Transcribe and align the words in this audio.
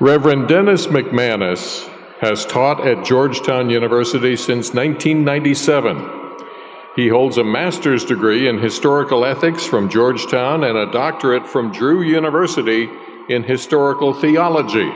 Reverend 0.00 0.46
Dennis 0.46 0.86
McManus 0.86 1.88
has 2.20 2.46
taught 2.46 2.86
at 2.86 3.04
Georgetown 3.04 3.68
University 3.68 4.36
since 4.36 4.72
1997. 4.72 6.46
He 6.94 7.08
holds 7.08 7.36
a 7.36 7.42
master's 7.42 8.04
degree 8.04 8.46
in 8.46 8.58
historical 8.58 9.24
ethics 9.24 9.66
from 9.66 9.90
Georgetown 9.90 10.62
and 10.62 10.78
a 10.78 10.92
doctorate 10.92 11.48
from 11.48 11.72
Drew 11.72 12.02
University 12.02 12.88
in 13.28 13.42
historical 13.42 14.14
theology. 14.14 14.88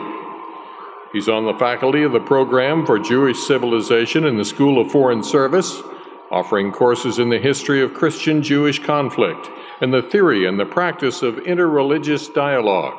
He's 1.13 1.29
on 1.29 1.47
the 1.47 1.59
faculty 1.59 2.05
of 2.05 2.13
the 2.13 2.21
program 2.21 2.87
for 2.87 3.01
Jewish 3.01 3.41
civilization 3.41 4.25
in 4.25 4.37
the 4.37 4.45
School 4.45 4.81
of 4.81 4.93
Foreign 4.93 5.25
Service, 5.25 5.83
offering 6.31 6.71
courses 6.71 7.19
in 7.19 7.29
the 7.29 7.41
history 7.41 7.83
of 7.83 7.93
Christian 7.93 8.41
Jewish 8.41 8.79
conflict 8.79 9.51
and 9.81 9.93
the 9.93 10.01
theory 10.01 10.47
and 10.47 10.61
the 10.61 10.65
practice 10.65 11.23
of 11.23 11.35
interreligious 11.39 12.33
dialogue. 12.33 12.95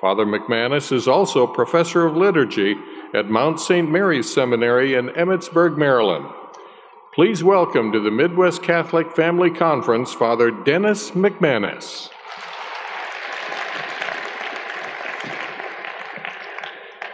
Father 0.00 0.26
McManus 0.26 0.92
is 0.92 1.08
also 1.08 1.46
professor 1.46 2.04
of 2.04 2.16
liturgy 2.16 2.76
at 3.14 3.30
Mount 3.30 3.58
St. 3.58 3.90
Mary's 3.90 4.32
Seminary 4.32 4.94
in 4.94 5.08
Emmitsburg, 5.08 5.78
Maryland. 5.78 6.26
Please 7.14 7.42
welcome 7.42 7.92
to 7.92 8.00
the 8.00 8.10
Midwest 8.10 8.62
Catholic 8.62 9.16
Family 9.16 9.50
Conference 9.50 10.12
Father 10.12 10.50
Dennis 10.50 11.12
McManus. 11.12 12.10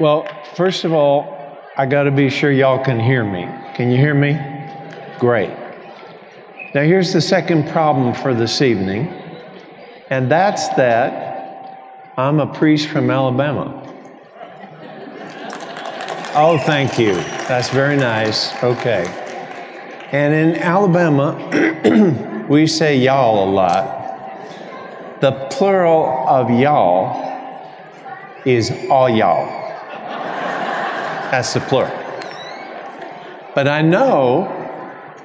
Well, 0.01 0.27
first 0.57 0.83
of 0.83 0.93
all, 0.93 1.39
I 1.77 1.87
got 1.87 2.03
to 2.03 2.11
be 2.11 2.29
sure 2.31 2.51
y'all 2.51 2.85
can 2.85 2.99
hear 2.99 3.23
me. 3.23 3.45
Can 3.77 3.93
you 3.93 3.97
hear 3.97 4.15
me? 4.15 4.33
Great. 5.21 5.57
Now, 6.75 6.83
here's 6.83 7.13
the 7.13 7.21
second 7.21 7.69
problem 7.69 8.13
for 8.13 8.35
this 8.35 8.61
evening, 8.61 9.07
and 10.11 10.29
that's 10.29 10.69
that 10.71 11.32
I'm 12.17 12.41
a 12.41 12.47
priest 12.47 12.89
from 12.89 13.11
Alabama. 13.11 13.79
Oh, 16.35 16.59
thank 16.67 16.99
you. 16.99 17.15
That's 17.49 17.71
very 17.71 17.97
nice. 17.97 18.53
Okay. 18.63 19.07
And 20.13 20.35
in 20.35 20.63
Alabama, 20.63 22.47
we 22.51 22.67
say 22.67 22.99
y'all 22.99 23.49
a 23.49 23.51
lot. 23.51 25.21
The 25.23 25.49
plural 25.53 26.27
of 26.29 26.51
y'all 26.51 27.19
is 28.45 28.71
all 28.91 29.09
y'all. 29.09 29.47
That's 31.31 31.55
the 31.55 31.61
plural. 31.61 31.99
But 33.55 33.69
I 33.69 33.81
know 33.81 34.59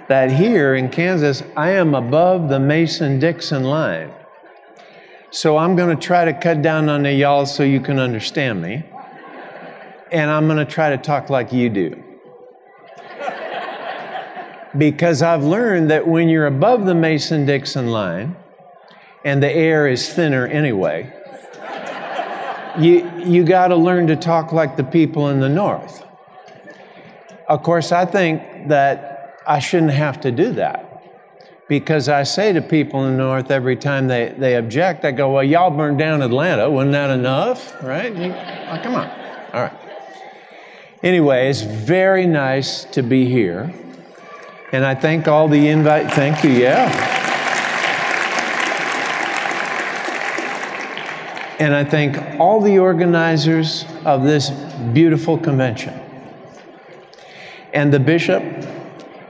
that 0.08 0.31
here 0.31 0.75
in 0.75 0.88
Kansas, 0.88 1.44
I 1.58 1.72
am 1.72 1.95
above 1.95 2.47
the 2.47 2.62
Mason 2.62 3.19
Dixon 3.19 3.66
line. 3.66 4.12
So 5.30 5.58
I'm 5.58 5.75
going 5.75 5.95
to 5.95 6.02
try 6.02 6.23
to 6.23 6.33
cut 6.33 6.61
down 6.61 6.88
on 6.88 7.03
the 7.03 7.11
y'all 7.11 7.45
so 7.45 7.64
you 7.64 7.81
can 7.81 8.00
understand 8.00 8.61
me. 8.61 8.83
And 10.11 10.31
I'm 10.31 10.45
going 10.47 10.58
to 10.58 10.66
try 10.66 10.89
to 10.89 10.97
talk 10.97 11.30
like 11.30 11.52
you 11.52 11.69
do. 11.69 12.03
because 14.78 15.22
I've 15.22 15.44
learned 15.44 15.92
that 15.92 16.08
when 16.08 16.30
you're 16.30 16.45
above 16.45 16.86
the 16.86 16.95
Mason 16.95 17.45
Dixon 17.45 17.88
line, 17.88 18.38
and 19.25 19.44
the 19.44 19.52
air 19.52 19.88
is 19.88 20.08
thinner 20.08 20.47
anyway, 20.47 21.14
you, 22.80 23.12
you 23.17 23.44
got 23.44 23.67
to 23.67 23.75
learn 23.75 24.08
to 24.08 24.16
talk 24.16 24.53
like 24.53 24.78
the 24.78 24.84
people 24.84 25.28
in 25.30 25.41
the 25.41 25.50
north. 25.50 26.06
Of 27.50 27.64
course, 27.64 27.91
I 27.91 28.06
think 28.06 28.69
that 28.69 29.36
I 29.45 29.59
shouldn't 29.59 29.91
have 29.91 30.22
to 30.22 30.31
do 30.31 30.53
that 30.53 30.87
because 31.68 32.08
I 32.08 32.23
say 32.23 32.54
to 32.54 32.62
people 32.62 33.06
in 33.06 33.18
the 33.18 33.23
north 33.23 33.52
every 33.52 33.76
time 33.76 34.08
they, 34.08 34.34
they 34.38 34.56
object, 34.56 35.04
I 35.04 35.12
go, 35.12 35.32
Well, 35.34 35.44
y'all 35.44 35.70
burned 35.70 36.00
down 36.00 36.22
Atlanta. 36.22 36.70
Wasn't 36.70 36.94
that 36.94 37.09
enough? 37.09 37.84
Right? 37.84 38.16
You, 38.16 38.32
oh, 38.32 38.80
come 38.82 38.96
on. 38.96 39.09
All 39.54 39.64
right. 39.64 39.74
Anyway, 41.04 41.50
it's 41.50 41.62
very 41.62 42.26
nice 42.26 42.86
to 42.86 43.04
be 43.04 43.26
here. 43.26 43.74
And 44.72 44.86
I 44.86 44.96
thank 44.96 45.28
all 45.28 45.48
the 45.48 45.68
invite. 45.68 46.12
Thank 46.14 46.44
you. 46.44 46.52
Yeah. 46.52 47.16
And 51.59 51.74
I 51.74 51.84
thank 51.84 52.40
all 52.40 52.62
the 52.62 52.78
organizers 52.80 53.86
of 54.06 54.24
this 54.24 54.52
beautiful 54.94 55.38
convention, 55.40 56.00
and 57.74 57.91
the 57.91 58.00
bishop, 58.00 58.44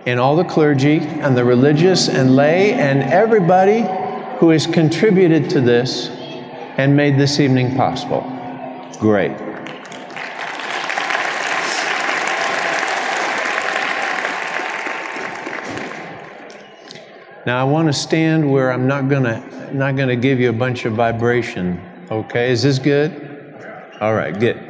and 0.07 0.21
all 0.21 0.37
the 0.37 0.43
clergy, 0.45 0.99
and 0.99 1.35
the 1.35 1.43
religious 1.43 2.07
and 2.07 2.33
lay, 2.33 2.71
and 2.71 3.03
everybody 3.11 3.81
who 4.39 4.51
has 4.51 4.65
contributed 4.65 5.49
to 5.49 5.59
this 5.59 6.07
and 6.77 6.95
made 6.95 7.19
this 7.19 7.41
evening 7.41 7.75
possible. 7.75 8.21
Great. 8.99 9.31
Now 17.45 17.59
I 17.59 17.65
want 17.65 17.89
to 17.89 17.93
stand 17.93 18.49
where 18.49 18.71
I'm 18.71 18.87
not 18.87 19.09
gonna 19.09 19.43
not 19.73 19.97
gonna 19.97 20.15
give 20.15 20.39
you 20.39 20.49
a 20.49 20.53
bunch 20.53 20.85
of 20.85 20.93
vibration. 20.93 21.81
Okay, 22.09 22.49
is 22.49 22.63
this 22.63 22.79
good? 22.79 23.11
All 23.99 24.13
right, 24.13 24.37
good. 24.39 24.66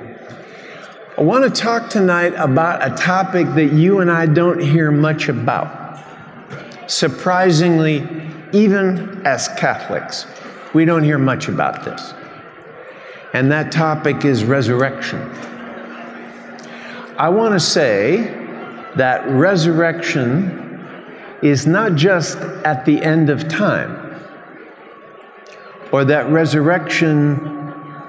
I 1.17 1.22
want 1.22 1.44
to 1.45 1.50
talk 1.61 1.89
tonight 1.89 2.35
about 2.35 2.85
a 2.85 2.95
topic 2.95 3.47
that 3.55 3.73
you 3.73 4.01
and 4.01 4.11
I 4.11 4.28
don't 4.28 4.59
hear 4.59 4.91
much 4.91 5.29
about. 5.29 6.00
Surprisingly, 6.85 8.07
even 8.53 9.25
as 9.25 9.47
Catholics, 9.47 10.28
we 10.75 10.85
don't 10.85 11.03
hear 11.03 11.17
much 11.17 11.47
about 11.47 11.83
this. 11.83 12.13
And 13.33 13.51
that 13.51 13.72
topic 13.72 14.25
is 14.25 14.44
resurrection. 14.44 15.19
I 17.17 17.29
want 17.29 17.55
to 17.55 17.59
say 17.59 18.17
that 18.95 19.28
resurrection 19.28 20.95
is 21.41 21.66
not 21.66 21.95
just 21.95 22.38
at 22.38 22.85
the 22.85 23.01
end 23.01 23.31
of 23.31 23.47
time, 23.47 24.22
or 25.91 26.05
that 26.05 26.29
resurrection, 26.29 27.56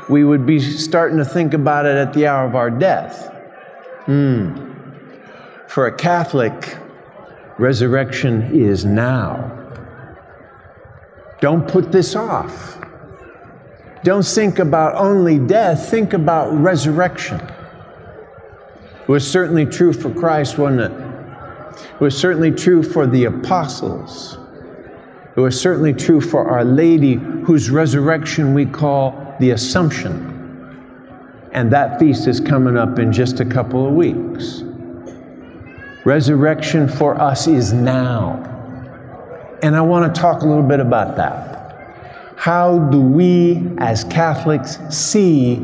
we 0.09 0.25
would 0.25 0.47
be 0.47 0.59
starting 0.59 1.19
to 1.19 1.25
think 1.25 1.55
about 1.55 1.87
it 1.87 1.97
at 1.97 2.13
the 2.13 2.27
hour 2.27 2.47
of 2.47 2.55
our 2.55 2.71
death. 2.71 3.29
Hmm. 4.07 4.73
For 5.69 5.87
a 5.87 5.95
Catholic, 5.95 6.79
resurrection 7.59 8.59
is 8.59 8.85
now. 8.85 9.55
Don't 11.41 11.69
put 11.69 11.93
this 11.93 12.17
off. 12.17 12.79
Don't 14.03 14.25
think 14.25 14.59
about 14.59 14.95
only 14.95 15.39
death, 15.39 15.91
think 15.91 16.15
about 16.15 16.53
resurrection. 16.55 17.41
It 17.41 19.09
was 19.09 19.29
certainly 19.29 19.67
true 19.67 19.93
for 19.93 20.13
Christ, 20.13 20.57
wasn't 20.57 20.81
it? 20.81 21.85
It 21.95 22.01
was 22.01 22.17
certainly 22.19 22.51
true 22.51 22.83
for 22.83 23.07
the 23.07 23.25
apostles. 23.25 24.39
It 25.37 25.41
was 25.41 25.61
certainly 25.61 25.93
true 25.93 26.21
for 26.21 26.49
Our 26.49 26.65
Lady, 26.65 27.15
whose 27.15 27.71
resurrection 27.71 28.55
we 28.55 28.67
call 28.67 29.28
the 29.39 29.51
Assumption. 29.51 30.35
And 31.53 31.73
that 31.73 31.99
feast 31.99 32.27
is 32.27 32.41
coming 32.41 32.77
up 32.77 32.99
in 32.99 33.13
just 33.13 33.41
a 33.41 33.45
couple 33.45 33.87
of 33.87 33.95
weeks. 33.95 34.63
Resurrection 36.05 36.89
for 36.89 37.21
us 37.21 37.47
is 37.47 37.73
now. 37.73 38.45
And 39.63 39.75
I 39.75 39.81
want 39.81 40.15
to 40.15 40.21
talk 40.21 40.43
a 40.43 40.47
little 40.47 40.63
bit 40.63 40.81
about 40.81 41.17
that. 41.17 42.35
How 42.37 42.79
do 42.91 43.01
we 43.01 43.69
as 43.79 44.05
Catholics 44.05 44.79
see 44.91 45.57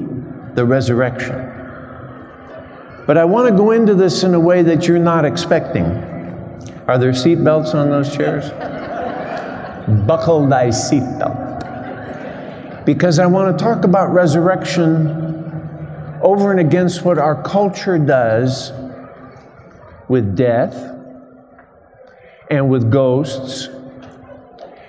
the 0.54 0.64
resurrection? 0.64 1.50
But 3.06 3.18
I 3.18 3.24
want 3.24 3.48
to 3.48 3.56
go 3.56 3.70
into 3.70 3.94
this 3.94 4.24
in 4.24 4.34
a 4.34 4.40
way 4.40 4.62
that 4.62 4.88
you're 4.88 4.98
not 4.98 5.24
expecting. 5.24 5.84
Are 6.88 6.98
there 6.98 7.12
seatbelts 7.12 7.74
on 7.74 7.90
those 7.90 8.14
chairs? 8.14 8.50
Buckle 10.06 10.46
thy 10.46 10.68
seatbelt. 10.68 11.43
Because 12.84 13.18
I 13.18 13.26
want 13.26 13.56
to 13.56 13.64
talk 13.64 13.84
about 13.84 14.12
resurrection 14.12 15.34
over 16.22 16.50
and 16.50 16.60
against 16.60 17.04
what 17.04 17.18
our 17.18 17.42
culture 17.42 17.98
does 17.98 18.72
with 20.08 20.36
death 20.36 20.74
and 22.50 22.68
with 22.68 22.90
ghosts 22.90 23.68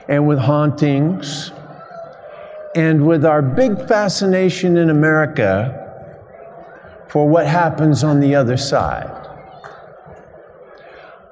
and 0.07 0.27
with 0.27 0.39
hauntings 0.39 1.51
and 2.75 3.07
with 3.07 3.25
our 3.25 3.41
big 3.41 3.87
fascination 3.87 4.77
in 4.77 4.89
America 4.89 5.81
for 7.07 7.27
what 7.27 7.47
happens 7.47 8.03
on 8.03 8.19
the 8.19 8.35
other 8.35 8.57
side. 8.57 9.09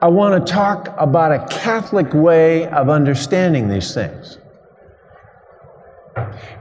I 0.02 0.08
want 0.08 0.46
to 0.46 0.54
talk 0.54 0.94
about 0.98 1.32
a 1.32 1.46
Catholic 1.48 2.14
way 2.14 2.68
of 2.68 2.90
understanding 2.90 3.68
these 3.70 3.94
things. 3.94 4.38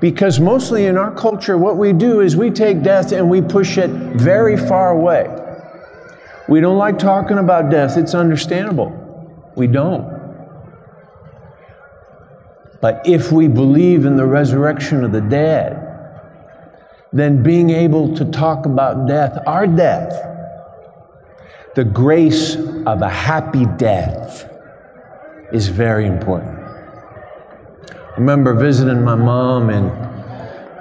Because 0.00 0.40
mostly 0.40 0.86
in 0.86 0.96
our 0.96 1.14
culture, 1.14 1.58
what 1.58 1.76
we 1.76 1.92
do 1.92 2.20
is 2.20 2.36
we 2.36 2.50
take 2.50 2.82
death 2.82 3.12
and 3.12 3.28
we 3.28 3.40
push 3.40 3.78
it 3.78 3.90
very 3.90 4.56
far 4.56 4.90
away. 4.90 5.28
We 6.48 6.60
don't 6.60 6.78
like 6.78 6.98
talking 6.98 7.38
about 7.38 7.70
death, 7.70 7.96
it's 7.96 8.14
understandable. 8.14 8.98
We 9.54 9.66
don't. 9.66 10.20
But 12.80 13.02
if 13.06 13.30
we 13.30 13.46
believe 13.46 14.06
in 14.06 14.16
the 14.16 14.26
resurrection 14.26 15.04
of 15.04 15.12
the 15.12 15.20
dead, 15.20 15.88
then 17.12 17.42
being 17.42 17.70
able 17.70 18.16
to 18.16 18.24
talk 18.24 18.66
about 18.66 19.06
death, 19.06 19.38
our 19.46 19.66
death, 19.66 20.12
the 21.74 21.84
grace 21.84 22.56
of 22.56 23.02
a 23.02 23.08
happy 23.08 23.66
death 23.76 24.50
is 25.52 25.68
very 25.68 26.06
important. 26.06 26.51
I 28.12 28.16
remember 28.16 28.52
visiting 28.52 29.02
my 29.02 29.14
mom 29.14 29.70
in 29.70 29.88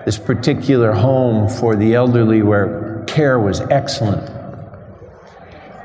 this 0.03 0.17
particular 0.17 0.91
home 0.91 1.47
for 1.47 1.77
the 1.77 1.95
elderly 1.95 2.41
where 2.41 3.05
care 3.07 3.39
was 3.39 3.61
excellent. 3.61 4.29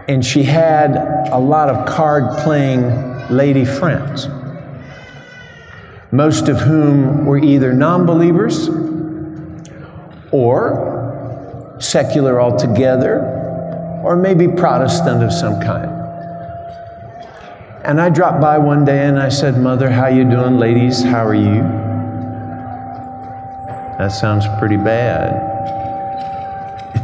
And 0.09 0.27
she 0.27 0.43
had 0.43 0.97
a 1.31 1.39
lot 1.39 1.69
of 1.69 1.87
card 1.87 2.37
playing 2.39 2.83
lady 3.31 3.65
friends, 3.65 4.27
most 6.11 6.49
of 6.49 6.61
whom 6.61 7.27
were 7.27 7.39
either 7.39 7.73
non 7.73 8.07
believers 8.07 8.69
or 10.33 11.77
secular 11.79 12.41
altogether, 12.41 13.21
or 14.05 14.17
maybe 14.17 14.49
Protestant 14.49 15.23
of 15.23 15.33
some 15.33 15.61
kind. 15.61 15.96
And 17.87 18.01
I 18.01 18.11
dropped 18.11 18.41
by 18.41 18.59
one 18.59 18.85
day 18.85 19.07
and 19.07 19.17
I 19.17 19.29
said, 19.29 19.59
Mother, 19.59 19.89
how 19.89 20.09
you 20.09 20.25
doing? 20.25 20.59
Ladies, 20.59 21.05
how 21.05 21.25
are 21.25 21.37
you? 21.37 21.63
That 23.97 24.09
sounds 24.09 24.45
pretty 24.59 24.77
bad. 24.77 25.31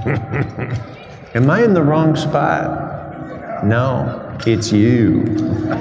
Am 1.36 1.48
I 1.48 1.62
in 1.62 1.72
the 1.72 1.82
wrong 1.82 2.16
spot? 2.16 3.64
No, 3.64 4.36
it's 4.44 4.72
you. 4.72 5.22
okay. 5.70 5.78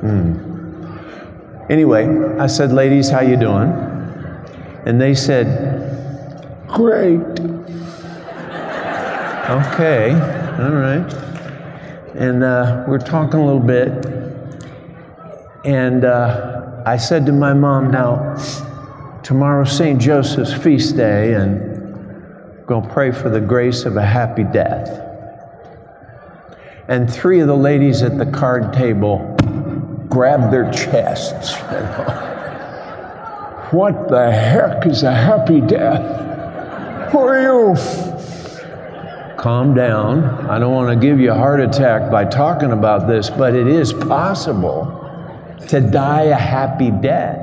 Hmm. 0.00 1.66
Anyway, 1.68 2.08
I 2.38 2.46
said, 2.46 2.72
"Ladies, 2.72 3.10
how 3.10 3.20
you 3.20 3.36
doing?" 3.36 3.70
And 4.86 4.98
they 4.98 5.14
said, 5.14 6.66
"Great." 6.66 7.53
Okay, 9.44 10.12
all 10.58 10.72
right. 10.72 11.12
And 12.14 12.42
uh, 12.42 12.86
we're 12.88 12.96
talking 12.96 13.40
a 13.40 13.44
little 13.44 13.60
bit. 13.60 13.90
And 15.66 16.06
uh, 16.06 16.82
I 16.86 16.96
said 16.96 17.26
to 17.26 17.32
my 17.32 17.52
mom, 17.52 17.90
now, 17.90 18.36
tomorrow's 19.22 19.76
St. 19.76 20.00
Joseph's 20.00 20.54
feast 20.54 20.96
day, 20.96 21.34
and 21.34 22.66
to 22.66 22.88
pray 22.90 23.12
for 23.12 23.28
the 23.28 23.40
grace 23.40 23.84
of 23.84 23.98
a 23.98 24.02
happy 24.02 24.44
death. 24.44 24.88
And 26.88 27.12
three 27.12 27.40
of 27.40 27.46
the 27.46 27.54
ladies 27.54 28.00
at 28.00 28.16
the 28.16 28.24
card 28.24 28.72
table 28.72 29.18
grabbed 30.08 30.50
their 30.50 30.72
chests. 30.72 31.54
What 33.74 34.08
the 34.08 34.30
heck 34.30 34.86
is 34.86 35.02
a 35.02 35.12
happy 35.12 35.60
death? 35.60 37.10
Who 37.10 37.18
are 37.18 37.42
you? 37.42 38.13
Calm 39.44 39.74
down. 39.74 40.24
I 40.48 40.58
don't 40.58 40.72
want 40.72 40.88
to 40.88 41.06
give 41.06 41.20
you 41.20 41.30
a 41.30 41.34
heart 41.34 41.60
attack 41.60 42.10
by 42.10 42.24
talking 42.24 42.72
about 42.72 43.06
this, 43.06 43.28
but 43.28 43.54
it 43.54 43.66
is 43.66 43.92
possible 43.92 44.86
to 45.68 45.82
die 45.82 46.22
a 46.22 46.34
happy 46.34 46.90
death. 46.90 47.40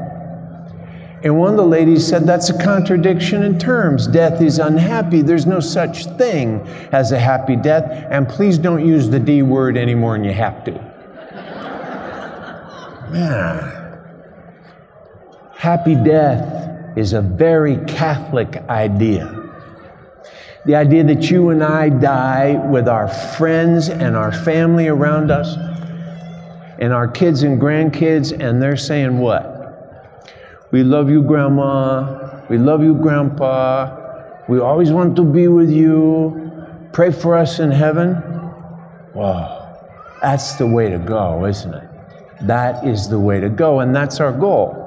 And 1.24 1.38
one 1.38 1.52
of 1.52 1.58
the 1.58 1.64
ladies 1.64 2.08
said, 2.08 2.26
That's 2.26 2.50
a 2.50 2.58
contradiction 2.58 3.44
in 3.44 3.60
terms. 3.60 4.08
Death 4.08 4.42
is 4.42 4.58
unhappy. 4.58 5.22
There's 5.22 5.46
no 5.46 5.60
such 5.60 6.06
thing 6.18 6.62
as 6.92 7.12
a 7.12 7.20
happy 7.20 7.56
death. 7.56 7.84
And 8.10 8.28
please 8.28 8.58
don't 8.58 8.84
use 8.84 9.08
the 9.08 9.20
D 9.20 9.44
word 9.44 9.78
anymore 9.78 10.18
than 10.18 10.24
you 10.24 10.34
have 10.34 10.64
to. 10.64 10.72
Man. 13.12 13.78
Happy 15.54 15.94
death 15.94 16.98
is 16.98 17.14
a 17.14 17.22
very 17.22 17.78
Catholic 17.86 18.56
idea. 18.70 19.41
The 20.66 20.76
idea 20.76 21.04
that 21.06 21.32
you 21.32 21.50
and 21.50 21.64
I 21.64 21.90
die 21.90 22.54
with 22.68 22.88
our 22.88 23.08
friends 23.08 23.90
and 23.90 24.16
our 24.16 24.32
family 24.32 24.88
around 24.88 25.32
us 25.32 25.56
and 26.78 26.94
our 26.94 27.08
kids 27.08 27.44
and 27.44 27.60
grandkids, 27.60 28.32
and 28.32 28.62
they're 28.62 28.78
saying 28.78 29.18
what? 29.18 29.60
We 30.72 30.84
love 30.84 31.10
you, 31.10 31.24
Grandma. 31.24 32.42
We 32.50 32.58
love 32.58 32.84
you, 32.84 32.94
Grandpa. 32.96 33.98
We 34.48 34.60
always 34.60 34.92
want 34.92 35.16
to 35.16 35.24
be 35.24 35.48
with 35.48 35.70
you. 35.70 36.52
Pray 36.94 37.12
for 37.12 37.38
us 37.38 37.60
in 37.60 37.72
heaven. 37.72 38.16
Wow, 39.14 39.80
that's 40.22 40.56
the 40.56 40.68
way 40.68 40.90
to 40.90 40.98
go, 40.98 41.46
isn't 41.46 41.74
it? 41.74 41.90
That 42.44 42.86
is 42.86 43.10
the 43.10 43.20
way 43.20 43.40
to 43.40 43.50
go, 43.50 43.80
and 43.80 43.96
that's 43.96 44.20
our 44.20 44.32
goal. 44.32 44.81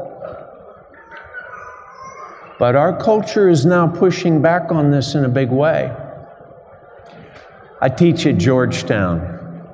But 2.58 2.76
our 2.76 2.96
culture 2.96 3.48
is 3.48 3.66
now 3.66 3.88
pushing 3.88 4.40
back 4.40 4.70
on 4.70 4.90
this 4.90 5.14
in 5.14 5.24
a 5.24 5.28
big 5.28 5.50
way. 5.50 5.92
I 7.80 7.88
teach 7.88 8.26
at 8.26 8.38
Georgetown, 8.38 9.68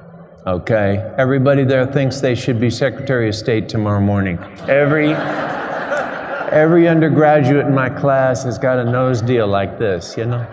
okay? 0.46 1.12
Everybody 1.18 1.64
there 1.64 1.86
thinks 1.86 2.20
they 2.20 2.34
should 2.34 2.58
be 2.58 2.70
Secretary 2.70 3.28
of 3.28 3.34
State 3.34 3.68
tomorrow 3.68 4.00
morning. 4.00 4.38
Every, 4.66 5.12
every 5.12 6.88
undergraduate 6.88 7.66
in 7.66 7.74
my 7.74 7.90
class 7.90 8.44
has 8.44 8.58
got 8.58 8.78
a 8.78 8.84
nose 8.84 9.20
deal 9.20 9.46
like 9.46 9.78
this, 9.78 10.16
you 10.16 10.24
know? 10.24 10.46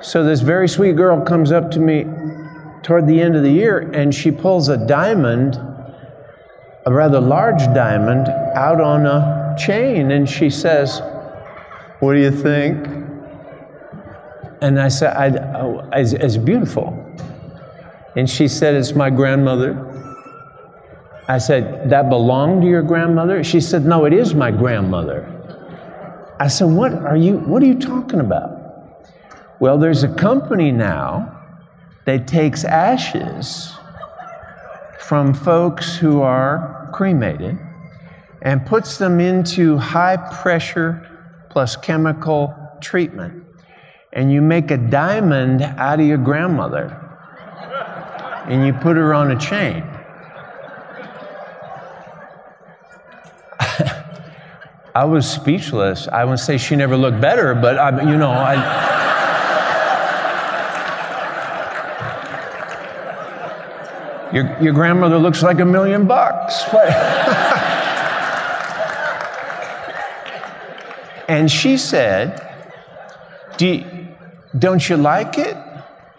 So 0.00 0.24
this 0.24 0.40
very 0.40 0.68
sweet 0.68 0.96
girl 0.96 1.20
comes 1.20 1.52
up 1.52 1.70
to 1.72 1.80
me 1.80 2.06
toward 2.82 3.06
the 3.06 3.20
end 3.20 3.36
of 3.36 3.42
the 3.42 3.50
year 3.50 3.90
and 3.92 4.14
she 4.14 4.30
pulls 4.30 4.68
a 4.68 4.86
diamond, 4.86 5.56
a 6.86 6.92
rather 6.92 7.20
large 7.20 7.62
diamond, 7.74 8.28
out 8.56 8.80
on 8.80 9.04
a 9.04 9.39
chain 9.56 10.10
and 10.10 10.28
she 10.28 10.50
says, 10.50 11.00
What 12.00 12.14
do 12.14 12.20
you 12.20 12.30
think? 12.30 12.86
And 14.62 14.80
I 14.80 14.88
said, 14.88 15.16
I, 15.16 15.58
oh, 15.58 15.88
it's, 15.92 16.12
it's 16.12 16.36
beautiful. 16.36 16.94
And 18.16 18.28
she 18.28 18.48
said, 18.48 18.74
It's 18.74 18.94
my 18.94 19.10
grandmother. 19.10 19.86
I 21.28 21.38
said, 21.38 21.90
That 21.90 22.08
belonged 22.08 22.62
to 22.62 22.68
your 22.68 22.82
grandmother? 22.82 23.42
She 23.44 23.60
said, 23.60 23.84
No, 23.84 24.04
it 24.04 24.12
is 24.12 24.34
my 24.34 24.50
grandmother. 24.50 25.26
I 26.38 26.48
said, 26.48 26.66
What 26.66 26.92
are 26.92 27.16
you, 27.16 27.38
what 27.38 27.62
are 27.62 27.66
you 27.66 27.78
talking 27.78 28.20
about? 28.20 28.58
Well, 29.60 29.78
there's 29.78 30.02
a 30.02 30.14
company 30.14 30.72
now 30.72 31.36
that 32.06 32.26
takes 32.26 32.64
ashes 32.64 33.72
from 35.00 35.34
folks 35.34 35.96
who 35.96 36.22
are 36.22 36.90
cremated 36.92 37.58
and 38.42 38.64
puts 38.64 38.98
them 38.98 39.20
into 39.20 39.76
high 39.76 40.16
pressure 40.42 41.06
plus 41.50 41.76
chemical 41.76 42.54
treatment. 42.80 43.44
And 44.12 44.32
you 44.32 44.40
make 44.40 44.70
a 44.70 44.76
diamond 44.76 45.62
out 45.62 46.00
of 46.00 46.06
your 46.06 46.18
grandmother 46.18 46.96
and 48.46 48.66
you 48.66 48.72
put 48.72 48.96
her 48.96 49.14
on 49.14 49.30
a 49.30 49.38
chain. 49.38 49.84
I 54.94 55.04
was 55.04 55.30
speechless. 55.30 56.08
I 56.08 56.24
would 56.24 56.38
say 56.38 56.58
she 56.58 56.74
never 56.74 56.96
looked 56.96 57.20
better, 57.20 57.54
but 57.54 57.78
I, 57.78 58.00
you 58.10 58.16
know, 58.16 58.30
I. 58.30 58.96
Your, 64.32 64.62
your 64.62 64.72
grandmother 64.72 65.18
looks 65.18 65.42
like 65.42 65.58
a 65.58 65.64
million 65.64 66.06
bucks. 66.06 66.62
And 71.30 71.48
she 71.48 71.76
said, 71.76 72.44
Do 73.56 73.68
you, 73.68 74.08
Don't 74.58 74.88
you 74.88 74.96
like 74.96 75.38
it? 75.38 75.56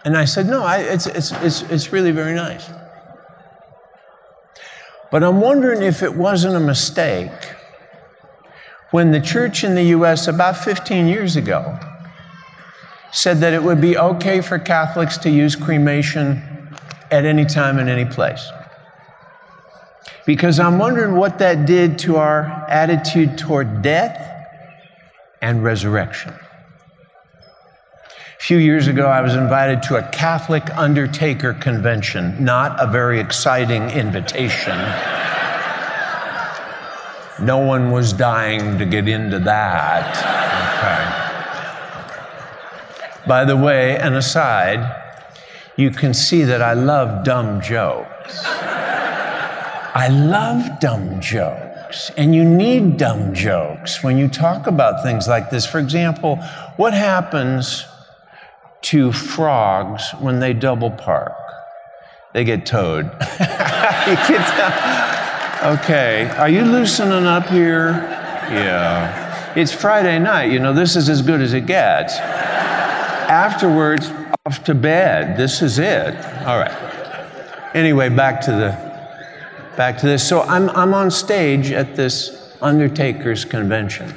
And 0.06 0.16
I 0.16 0.24
said, 0.24 0.46
No, 0.46 0.64
I, 0.64 0.78
it's, 0.78 1.06
it's, 1.06 1.32
it's, 1.32 1.60
it's 1.70 1.92
really 1.92 2.12
very 2.12 2.34
nice. 2.34 2.66
But 5.10 5.22
I'm 5.22 5.42
wondering 5.42 5.82
if 5.82 6.02
it 6.02 6.14
wasn't 6.14 6.56
a 6.56 6.60
mistake 6.60 7.30
when 8.90 9.10
the 9.10 9.20
church 9.20 9.64
in 9.64 9.74
the 9.74 9.82
US 9.96 10.28
about 10.28 10.56
15 10.56 11.06
years 11.06 11.36
ago 11.36 11.78
said 13.12 13.40
that 13.40 13.52
it 13.52 13.62
would 13.62 13.82
be 13.82 13.98
okay 13.98 14.40
for 14.40 14.58
Catholics 14.58 15.18
to 15.18 15.30
use 15.30 15.54
cremation 15.54 16.42
at 17.10 17.26
any 17.26 17.44
time 17.44 17.78
and 17.78 17.90
any 17.90 18.06
place. 18.06 18.50
Because 20.24 20.58
I'm 20.58 20.78
wondering 20.78 21.16
what 21.16 21.38
that 21.40 21.66
did 21.66 21.98
to 21.98 22.16
our 22.16 22.44
attitude 22.70 23.36
toward 23.36 23.82
death 23.82 24.30
and 25.42 25.62
resurrection. 25.62 26.32
A 28.42 28.44
few 28.44 28.56
years 28.56 28.86
ago, 28.88 29.06
I 29.06 29.20
was 29.20 29.34
invited 29.34 29.82
to 29.84 29.96
a 29.96 30.08
Catholic 30.10 30.76
undertaker 30.76 31.52
convention, 31.54 32.42
not 32.42 32.82
a 32.82 32.86
very 32.86 33.20
exciting 33.20 33.90
invitation. 33.90 34.76
no 37.44 37.58
one 37.58 37.90
was 37.90 38.12
dying 38.12 38.78
to 38.78 38.86
get 38.86 39.06
into 39.06 39.38
that. 39.40 40.16
Okay. 40.78 41.22
By 43.26 43.44
the 43.44 43.56
way, 43.56 43.96
an 43.98 44.14
aside, 44.14 44.98
you 45.76 45.90
can 45.90 46.12
see 46.12 46.42
that 46.42 46.62
I 46.62 46.72
love 46.72 47.24
dumb 47.24 47.60
jokes. 47.60 48.42
I 48.44 50.08
love 50.08 50.80
dumb 50.80 51.20
jokes, 51.20 51.71
and 52.16 52.34
you 52.34 52.44
need 52.44 52.96
dumb 52.96 53.34
jokes 53.34 54.02
when 54.02 54.18
you 54.18 54.28
talk 54.28 54.66
about 54.66 55.02
things 55.02 55.28
like 55.28 55.50
this. 55.50 55.66
For 55.66 55.78
example, 55.78 56.36
what 56.76 56.94
happens 56.94 57.84
to 58.82 59.12
frogs 59.12 60.10
when 60.20 60.40
they 60.40 60.52
double 60.52 60.90
park? 60.90 61.36
They 62.32 62.44
get 62.52 62.66
towed. 62.66 63.06
okay, 65.64 66.30
are 66.38 66.48
you 66.48 66.62
loosening 66.62 67.26
up 67.26 67.48
here? 67.48 67.90
Yeah. 68.50 69.54
It's 69.54 69.72
Friday 69.72 70.18
night, 70.18 70.50
you 70.50 70.58
know, 70.58 70.72
this 70.72 70.96
is 70.96 71.08
as 71.08 71.22
good 71.22 71.40
as 71.40 71.52
it 71.52 71.66
gets. 71.66 72.16
Afterwards, 72.16 74.10
off 74.46 74.64
to 74.64 74.74
bed. 74.74 75.36
This 75.36 75.62
is 75.62 75.78
it. 75.78 76.16
All 76.46 76.58
right. 76.58 76.72
Anyway, 77.74 78.08
back 78.08 78.40
to 78.42 78.50
the 78.50 78.91
back 79.76 79.98
to 79.98 80.06
this. 80.06 80.26
So 80.26 80.42
I'm, 80.42 80.70
I'm 80.70 80.94
on 80.94 81.10
stage 81.10 81.70
at 81.70 81.96
this 81.96 82.56
Undertakers 82.60 83.44
convention. 83.44 84.14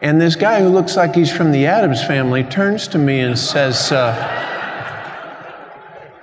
And 0.00 0.20
this 0.20 0.36
guy 0.36 0.60
who 0.60 0.68
looks 0.68 0.96
like 0.96 1.14
he's 1.14 1.32
from 1.34 1.50
the 1.50 1.66
Addams 1.66 2.04
family 2.04 2.44
turns 2.44 2.86
to 2.88 2.98
me 2.98 3.20
and 3.20 3.38
says, 3.38 3.90
uh, 3.90 4.12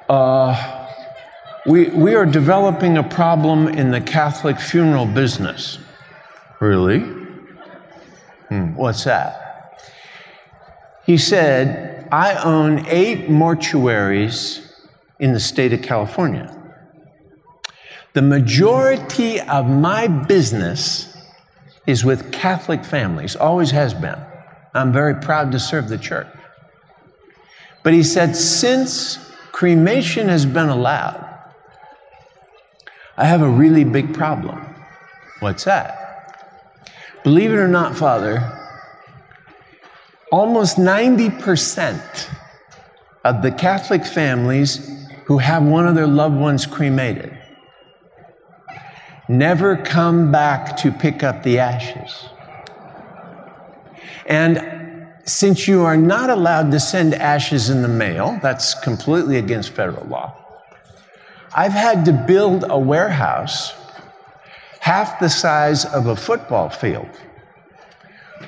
uh, 0.08 0.88
we, 1.66 1.90
we 1.90 2.16
are 2.16 2.26
developing 2.26 2.98
a 2.98 3.04
problem 3.04 3.68
in 3.68 3.92
the 3.92 4.02
Catholic 4.02 4.60
funeral 4.60 5.06
business. 5.06 5.80
Really? 6.60 7.00
Hmm, 8.50 8.76
what's 8.76 9.04
that? 9.06 9.82
He 11.06 11.18
said, 11.18 12.08
I 12.12 12.36
own 12.44 12.86
eight 12.88 13.30
mortuaries 13.30 14.72
in 15.20 15.34
the 15.34 15.40
state 15.40 15.74
of 15.74 15.82
California. 15.82 16.56
The 18.14 18.22
majority 18.22 19.40
of 19.40 19.68
my 19.68 20.08
business 20.08 21.08
is 21.88 22.04
with 22.04 22.32
Catholic 22.32 22.84
families, 22.84 23.36
always 23.36 23.72
has 23.72 23.94
been. 23.94 24.20
I'm 24.74 24.92
very 24.92 25.16
proud 25.16 25.52
to 25.54 25.60
serve 25.60 25.88
the 25.88 25.98
church. 25.98 26.28
But 27.84 27.94
he 27.94 28.04
said, 28.04 28.36
since 28.36 29.18
cremation 29.52 30.28
has 30.28 30.46
been 30.46 30.70
allowed, 30.70 31.28
I 33.18 33.26
have 33.26 33.42
a 33.42 33.50
really 33.50 33.84
big 33.84 34.14
problem. 34.14 34.66
What's 35.40 35.64
that? 35.64 35.98
Believe 37.24 37.52
it 37.52 37.58
or 37.58 37.68
not, 37.68 37.96
Father, 37.96 38.60
almost 40.32 40.78
90% 40.78 42.30
of 43.24 43.42
the 43.42 43.52
Catholic 43.52 44.06
families 44.06 45.08
who 45.26 45.38
have 45.38 45.64
one 45.64 45.88
of 45.88 45.96
their 45.96 46.08
loved 46.08 46.36
ones 46.36 46.66
cremated 46.66 47.41
never 49.32 49.78
come 49.78 50.32
back 50.32 50.78
to 50.78 50.92
pick 50.92 51.24
up 51.24 51.44
the 51.44 51.60
ashes. 51.60 52.26
And 54.26 55.08
since 55.26 55.68
you 55.68 55.84
are 55.84 55.98
not 55.98 56.30
allowed 56.30 56.72
to 56.72 56.80
send 56.80 57.14
ashes 57.14 57.70
in 57.70 57.82
the 57.82 57.88
mail, 57.88 58.40
that's 58.42 58.74
completely 58.82 59.38
against 59.38 59.72
federal 59.72 60.06
law. 60.08 60.36
I've 61.56 61.74
had 61.74 62.06
to 62.06 62.14
build 62.14 62.66
a 62.70 62.80
warehouse 62.80 63.74
half 64.80 65.20
the 65.20 65.30
size 65.30 65.86
of 65.86 66.08
a 66.08 66.16
football 66.16 66.70
field 66.70 67.10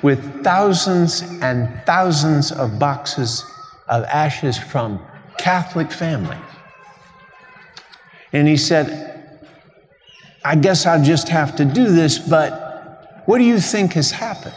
with 0.02 0.42
thousands 0.42 1.22
and 1.42 1.68
thousands 1.86 2.50
of 2.50 2.78
boxes 2.78 3.44
of 3.88 4.04
ashes 4.04 4.58
from 4.58 5.00
Catholic 5.38 5.92
families. 5.92 6.38
And 8.32 8.48
he 8.48 8.56
said, 8.56 9.13
I 10.44 10.56
guess 10.56 10.84
I'll 10.84 11.02
just 11.02 11.28
have 11.30 11.56
to 11.56 11.64
do 11.64 11.86
this, 11.86 12.18
but 12.18 13.22
what 13.24 13.38
do 13.38 13.44
you 13.44 13.58
think 13.58 13.94
has 13.94 14.10
happened? 14.10 14.54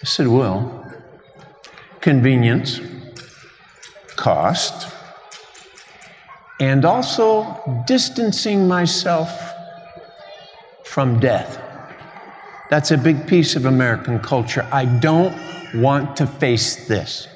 I 0.00 0.04
said, 0.04 0.28
Well, 0.28 0.84
convenience, 2.00 2.80
cost, 4.14 4.92
and 6.60 6.84
also 6.84 7.82
distancing 7.86 8.68
myself 8.68 9.52
from 10.84 11.18
death. 11.18 11.60
That's 12.70 12.92
a 12.92 12.96
big 12.98 13.26
piece 13.26 13.56
of 13.56 13.64
American 13.64 14.20
culture. 14.20 14.66
I 14.72 14.84
don't 14.84 15.36
want 15.74 16.16
to 16.16 16.26
face 16.26 16.86
this. 16.86 17.26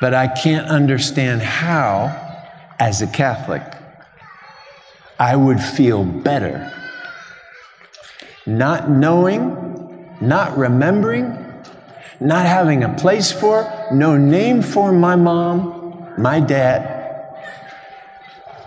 But 0.00 0.14
I 0.14 0.28
can't 0.28 0.68
understand 0.68 1.42
how 1.42 2.23
as 2.78 3.02
a 3.02 3.06
Catholic, 3.06 3.62
I 5.18 5.36
would 5.36 5.60
feel 5.60 6.04
better. 6.04 6.72
Not 8.46 8.90
knowing, 8.90 10.16
not 10.20 10.56
remembering, 10.56 11.38
not 12.20 12.46
having 12.46 12.84
a 12.84 12.94
place 12.94 13.32
for, 13.32 13.88
no 13.92 14.16
name 14.16 14.62
for 14.62 14.92
my 14.92 15.16
mom, 15.16 16.14
my 16.18 16.40
dad, 16.40 16.92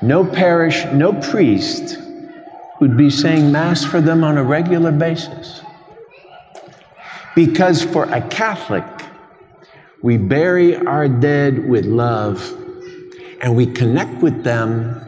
no 0.01 0.25
parish, 0.25 0.85
no 0.93 1.13
priest 1.13 1.97
who'd 2.77 2.97
be 2.97 3.09
saying 3.09 3.51
Mass 3.51 3.83
for 3.83 4.01
them 4.01 4.23
on 4.23 4.37
a 4.37 4.43
regular 4.43 4.91
basis. 4.91 5.61
Because 7.35 7.83
for 7.83 8.05
a 8.05 8.21
Catholic, 8.29 8.85
we 10.01 10.17
bury 10.17 10.75
our 10.75 11.07
dead 11.07 11.67
with 11.67 11.85
love 11.85 12.66
and 13.41 13.55
we 13.55 13.65
connect 13.65 14.21
with 14.21 14.43
them 14.43 15.03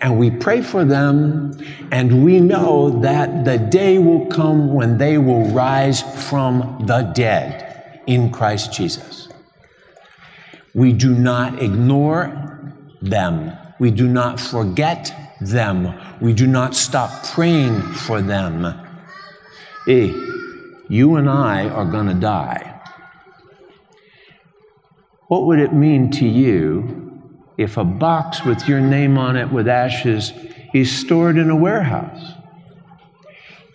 and 0.00 0.18
we 0.18 0.30
pray 0.30 0.62
for 0.62 0.84
them, 0.84 1.56
and 1.90 2.24
we 2.24 2.40
know 2.40 2.90
that 3.00 3.44
the 3.44 3.58
day 3.58 3.98
will 3.98 4.26
come 4.26 4.72
when 4.72 4.98
they 4.98 5.18
will 5.18 5.44
rise 5.46 6.02
from 6.28 6.84
the 6.86 7.02
dead 7.14 8.02
in 8.06 8.30
Christ 8.30 8.72
Jesus. 8.72 9.28
We 10.74 10.92
do 10.92 11.14
not 11.14 11.62
ignore 11.62 12.72
them, 13.00 13.52
we 13.78 13.90
do 13.90 14.08
not 14.08 14.40
forget 14.40 15.12
them, 15.40 15.94
we 16.20 16.32
do 16.32 16.46
not 16.46 16.74
stop 16.74 17.24
praying 17.26 17.80
for 17.80 18.20
them. 18.20 18.80
Hey, 19.86 20.14
you 20.88 21.16
and 21.16 21.28
I 21.28 21.68
are 21.68 21.84
going 21.84 22.06
to 22.06 22.14
die. 22.14 22.70
What 25.28 25.46
would 25.46 25.58
it 25.58 25.72
mean 25.72 26.10
to 26.12 26.26
you 26.26 27.03
if 27.56 27.76
a 27.76 27.84
box 27.84 28.44
with 28.44 28.68
your 28.68 28.80
name 28.80 29.16
on 29.16 29.36
it 29.36 29.50
with 29.52 29.68
ashes 29.68 30.32
is 30.72 30.90
stored 30.90 31.38
in 31.38 31.50
a 31.50 31.56
warehouse 31.56 32.32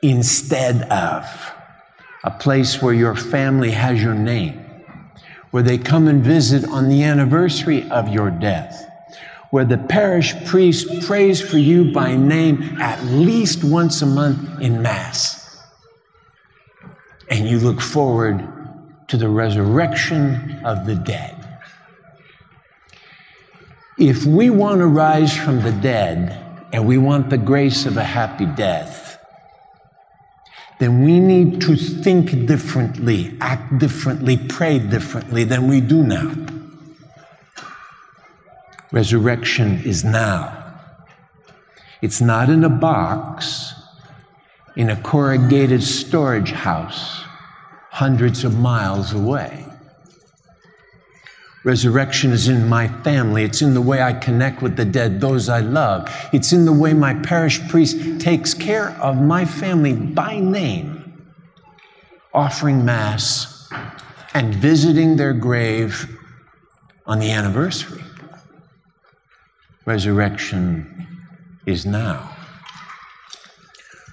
instead 0.01 0.83
of 0.91 1.53
a 2.23 2.31
place 2.31 2.81
where 2.81 2.93
your 2.93 3.15
family 3.15 3.71
has 3.71 4.01
your 4.01 4.13
name, 4.15 4.59
where 5.51 5.63
they 5.63 5.77
come 5.77 6.07
and 6.07 6.23
visit 6.23 6.65
on 6.65 6.89
the 6.89 7.03
anniversary 7.03 7.89
of 7.89 8.09
your 8.09 8.29
death, 8.29 8.85
where 9.51 9.65
the 9.65 9.77
parish 9.77 10.33
priest 10.45 11.07
prays 11.07 11.41
for 11.41 11.57
you 11.57 11.91
by 11.91 12.15
name 12.15 12.61
at 12.81 13.01
least 13.05 13.63
once 13.63 14.01
a 14.01 14.05
month 14.05 14.61
in 14.61 14.81
Mass. 14.81 15.63
And 17.29 17.47
you 17.47 17.59
look 17.59 17.79
forward 17.79 18.47
to 19.07 19.17
the 19.17 19.29
resurrection 19.29 20.61
of 20.65 20.85
the 20.85 20.95
dead. 20.95 21.38
If 23.99 24.25
we 24.25 24.49
want 24.49 24.79
to 24.79 24.87
rise 24.87 25.35
from 25.35 25.61
the 25.61 25.73
dead 25.73 26.65
and 26.71 26.87
we 26.87 26.97
want 26.97 27.29
the 27.29 27.37
grace 27.37 27.85
of 27.85 27.97
a 27.97 28.03
happy 28.03 28.45
death, 28.45 29.19
then 30.79 31.03
we 31.03 31.19
need 31.19 31.59
to 31.63 31.75
think 31.75 32.45
differently, 32.45 33.37
act 33.41 33.77
differently, 33.77 34.37
pray 34.37 34.79
differently 34.79 35.43
than 35.43 35.67
we 35.67 35.81
do 35.81 36.01
now. 36.01 36.33
Resurrection 38.93 39.81
is 39.83 40.05
now. 40.05 40.79
It's 42.01 42.21
not 42.21 42.49
in 42.49 42.63
a 42.63 42.69
box, 42.69 43.73
in 44.77 44.89
a 44.89 45.01
corrugated 45.01 45.83
storage 45.83 46.51
house 46.51 47.21
hundreds 47.91 48.45
of 48.45 48.57
miles 48.57 49.11
away. 49.11 49.68
Resurrection 51.63 52.31
is 52.31 52.47
in 52.47 52.69
my 52.69 52.87
family. 52.87 53.43
It's 53.43 53.61
in 53.61 53.73
the 53.73 53.81
way 53.81 54.01
I 54.01 54.13
connect 54.13 54.61
with 54.61 54.77
the 54.77 54.85
dead, 54.85 55.19
those 55.19 55.49
I 55.49 55.59
love. 55.59 56.09
It's 56.31 56.53
in 56.53 56.63
the 56.65 56.71
way 56.71 56.93
my 56.93 57.13
parish 57.15 57.59
priest 57.67 58.21
takes 58.21 58.53
care 58.53 58.91
of 59.01 59.17
my 59.17 59.43
family 59.43 59.93
by 59.93 60.39
name, 60.39 61.27
offering 62.33 62.85
Mass 62.85 63.69
and 64.33 64.55
visiting 64.55 65.17
their 65.17 65.33
grave 65.33 66.17
on 67.05 67.19
the 67.19 67.31
anniversary. 67.31 68.03
Resurrection 69.85 71.07
is 71.65 71.85
now. 71.85 72.35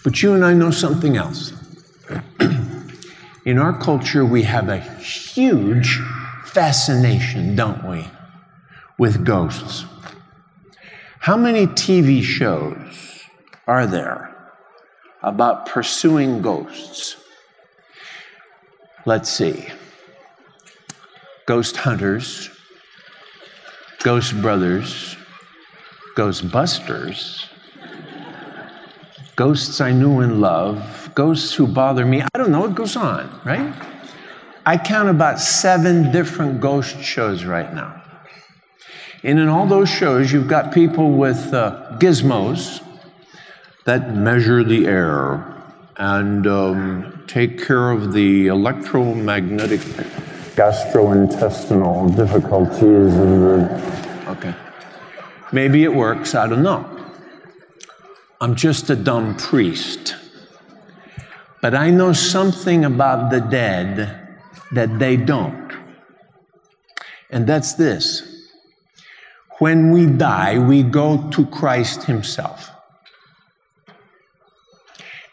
But 0.03 0.23
you 0.23 0.35
and 0.35 0.45
I 0.45 0.55
know 0.55 0.71
something 0.71 1.17
else. 1.17 1.53
in 3.45 3.59
our 3.59 3.79
culture, 3.79 4.25
we 4.25 4.43
have 4.43 4.69
a 4.69 4.79
huge 4.79 6.01
fascination, 6.57 7.55
don't 7.55 7.87
we, 7.87 8.03
with 8.97 9.27
ghosts. 9.27 9.85
How 11.19 11.37
many 11.37 11.67
TV 11.67 12.23
shows 12.23 13.25
are 13.67 13.87
there 13.87 14.35
about 15.23 15.67
pursuing 15.67 16.41
ghosts? 16.41 17.19
Let's 19.05 19.29
see. 19.29 19.67
Ghost 21.45 21.77
Hunters, 21.77 22.49
Ghost 24.03 24.41
Brothers, 24.41 25.15
Ghostbusters, 26.17 27.51
Ghosts 29.37 29.83
I 29.83 29.93
Knew 29.93 30.21
and 30.21 30.41
Love, 30.41 31.11
Ghosts 31.15 31.53
Who 31.53 31.67
Bother 31.67 32.07
Me. 32.07 32.23
I 32.23 32.39
don't 32.39 32.51
know, 32.51 32.65
it 32.65 32.75
goes 32.75 32.97
on, 32.97 33.29
right? 33.45 33.75
I 34.69 34.77
count 34.77 35.09
about 35.09 35.39
seven 35.39 36.11
different 36.11 36.61
ghost 36.61 37.01
shows 37.01 37.45
right 37.45 37.73
now. 37.73 38.03
And 39.23 39.39
in 39.39 39.47
all 39.47 39.65
those 39.65 39.89
shows, 39.89 40.33
you've 40.33 40.49
got 40.49 40.75
people 40.75 41.13
with 41.13 41.55
uh, 41.55 41.97
gizmos 42.01 42.83
that 43.85 44.13
measure 44.13 44.65
the 44.65 44.89
air 44.89 45.55
and 45.99 46.49
um, 46.49 47.25
take 47.29 47.65
care 47.65 47.93
of 47.93 48.13
the 48.13 48.49
electromagnetic 48.49 49.79
gastrointestinal 50.57 52.17
difficulties 52.17 53.15
the. 53.15 54.31
Okay. 54.31 54.55
Maybe 55.53 55.85
it 55.85 55.95
works, 55.95 56.35
I 56.35 56.49
don't 56.49 56.65
know. 56.65 56.85
I'm 58.41 58.57
just 58.57 58.91
a 58.91 58.97
dumb 58.97 59.37
priest. 59.37 60.17
But 61.63 61.77
I 61.77 61.91
know 61.91 62.13
something 62.13 62.85
about 62.85 63.31
the 63.31 63.41
dead 63.41 64.26
that 64.73 64.99
they 64.99 65.17
don't. 65.17 65.73
And 67.31 67.47
that's 67.47 67.75
this 67.75 68.33
when 69.59 69.91
we 69.91 70.07
die, 70.07 70.59
we 70.59 70.83
go 70.83 71.31
to 71.31 71.47
Christ 71.47 72.05
Himself. 72.05 72.71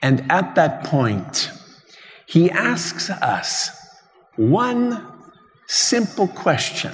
And 0.01 0.31
at 0.31 0.55
that 0.55 0.85
point, 0.85 1.51
He 2.25 2.49
asks 2.49 3.09
us 3.09 3.69
one 4.35 5.13
simple 5.67 6.27
question. 6.27 6.91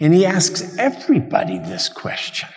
And 0.00 0.12
he 0.12 0.26
asks 0.26 0.76
everybody 0.78 1.58
this 1.58 1.88
question. 1.88 2.48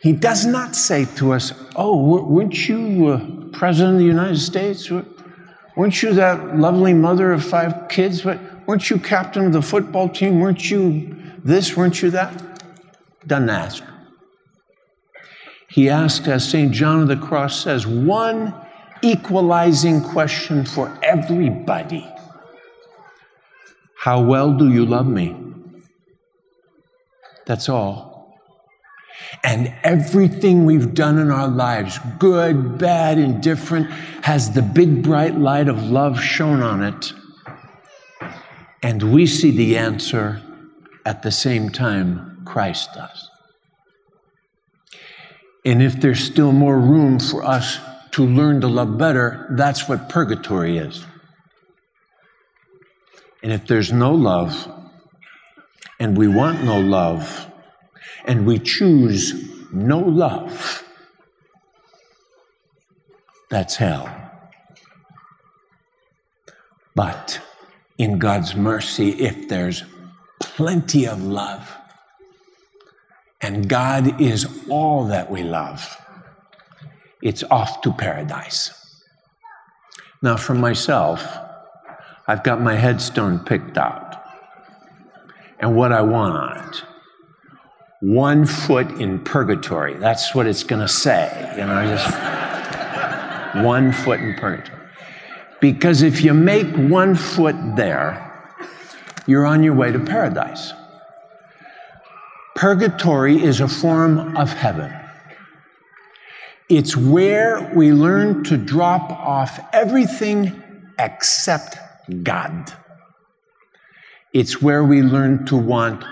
He 0.00 0.12
does 0.12 0.46
not 0.46 0.76
say 0.76 1.06
to 1.16 1.32
us, 1.32 1.52
Oh, 1.74 2.22
weren't 2.24 2.68
you 2.68 3.08
uh, 3.08 3.18
president 3.50 3.94
of 3.94 3.98
the 3.98 4.06
United 4.06 4.38
States? 4.38 4.90
Weren't 5.76 6.02
you 6.02 6.14
that 6.14 6.56
lovely 6.56 6.94
mother 6.94 7.32
of 7.32 7.44
five 7.44 7.88
kids? 7.88 8.22
But 8.22 8.38
Weren't 8.66 8.88
you 8.88 8.98
captain 8.98 9.46
of 9.46 9.52
the 9.52 9.62
football 9.62 10.08
team? 10.08 10.40
Weren't 10.40 10.70
you 10.70 11.16
this? 11.42 11.76
Weren't 11.76 12.00
you 12.00 12.10
that? 12.10 12.32
Doesn't 13.26 13.50
ask. 13.50 13.82
He 15.68 15.90
asked, 15.90 16.28
as 16.28 16.48
St. 16.48 16.72
John 16.72 17.02
of 17.02 17.08
the 17.08 17.16
Cross 17.16 17.64
says, 17.64 17.86
one 17.86 18.54
equalizing 19.02 20.02
question 20.02 20.64
for 20.64 20.96
everybody 21.02 22.08
How 23.98 24.22
well 24.22 24.56
do 24.56 24.70
you 24.72 24.86
love 24.86 25.06
me? 25.06 25.36
That's 27.44 27.68
all. 27.68 28.13
And 29.44 29.74
everything 29.82 30.64
we've 30.64 30.94
done 30.94 31.18
in 31.18 31.30
our 31.30 31.48
lives, 31.48 31.98
good, 32.18 32.78
bad, 32.78 33.18
indifferent, 33.18 33.90
has 34.22 34.52
the 34.52 34.62
big 34.62 35.02
bright 35.02 35.38
light 35.38 35.68
of 35.68 35.82
love 35.90 36.18
shone 36.18 36.62
on 36.62 36.82
it. 36.82 37.12
And 38.82 39.12
we 39.12 39.26
see 39.26 39.50
the 39.50 39.76
answer 39.76 40.40
at 41.04 41.22
the 41.22 41.30
same 41.30 41.68
time 41.68 42.42
Christ 42.46 42.88
does. 42.94 43.30
And 45.66 45.82
if 45.82 46.00
there's 46.00 46.24
still 46.24 46.52
more 46.52 46.78
room 46.78 47.18
for 47.18 47.44
us 47.44 47.78
to 48.12 48.24
learn 48.24 48.62
to 48.62 48.68
love 48.68 48.96
better, 48.96 49.46
that's 49.58 49.88
what 49.88 50.08
purgatory 50.08 50.78
is. 50.78 51.04
And 53.42 53.52
if 53.52 53.66
there's 53.66 53.92
no 53.92 54.14
love, 54.14 54.70
and 56.00 56.16
we 56.16 56.28
want 56.28 56.64
no 56.64 56.80
love, 56.80 57.50
and 58.24 58.46
we 58.46 58.58
choose 58.58 59.34
no 59.72 59.98
love, 59.98 60.82
that's 63.50 63.76
hell. 63.76 64.08
But 66.94 67.40
in 67.98 68.18
God's 68.18 68.54
mercy, 68.54 69.10
if 69.10 69.48
there's 69.48 69.84
plenty 70.40 71.06
of 71.06 71.22
love, 71.22 71.76
and 73.40 73.68
God 73.68 74.20
is 74.20 74.46
all 74.70 75.06
that 75.08 75.30
we 75.30 75.42
love, 75.42 76.00
it's 77.20 77.42
off 77.44 77.82
to 77.82 77.92
paradise. 77.92 78.72
Now, 80.22 80.36
for 80.36 80.54
myself, 80.54 81.26
I've 82.26 82.42
got 82.42 82.60
my 82.60 82.74
headstone 82.74 83.40
picked 83.40 83.76
out. 83.76 84.22
And 85.58 85.76
what 85.76 85.92
I 85.92 86.00
want 86.02 86.36
on 86.36 86.68
it 86.68 86.82
one 88.04 88.44
foot 88.44 88.90
in 89.00 89.18
purgatory. 89.18 89.94
That's 89.94 90.34
what 90.34 90.46
it's 90.46 90.62
going 90.62 90.82
to 90.82 90.88
say. 90.88 91.54
You 91.56 91.64
know, 91.64 91.96
just 91.96 93.64
one 93.64 93.92
foot 93.92 94.20
in 94.20 94.34
purgatory. 94.34 94.78
Because 95.58 96.02
if 96.02 96.22
you 96.22 96.34
make 96.34 96.66
one 96.76 97.14
foot 97.14 97.56
there, 97.76 98.20
you're 99.26 99.46
on 99.46 99.62
your 99.62 99.72
way 99.72 99.90
to 99.90 99.98
paradise. 99.98 100.74
Purgatory 102.54 103.42
is 103.42 103.60
a 103.60 103.68
form 103.68 104.36
of 104.36 104.52
heaven. 104.52 104.92
It's 106.68 106.94
where 106.94 107.72
we 107.74 107.90
learn 107.90 108.44
to 108.44 108.58
drop 108.58 109.10
off 109.12 109.58
everything 109.72 110.62
except 110.98 111.78
God. 112.22 112.70
It's 114.34 114.60
where 114.60 114.84
we 114.84 115.00
learn 115.00 115.46
to 115.46 115.56
want 115.56 116.04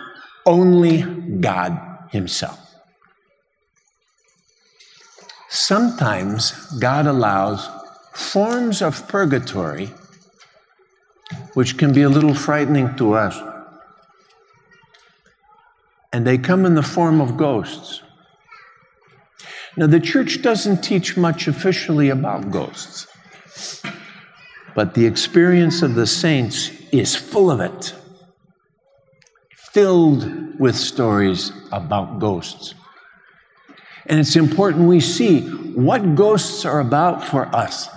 only 0.47 1.03
God 1.03 2.09
Himself. 2.11 2.59
Sometimes 5.49 6.53
God 6.79 7.07
allows 7.07 7.69
forms 8.15 8.83
of 8.83 9.07
purgatory 9.09 9.91
which 11.55 11.77
can 11.77 11.93
be 11.93 12.03
a 12.03 12.09
little 12.09 12.35
frightening 12.35 12.95
to 12.97 13.15
us. 13.15 13.39
And 16.13 16.27
they 16.27 16.39
come 16.39 16.67
in 16.67 16.75
the 16.75 16.83
form 16.83 17.21
of 17.21 17.37
ghosts. 17.37 18.03
Now, 19.77 19.87
the 19.87 20.01
church 20.01 20.43
doesn't 20.43 20.83
teach 20.83 21.17
much 21.17 21.49
officially 21.49 22.11
about 22.11 22.51
ghosts, 22.51 23.07
but 24.75 24.93
the 24.93 25.07
experience 25.07 25.81
of 25.81 25.95
the 25.95 26.07
saints 26.07 26.71
is 26.93 27.17
full 27.17 27.51
of 27.51 27.61
it, 27.61 27.95
filled 29.73 30.59
with 30.61 30.77
stories 30.77 31.51
about 31.73 32.19
ghosts. 32.19 32.75
And 34.07 34.21
it's 34.21 34.37
important 34.37 34.89
we 34.89 35.01
see 35.01 35.49
what 35.75 36.15
ghosts 36.15 36.65
are 36.65 36.81
about 36.81 37.25
for 37.25 37.47
us, 37.55 37.89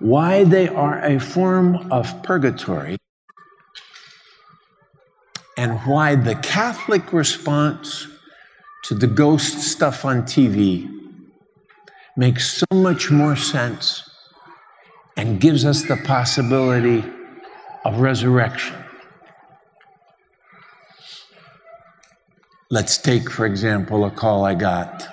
why 0.00 0.44
they 0.44 0.68
are 0.68 1.00
a 1.00 1.18
form 1.18 1.90
of 1.90 2.22
purgatory, 2.22 2.98
and 5.56 5.78
why 5.80 6.14
the 6.14 6.34
Catholic 6.36 7.12
response 7.12 8.06
to 8.84 8.94
the 8.94 9.06
ghost 9.06 9.60
stuff 9.60 10.04
on 10.04 10.22
TV 10.22 10.90
makes 12.16 12.52
so 12.58 12.66
much 12.74 13.10
more 13.10 13.36
sense 13.36 14.02
and 15.16 15.40
gives 15.40 15.64
us 15.64 15.82
the 15.84 15.96
possibility 15.96 17.04
of 17.84 18.00
resurrection. 18.00 18.81
Let's 22.72 22.96
take, 22.96 23.30
for 23.30 23.44
example, 23.44 24.06
a 24.06 24.10
call 24.10 24.46
I 24.46 24.54
got 24.54 25.02
a 25.02 25.12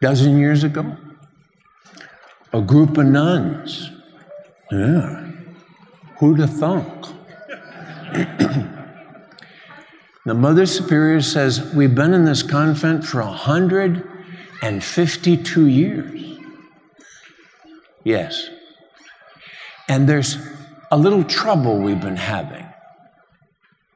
dozen 0.00 0.40
years 0.40 0.64
ago. 0.64 0.96
A 2.52 2.60
group 2.60 2.98
of 2.98 3.06
nuns. 3.06 3.92
Yeah. 4.72 5.30
Who'd 6.18 6.40
have 6.40 6.52
thunk? 6.52 7.06
the 10.26 10.34
Mother 10.34 10.66
Superior 10.66 11.20
says, 11.20 11.72
We've 11.72 11.94
been 11.94 12.12
in 12.12 12.24
this 12.24 12.42
convent 12.42 13.06
for 13.06 13.22
152 13.22 15.66
years. 15.66 16.38
Yes. 18.02 18.50
And 19.88 20.08
there's 20.08 20.38
a 20.90 20.98
little 20.98 21.22
trouble 21.22 21.78
we've 21.78 22.00
been 22.00 22.16
having. 22.16 22.66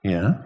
Yeah? 0.04 0.44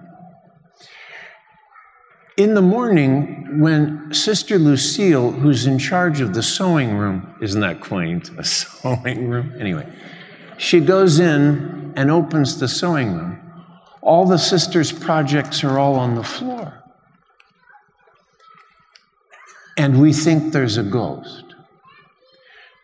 In 2.42 2.54
the 2.54 2.60
morning, 2.60 3.60
when 3.60 4.12
Sister 4.12 4.58
Lucille, 4.58 5.30
who's 5.30 5.68
in 5.68 5.78
charge 5.78 6.20
of 6.20 6.34
the 6.34 6.42
sewing 6.42 6.96
room, 6.96 7.36
isn't 7.40 7.60
that 7.60 7.80
quaint? 7.80 8.32
A 8.36 8.42
sewing 8.58 9.28
room? 9.28 9.54
Anyway, 9.60 9.86
she 10.58 10.80
goes 10.80 11.20
in 11.20 11.92
and 11.94 12.10
opens 12.10 12.58
the 12.58 12.66
sewing 12.66 13.14
room. 13.14 13.38
All 14.00 14.26
the 14.26 14.38
sisters' 14.38 14.90
projects 14.90 15.62
are 15.62 15.78
all 15.78 15.94
on 15.94 16.16
the 16.16 16.24
floor. 16.24 16.82
And 19.78 20.00
we 20.00 20.12
think 20.12 20.52
there's 20.52 20.78
a 20.78 20.82
ghost. 20.82 21.54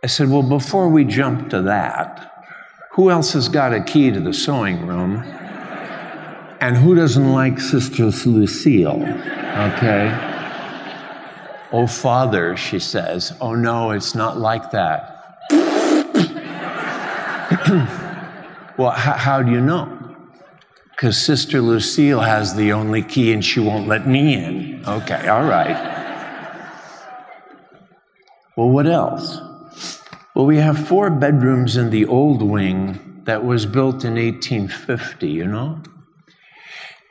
I 0.05 0.07
said, 0.07 0.31
Well, 0.31 0.45
before 0.45 0.89
we 0.89 1.03
jump 1.03 1.51
to 1.51 1.63
that, 1.63 2.45
who 2.93 3.11
else 3.11 3.33
has 3.33 3.49
got 3.49 3.75
a 3.75 3.83
key 3.83 4.13
to 4.13 4.21
the 4.21 4.33
sewing 4.33 4.87
room? 4.87 5.25
And 6.61 6.77
who 6.77 6.95
doesn't 6.97 7.33
like 7.33 7.61
Sister 7.61 8.07
Lucille? 8.07 9.03
Okay. 9.03 10.11
Oh, 11.71 11.87
Father, 11.87 12.57
she 12.57 12.79
says, 12.81 13.33
Oh, 13.41 13.55
no, 13.55 13.93
it's 13.93 14.15
not 14.15 14.39
like 14.39 14.71
that. 14.73 15.15
well, 18.77 18.93
h- 18.93 19.19
how 19.19 19.43
do 19.43 19.53
you 19.53 19.61
know? 19.61 19.95
Because 20.91 21.17
Sister 21.17 21.61
Lucille 21.61 22.21
has 22.21 22.57
the 22.57 22.73
only 22.73 23.03
key 23.03 23.33
and 23.33 23.45
she 23.45 23.61
won't 23.61 23.87
let 23.87 24.09
me 24.09 24.35
in. 24.35 24.85
Okay, 24.85 25.29
all 25.29 25.45
right. 25.45 25.95
Well, 28.57 28.71
what 28.71 28.89
else? 28.89 29.41
Well, 30.35 30.47
we 30.47 30.57
have 30.57 30.89
four 30.89 31.11
bedrooms 31.11 31.77
in 31.77 31.91
the 31.91 32.07
old 32.07 32.43
wing 32.43 33.23
that 33.25 33.45
was 33.45 33.65
built 33.67 34.05
in 34.05 34.15
1850, 34.15 35.29
you 35.29 35.47
know? 35.47 35.81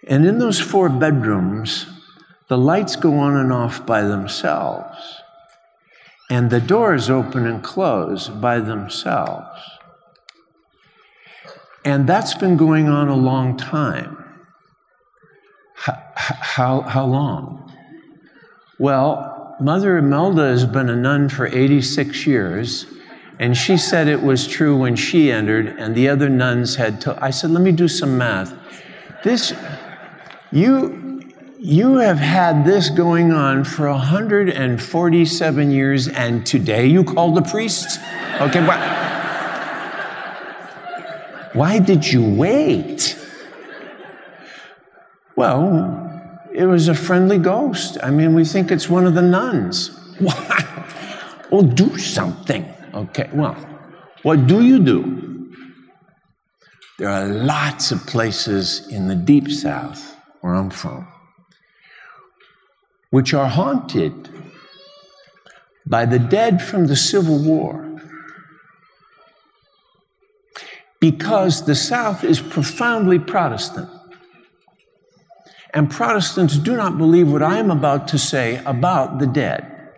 And 0.08 0.26
in 0.26 0.40
those 0.40 0.60
four 0.60 0.90
bedrooms, 0.90 1.86
the 2.48 2.58
lights 2.58 2.96
go 2.96 3.20
on 3.20 3.36
and 3.36 3.52
off 3.52 3.86
by 3.86 4.04
themselves, 4.04 5.22
and 6.30 6.50
the 6.50 6.62
doors 6.62 7.10
open 7.10 7.46
and 7.46 7.62
close 7.62 8.30
by 8.30 8.60
themselves. 8.60 9.60
And 11.84 12.08
that's 12.08 12.34
been 12.34 12.58
going 12.58 12.88
on 12.88 13.10
a 13.10 13.16
long 13.16 13.58
time. 13.58 14.18
How, 15.76 16.04
how, 16.16 16.82
how 16.82 17.06
long? 17.06 17.74
Well, 18.80 19.56
Mother 19.60 19.98
Imelda 19.98 20.50
has 20.50 20.66
been 20.66 20.90
a 20.90 20.96
nun 20.96 21.30
for 21.30 21.48
86 21.48 22.28
years, 22.28 22.86
and 23.40 23.58
she 23.58 23.78
said 23.78 24.08
it 24.08 24.22
was 24.22 24.48
true 24.48 24.78
when 24.78 24.96
she 24.96 25.32
entered, 25.32 25.68
and 25.68 25.96
the 25.96 26.10
other 26.10 26.30
nuns 26.30 26.76
had 26.76 27.02
to. 27.02 27.24
I 27.24 27.30
said, 27.30 27.52
let 27.52 27.64
me 27.64 27.72
do 27.72 27.88
some 27.88 28.18
math. 28.18 28.54
This, 29.24 29.54
you, 30.58 31.22
you 31.60 31.98
have 31.98 32.18
had 32.18 32.66
this 32.66 32.90
going 32.90 33.32
on 33.32 33.64
for 33.64 33.90
147 33.90 35.72
years, 35.72 36.08
and 36.08 36.46
today 36.46 36.88
you 36.88 37.04
call 37.04 37.34
the 37.34 37.44
priests? 37.44 37.98
Okay, 38.42 38.66
why, 38.66 38.78
why 41.54 41.80
did 41.80 42.12
you 42.12 42.28
wait? 42.28 43.18
Well, 45.36 46.04
it 46.52 46.66
was 46.66 46.88
a 46.88 46.96
friendly 46.96 47.38
ghost. 47.38 48.00
I 48.02 48.10
mean, 48.10 48.34
we 48.34 48.44
think 48.44 48.72
it's 48.72 48.90
one 48.90 49.06
of 49.06 49.14
the 49.14 49.22
nuns. 49.22 49.92
well, 51.52 51.62
do 51.62 51.98
something. 52.00 52.66
Okay, 52.96 53.30
well, 53.32 53.54
what 54.24 54.48
do 54.48 54.64
you 54.64 54.80
do? 54.80 55.54
There 56.98 57.10
are 57.10 57.28
lots 57.28 57.92
of 57.92 58.08
places 58.08 58.88
in 58.88 59.08
the 59.08 59.16
deep 59.16 59.52
south, 59.52 60.17
where 60.42 60.54
I'm 60.54 60.70
from, 60.70 61.08
which 63.10 63.34
are 63.34 63.48
haunted 63.48 64.30
by 65.86 66.06
the 66.06 66.20
dead 66.20 66.62
from 66.62 66.88
the 66.88 66.96
Civil 66.96 67.40
War. 67.40 67.84
Because 71.00 71.66
the 71.66 71.76
South 71.76 72.24
is 72.24 72.42
profoundly 72.42 73.20
Protestant. 73.20 73.90
And 75.74 75.92
Protestants 75.92 76.58
do 76.58 76.76
not 76.76 76.98
believe 76.98 77.32
what 77.32 77.44
I 77.44 77.60
am 77.60 77.70
about 77.70 78.08
to 78.10 78.18
say 78.18 78.62
about 78.66 79.20
the 79.20 79.28
dead, 79.28 79.92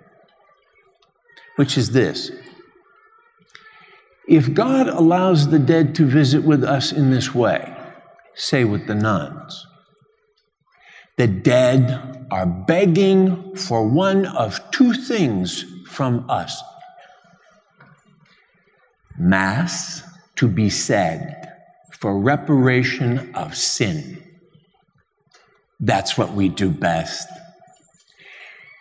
which 1.56 1.78
is 1.78 1.92
this 1.92 2.32
if 4.30 4.54
God 4.54 4.88
allows 4.88 5.48
the 5.48 5.58
dead 5.58 5.96
to 5.96 6.06
visit 6.06 6.44
with 6.44 6.64
us 6.64 6.92
in 6.92 7.10
this 7.10 7.34
way, 7.34 7.76
say 8.36 8.64
with 8.64 8.86
the 8.86 8.94
nuns, 8.94 9.66
the 11.20 11.28
dead 11.28 12.26
are 12.32 12.46
begging 12.46 13.54
for 13.54 13.86
one 13.86 14.26
of 14.26 14.58
two 14.72 14.94
things 14.94 15.66
from 15.86 16.26
us 16.30 16.64
Mass 19.18 20.02
to 20.38 20.48
be 20.48 20.70
said 20.70 21.58
for 21.92 22.18
reparation 22.18 23.36
of 23.36 23.54
sin. 23.54 24.24
That's 25.82 26.18
what 26.18 26.32
we 26.32 26.48
do 26.48 26.70
best. 26.70 27.28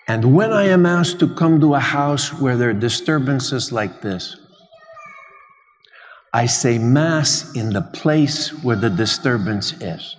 And 0.07 0.37
when 0.37 0.53
I 0.53 0.67
am 0.67 0.87
asked 0.87 1.19
to 1.19 1.35
come 1.35 1.61
to 1.61 1.75
a 1.75 1.81
house 1.81 2.33
where 2.33 2.57
there 2.57 2.71
are 2.71 2.85
disturbances 2.89 3.73
like 3.73 4.01
this, 4.01 4.37
I 6.33 6.47
say 6.47 6.79
Mass 6.79 7.53
in 7.57 7.71
the 7.71 7.83
place 7.83 8.51
where 8.63 8.77
the 8.77 8.91
disturbance 8.91 9.73
is. 9.83 10.15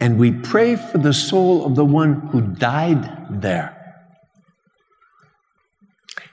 And 0.00 0.18
we 0.18 0.32
pray 0.32 0.76
for 0.76 0.98
the 0.98 1.14
soul 1.14 1.64
of 1.64 1.74
the 1.74 1.84
one 1.84 2.28
who 2.28 2.40
died 2.40 3.40
there. 3.42 3.72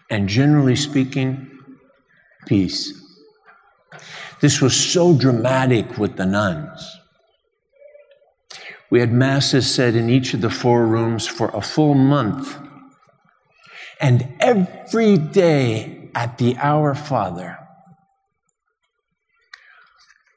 And 0.09 0.27
generally 0.27 0.75
speaking, 0.75 1.49
peace. 2.45 2.93
This 4.41 4.61
was 4.61 4.75
so 4.75 5.17
dramatic 5.17 5.97
with 5.97 6.17
the 6.17 6.25
nuns. 6.25 6.97
We 8.89 8.99
had 8.99 9.11
masses 9.11 9.73
said 9.73 9.95
in 9.95 10.09
each 10.09 10.33
of 10.33 10.41
the 10.41 10.49
four 10.49 10.85
rooms 10.85 11.25
for 11.25 11.49
a 11.53 11.61
full 11.61 11.95
month. 11.95 12.57
And 13.99 14.35
every 14.39 15.17
day 15.17 16.09
at 16.13 16.37
the 16.37 16.57
Our 16.57 16.93
Father, 16.93 17.57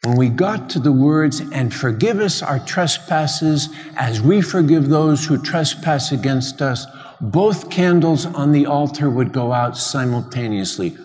when 0.07 0.17
we 0.17 0.29
got 0.29 0.71
to 0.71 0.79
the 0.79 0.93
words, 0.93 1.41
and 1.53 1.75
forgive 1.75 2.21
us 2.21 2.41
our 2.41 2.61
trespasses 2.61 3.71
as 3.97 4.21
we 4.21 4.41
forgive 4.41 4.89
those 4.89 5.27
who 5.27 5.37
trespass 5.37 6.13
against 6.13 6.63
us, 6.63 6.87
both 7.21 7.71
candles 7.71 8.25
on 8.25 8.53
the 8.53 8.67
altar 8.67 9.11
would 9.11 9.33
go 9.33 9.53
out 9.53 9.77
simultaneously. 9.77 10.97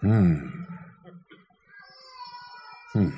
Hmm. 0.00 0.46
Hmm. 2.92 3.10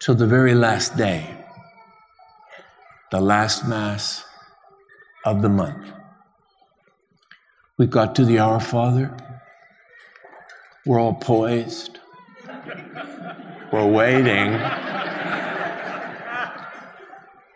Till 0.00 0.14
the 0.14 0.26
very 0.26 0.54
last 0.54 0.96
day, 0.96 1.44
the 3.10 3.20
last 3.20 3.66
Mass 3.66 4.24
of 5.24 5.42
the 5.42 5.48
month. 5.48 5.90
We 7.78 7.86
got 7.86 8.14
to 8.14 8.24
the 8.24 8.38
Our 8.38 8.60
Father. 8.60 9.16
We're 10.86 11.00
all 11.00 11.14
poised. 11.14 11.98
We're 13.72 13.86
waiting. 13.86 14.52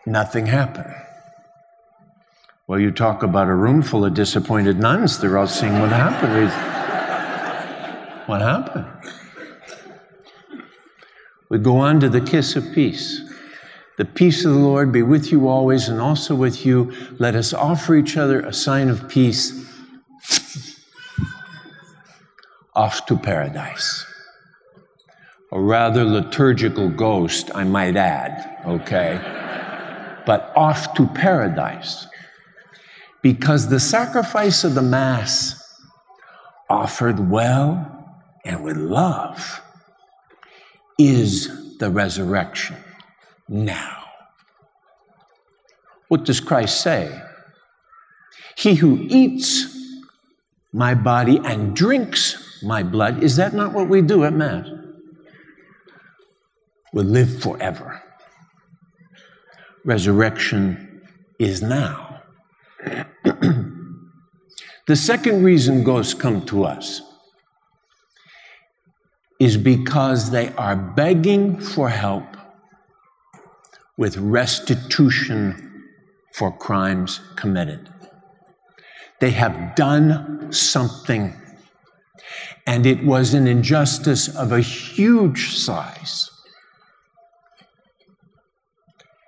Nothing 0.05 0.45
happened. 0.45 0.93
Well, 2.67 2.79
you 2.79 2.91
talk 2.91 3.23
about 3.23 3.47
a 3.47 3.55
room 3.55 3.81
full 3.81 4.03
of 4.03 4.13
disappointed 4.13 4.79
nuns. 4.79 5.19
They're 5.19 5.37
all 5.37 5.47
seeing 5.47 5.79
what 5.79 5.89
happened. 5.89 6.51
What 8.27 8.41
happened? 8.41 8.87
We 11.49 11.59
go 11.59 11.77
on 11.77 12.01
to 12.01 12.09
the 12.09 12.19
kiss 12.19 12.57
of 12.57 12.73
peace. 12.73 13.21
The 13.97 14.05
peace 14.05 14.43
of 14.43 14.53
the 14.53 14.59
Lord 14.59 14.91
be 14.91 15.01
with 15.01 15.31
you 15.31 15.47
always 15.47 15.87
and 15.87 16.01
also 16.01 16.35
with 16.35 16.65
you. 16.65 16.93
Let 17.19 17.35
us 17.35 17.53
offer 17.53 17.95
each 17.95 18.17
other 18.17 18.41
a 18.41 18.51
sign 18.51 18.89
of 18.89 19.07
peace. 19.07 19.65
Off 22.75 23.05
to 23.07 23.17
paradise 23.17 24.05
a 25.51 25.59
rather 25.59 26.03
liturgical 26.03 26.89
ghost, 26.89 27.51
I 27.55 27.63
might 27.63 27.95
add, 27.95 28.61
okay? 28.65 29.37
but 30.27 30.51
off 30.57 30.93
to 30.95 31.07
paradise. 31.07 32.05
Because 33.23 33.69
the 33.69 33.79
sacrifice 33.79 34.63
of 34.63 34.75
the 34.75 34.81
Mass, 34.81 35.55
offered 36.69 37.31
well 37.31 38.19
and 38.45 38.61
with 38.63 38.75
love, 38.75 39.61
is 40.99 41.77
the 41.77 41.89
resurrection 41.89 42.75
now. 43.47 44.03
What 46.09 46.25
does 46.25 46.41
Christ 46.41 46.81
say? 46.81 47.21
He 48.57 48.75
who 48.75 49.05
eats 49.09 49.73
my 50.73 50.93
body 50.93 51.39
and 51.43 51.75
drinks 51.75 52.61
my 52.63 52.83
blood, 52.83 53.23
is 53.23 53.37
that 53.37 53.53
not 53.53 53.71
what 53.71 53.87
we 53.87 54.01
do 54.01 54.25
at 54.25 54.33
Mass? 54.33 54.67
Will 56.97 57.03
live 57.03 57.43
forever. 57.43 58.01
Resurrection 59.85 61.03
is 61.37 61.61
now. 61.61 62.23
the 64.87 64.95
second 64.95 65.43
reason 65.43 65.83
ghosts 65.83 66.15
come 66.15 66.43
to 66.47 66.63
us 66.63 67.03
is 69.39 69.57
because 69.57 70.31
they 70.31 70.49
are 70.53 70.75
begging 70.75 71.59
for 71.59 71.87
help 71.87 72.35
with 73.95 74.17
restitution 74.17 75.83
for 76.33 76.51
crimes 76.51 77.19
committed. 77.35 77.93
They 79.19 79.31
have 79.31 79.75
done 79.75 80.51
something, 80.51 81.35
and 82.65 82.87
it 82.87 83.03
was 83.03 83.35
an 83.35 83.45
injustice 83.45 84.35
of 84.35 84.51
a 84.51 84.61
huge 84.61 85.55
size. 85.59 86.31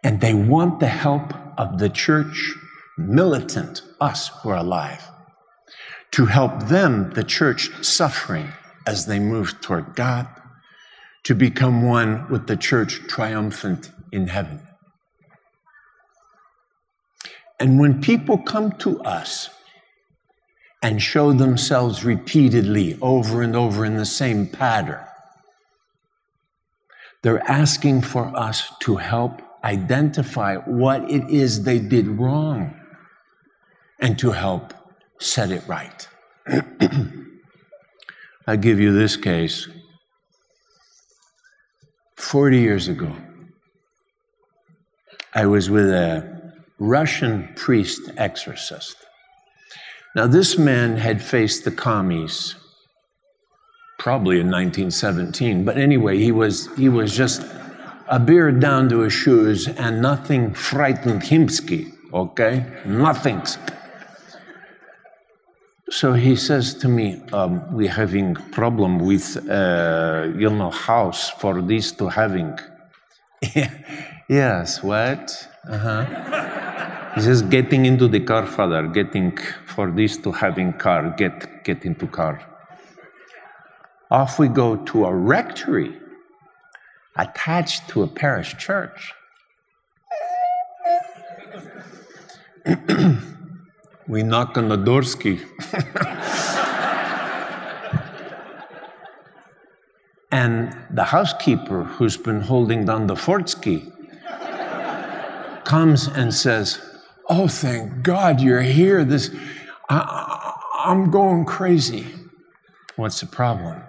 And 0.04 0.22
they 0.22 0.34
want 0.34 0.80
the 0.80 0.88
help 0.88 1.34
of 1.58 1.80
the 1.80 1.90
church 1.90 2.56
militant, 2.98 3.82
us 4.00 4.30
who 4.42 4.50
are 4.50 4.58
alive, 4.58 5.10
to 6.12 6.26
help 6.26 6.68
them, 6.68 7.12
the 7.12 7.24
church, 7.24 7.70
suffering 7.84 8.50
as 8.86 9.06
they 9.06 9.20
move 9.20 9.60
toward 9.62 9.96
God, 9.96 10.28
to 11.24 11.36
become 11.36 11.84
one 11.84 12.30
with 12.30 12.48
the 12.48 12.58
church 12.58 13.02
triumphant 13.08 13.92
in 14.12 14.28
heaven. 14.28 14.62
And 17.60 17.80
when 17.80 18.02
people 18.02 18.38
come 18.38 18.72
to 18.80 19.02
us 19.02 19.50
and 20.82 21.02
show 21.02 21.34
themselves 21.34 22.06
repeatedly 22.06 22.98
over 23.02 23.42
and 23.42 23.56
over 23.56 23.84
in 23.84 23.98
the 23.98 24.06
same 24.06 24.48
pattern, 24.48 25.04
they're 27.22 27.44
asking 27.52 28.02
for 28.02 28.36
us 28.36 28.72
to 28.80 28.96
help 28.96 29.42
identify 29.64 30.58
what 30.58 31.10
it 31.10 31.30
is 31.30 31.64
they 31.64 31.80
did 31.80 32.08
wrong 32.08 32.76
and 34.00 34.18
to 34.20 34.32
help 34.32 34.74
set 35.20 35.52
it 35.52 35.64
right. 35.68 36.08
I 38.48 38.56
give 38.56 38.80
you 38.80 38.94
this 38.94 39.18
case. 39.18 39.68
40 42.16 42.60
years 42.60 42.88
ago, 42.88 43.16
I 45.34 45.46
was 45.46 45.70
with 45.70 45.90
a 45.90 46.54
Russian 46.80 47.54
priest 47.56 48.10
exorcist. 48.18 48.96
Now, 50.16 50.28
this 50.28 50.58
man 50.58 50.98
had 50.98 51.22
faced 51.22 51.66
the 51.66 51.72
commies 51.72 52.56
probably 54.00 54.40
in 54.40 54.48
1917, 54.48 55.66
but 55.66 55.78
anyway, 55.78 56.18
he 56.18 56.32
was, 56.32 56.74
he 56.76 56.90
was 56.90 57.16
just 57.16 57.46
a 58.10 58.20
beard 58.20 58.60
down 58.60 58.90
to 58.90 59.00
his 59.02 59.14
shoes 59.14 59.68
and 59.68 60.02
nothing 60.02 60.54
frightened 60.54 61.22
himsky, 61.22 61.94
okay? 62.12 62.66
Nothing. 62.86 63.42
So 65.92 66.14
he 66.14 66.36
says 66.36 66.74
to 66.82 66.88
me, 66.88 67.22
um, 67.34 67.52
"We're 67.76 67.98
having 68.04 68.36
problem 68.60 69.00
with, 69.00 69.28
uh, 69.50 70.28
you 70.42 70.50
know, 70.50 70.72
house 70.72 71.30
for 71.30 71.62
this 71.62 71.92
to 72.00 72.10
having." 72.10 72.58
yes, 74.30 74.84
what? 74.84 75.24
Uh 75.68 75.78
huh. 75.78 76.02
he 77.16 77.22
says, 77.22 77.42
"Getting 77.42 77.86
into 77.86 78.08
the 78.08 78.20
car, 78.20 78.46
father. 78.46 78.88
Getting 78.88 79.38
for 79.66 79.90
this 79.92 80.18
to 80.24 80.32
having 80.32 80.74
car. 80.74 81.02
Get 81.18 81.64
get 81.64 81.86
into 81.86 82.06
car." 82.08 82.36
Off 84.12 84.40
we 84.40 84.48
go 84.48 84.76
to 84.92 85.06
a 85.06 85.14
rectory 85.14 85.92
attached 87.22 87.88
to 87.90 88.04
a 88.04 88.08
parish 88.08 88.58
church. 88.58 89.14
we 94.08 94.24
knock 94.24 94.58
on 94.58 94.70
the 94.70 94.78
doorski. 94.78 95.40
and 100.32 100.76
the 100.92 101.04
housekeeper 101.04 101.84
who's 101.84 102.18
been 102.18 102.42
holding 102.42 102.86
down 102.86 103.08
the 103.08 103.16
fortski 103.16 103.92
comes 105.66 106.08
and 106.08 106.34
says, 106.34 106.80
Oh, 107.30 107.48
thank 107.48 108.02
God 108.02 108.42
you're 108.42 108.62
here. 108.62 109.06
This, 109.06 109.30
I, 109.90 110.54
I'm 110.80 111.12
going 111.12 111.46
crazy. 111.46 112.08
What's 112.96 113.20
the 113.20 113.28
problem? 113.28 113.84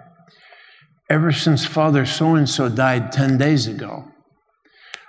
Ever 1.11 1.33
since 1.33 1.65
Father 1.65 2.05
so 2.05 2.35
and 2.35 2.49
so 2.49 2.69
died 2.69 3.11
10 3.11 3.37
days 3.37 3.67
ago, 3.67 4.05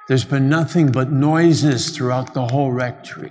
there's 0.09 0.25
been 0.25 0.49
nothing 0.49 0.91
but 0.91 1.12
noises 1.12 1.91
throughout 1.91 2.35
the 2.35 2.49
whole 2.49 2.73
rectory. 2.73 3.31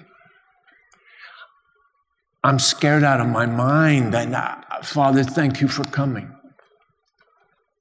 I'm 2.45 2.59
scared 2.59 3.03
out 3.03 3.19
of 3.19 3.27
my 3.27 3.45
mind. 3.45 4.15
And 4.15 4.33
uh, 4.33 4.55
Father, 4.83 5.25
thank 5.25 5.59
you 5.59 5.67
for 5.67 5.83
coming. 5.83 6.33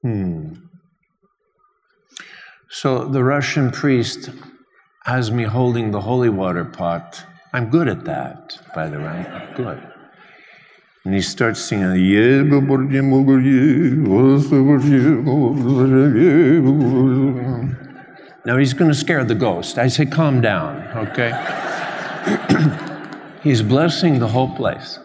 Hmm. 0.03 0.55
So 2.69 3.05
the 3.05 3.23
Russian 3.23 3.71
priest 3.71 4.31
has 5.05 5.31
me 5.31 5.45
holding 5.45 5.93
the 5.93 6.01
holy 6.01 6.31
water 6.31 6.65
pot. 6.65 7.25
I'm 7.53 7.71
good 7.71 7.87
at 7.87 8.03
that, 8.07 8.59
by 8.75 8.89
the 8.89 8.99
way. 8.99 9.53
Good. 9.55 10.00
And 11.05 11.15
he 11.15 11.23
starts 11.23 11.61
singing, 11.61 11.89
Now 18.45 18.57
he's 18.57 18.75
going 18.75 18.91
to 18.91 18.95
scare 18.95 19.25
the 19.25 19.35
ghost. 19.35 19.79
I 19.79 19.89
say, 19.89 20.05
calm 20.05 20.43
down, 20.43 20.83
okay? 21.09 21.33
He's 23.43 23.63
blessing 23.63 24.19
the 24.19 24.29
whole 24.29 24.55
place, 24.55 24.99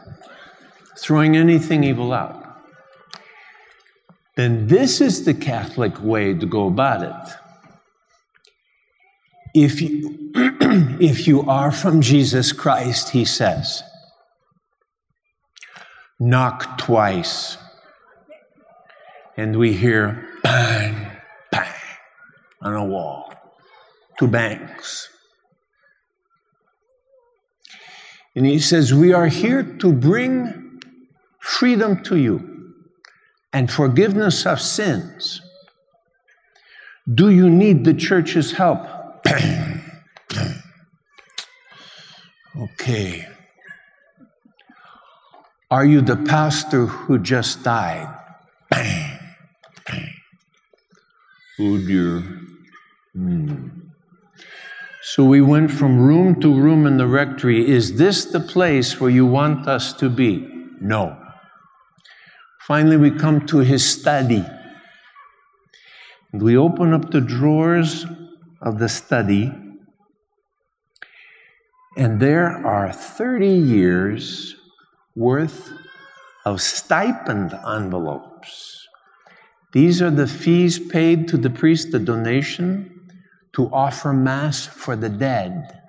throwing 0.98 1.38
anything 1.38 1.86
evil 1.86 2.12
out. 2.12 2.44
Then 4.36 4.68
this 4.68 5.00
is 5.00 5.24
the 5.24 5.34
Catholic 5.34 6.02
way 6.02 6.34
to 6.34 6.46
go 6.46 6.68
about 6.68 7.04
it. 7.04 7.38
If 9.54 9.82
you, 9.82 10.32
if 11.00 11.26
you 11.26 11.44
are 11.44 11.72
from 11.72 12.02
Jesus 12.02 12.52
Christ, 12.52 13.12
he 13.12 13.24
says, 13.24 13.82
knock 16.20 16.78
twice. 16.78 17.58
And 19.38 19.58
we 19.58 19.74
hear 19.74 20.28
bang, 20.44 21.12
bang 21.52 21.74
on 22.62 22.74
a 22.74 22.86
wall, 22.86 23.34
two 24.18 24.28
bangs. 24.28 25.10
And 28.36 28.46
he 28.46 28.60
says, 28.60 28.94
We 28.94 29.14
are 29.14 29.28
here 29.28 29.64
to 29.64 29.92
bring 29.92 30.82
freedom 31.40 32.04
to 32.04 32.18
you 32.18 32.74
and 33.54 33.72
forgiveness 33.72 34.46
of 34.46 34.60
sins. 34.60 35.42
Do 37.14 37.30
you 37.30 37.50
need 37.50 37.86
the 37.86 37.94
church's 37.94 38.52
help? 38.52 38.86
okay. 42.58 43.28
Are 45.72 45.86
you 45.86 46.02
the 46.02 46.16
pastor 46.16 46.86
who 46.86 47.18
just 47.20 47.64
died? 47.64 48.08
Bang, 48.70 49.20
bang. 49.88 50.14
Oh 51.60 51.78
dear. 51.78 52.22
Hmm. 53.14 53.70
So 55.02 55.24
we 55.24 55.42
went 55.42 55.72
from 55.72 56.00
room 56.00 56.40
to 56.42 56.54
room 56.54 56.86
in 56.86 56.98
the 56.98 57.08
rectory. 57.08 57.68
Is 57.68 57.98
this 57.98 58.26
the 58.26 58.40
place 58.40 59.00
where 59.00 59.10
you 59.10 59.26
want 59.26 59.68
us 59.68 59.94
to 59.94 60.10
be? 60.10 60.48
No. 60.82 61.18
Finally, 62.60 62.98
we 62.98 63.12
come 63.12 63.46
to 63.48 63.60
his 63.60 63.88
study. 63.88 64.44
And 66.32 66.42
we 66.42 66.58
open 66.58 66.94
up 66.94 67.12
the 67.12 67.22
drawers 67.22 68.06
of 68.62 68.80
the 68.80 68.90
study, 68.90 69.54
and 71.96 72.20
there 72.20 72.66
are 72.66 72.92
30 72.92 73.48
years 73.48 74.55
worth 75.16 75.72
of 76.46 76.62
stipend 76.62 77.54
envelopes. 77.68 78.88
These 79.72 80.02
are 80.02 80.12
the 80.12 80.28
fees 80.28 80.80
paid 80.80 81.28
to 81.30 81.38
the 81.38 81.50
priest, 81.50 81.92
the 81.92 82.00
donation, 82.00 83.10
to 83.54 83.70
offer 83.74 84.14
Mass 84.14 84.66
for 84.66 84.96
the 84.96 85.10
dead, 85.10 85.82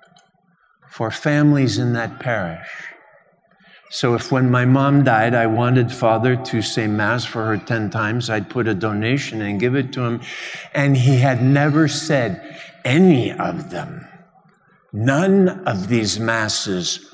for 0.89 1.11
families 1.11 1.77
in 1.77 1.93
that 1.93 2.19
parish. 2.19 2.67
So, 3.89 4.15
if 4.15 4.31
when 4.33 4.51
my 4.51 4.65
mom 4.65 5.05
died, 5.05 5.33
I 5.33 5.47
wanted 5.47 5.93
Father 5.93 6.35
to 6.35 6.61
say 6.61 6.87
Mass 6.87 7.23
for 7.23 7.45
her 7.45 7.57
10 7.57 7.89
times, 7.89 8.29
I'd 8.29 8.49
put 8.49 8.67
a 8.67 8.73
donation 8.73 9.41
and 9.41 9.59
give 9.59 9.75
it 9.75 9.93
to 9.93 10.01
him. 10.01 10.21
And 10.73 10.97
he 10.97 11.17
had 11.17 11.41
never 11.41 11.87
said 11.87 12.59
any 12.83 13.31
of 13.31 13.69
them, 13.69 14.05
none 14.91 15.47
of 15.65 15.87
these 15.87 16.19
Masses 16.19 17.09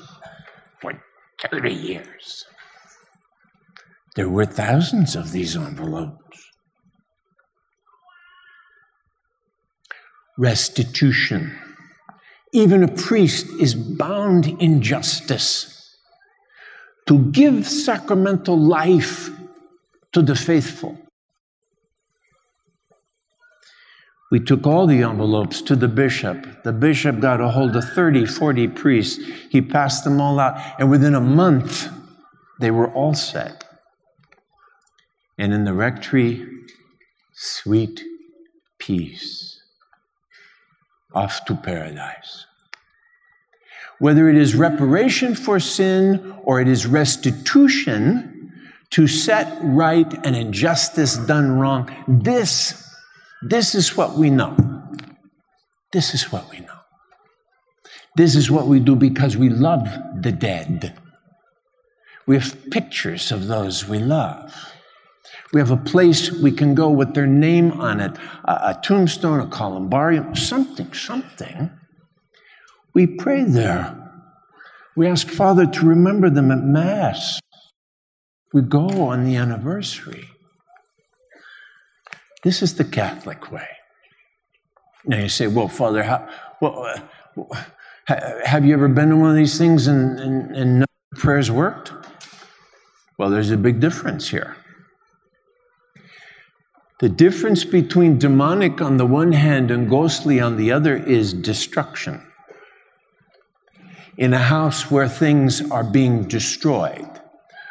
30 1.50 1.72
years. 1.72 2.44
There 4.16 4.28
were 4.28 4.46
thousands 4.46 5.16
of 5.16 5.32
these 5.32 5.56
envelopes. 5.56 6.24
restitution. 10.36 11.56
Even 12.52 12.82
a 12.82 12.88
priest 12.88 13.46
is 13.60 13.74
bound 13.74 14.46
in 14.60 14.82
justice 14.82 15.96
to 17.06 17.18
give 17.30 17.66
sacramental 17.66 18.58
life 18.58 19.30
to 20.12 20.22
the 20.22 20.34
faithful. 20.34 20.96
We 24.34 24.40
took 24.40 24.66
all 24.66 24.88
the 24.88 25.04
envelopes 25.04 25.62
to 25.62 25.76
the 25.76 25.86
bishop. 25.86 26.64
The 26.64 26.72
bishop 26.72 27.20
got 27.20 27.40
a 27.40 27.50
hold 27.50 27.76
of 27.76 27.84
30, 27.84 28.26
40 28.26 28.66
priests. 28.66 29.24
He 29.48 29.62
passed 29.62 30.02
them 30.02 30.20
all 30.20 30.40
out, 30.40 30.60
and 30.80 30.90
within 30.90 31.14
a 31.14 31.20
month, 31.20 31.88
they 32.58 32.72
were 32.72 32.88
all 32.94 33.14
set. 33.14 33.64
And 35.38 35.54
in 35.54 35.62
the 35.62 35.72
rectory, 35.72 36.44
sweet 37.32 38.02
peace. 38.80 39.62
Off 41.14 41.44
to 41.44 41.54
paradise. 41.54 42.46
Whether 44.00 44.28
it 44.28 44.36
is 44.36 44.56
reparation 44.56 45.36
for 45.36 45.60
sin 45.60 46.34
or 46.42 46.60
it 46.60 46.66
is 46.66 46.86
restitution 46.86 48.52
to 48.90 49.06
set 49.06 49.56
right 49.62 50.12
an 50.26 50.34
injustice 50.34 51.18
done 51.18 51.52
wrong, 51.52 51.88
this, 52.08 52.83
this 53.48 53.74
is 53.74 53.96
what 53.96 54.14
we 54.14 54.30
know. 54.30 54.56
This 55.92 56.14
is 56.14 56.32
what 56.32 56.50
we 56.50 56.60
know. 56.60 56.80
This 58.16 58.34
is 58.36 58.50
what 58.50 58.66
we 58.66 58.80
do 58.80 58.96
because 58.96 59.36
we 59.36 59.48
love 59.48 59.88
the 60.20 60.32
dead. 60.32 60.98
We 62.26 62.36
have 62.36 62.70
pictures 62.70 63.30
of 63.30 63.48
those 63.48 63.86
we 63.86 63.98
love. 63.98 64.72
We 65.52 65.60
have 65.60 65.70
a 65.70 65.76
place 65.76 66.32
we 66.32 66.52
can 66.52 66.74
go 66.74 66.88
with 66.90 67.14
their 67.14 67.26
name 67.26 67.72
on 67.72 68.00
it 68.00 68.16
a, 68.44 68.52
a 68.52 68.80
tombstone, 68.82 69.40
a 69.40 69.46
columbarium, 69.46 70.34
something, 70.34 70.92
something. 70.92 71.70
We 72.94 73.06
pray 73.06 73.44
there. 73.44 74.00
We 74.96 75.06
ask 75.06 75.28
Father 75.28 75.66
to 75.66 75.86
remember 75.86 76.30
them 76.30 76.50
at 76.50 76.62
Mass. 76.62 77.40
We 78.52 78.62
go 78.62 78.88
on 79.08 79.24
the 79.24 79.36
anniversary. 79.36 80.28
This 82.44 82.62
is 82.62 82.74
the 82.74 82.84
Catholic 82.84 83.50
way. 83.50 83.66
Now 85.06 85.18
you 85.18 85.28
say, 85.28 85.46
well, 85.46 85.68
Father, 85.68 86.02
how, 86.02 86.28
well, 86.60 86.94
uh, 88.06 88.40
have 88.44 88.64
you 88.66 88.74
ever 88.74 88.86
been 88.86 89.08
to 89.08 89.16
one 89.16 89.30
of 89.30 89.36
these 89.36 89.56
things 89.56 89.86
and, 89.86 90.20
and, 90.20 90.56
and 90.56 90.84
prayers 91.16 91.50
worked? 91.50 91.92
Well, 93.18 93.30
there's 93.30 93.50
a 93.50 93.56
big 93.56 93.80
difference 93.80 94.28
here. 94.28 94.56
The 97.00 97.08
difference 97.08 97.64
between 97.64 98.18
demonic 98.18 98.80
on 98.80 98.98
the 98.98 99.06
one 99.06 99.32
hand 99.32 99.70
and 99.70 99.88
ghostly 99.88 100.38
on 100.38 100.56
the 100.56 100.70
other 100.70 100.96
is 100.96 101.32
destruction. 101.32 102.22
In 104.16 104.32
a 104.32 104.38
house 104.38 104.90
where 104.90 105.08
things 105.08 105.70
are 105.70 105.82
being 105.82 106.24
destroyed, 106.28 107.08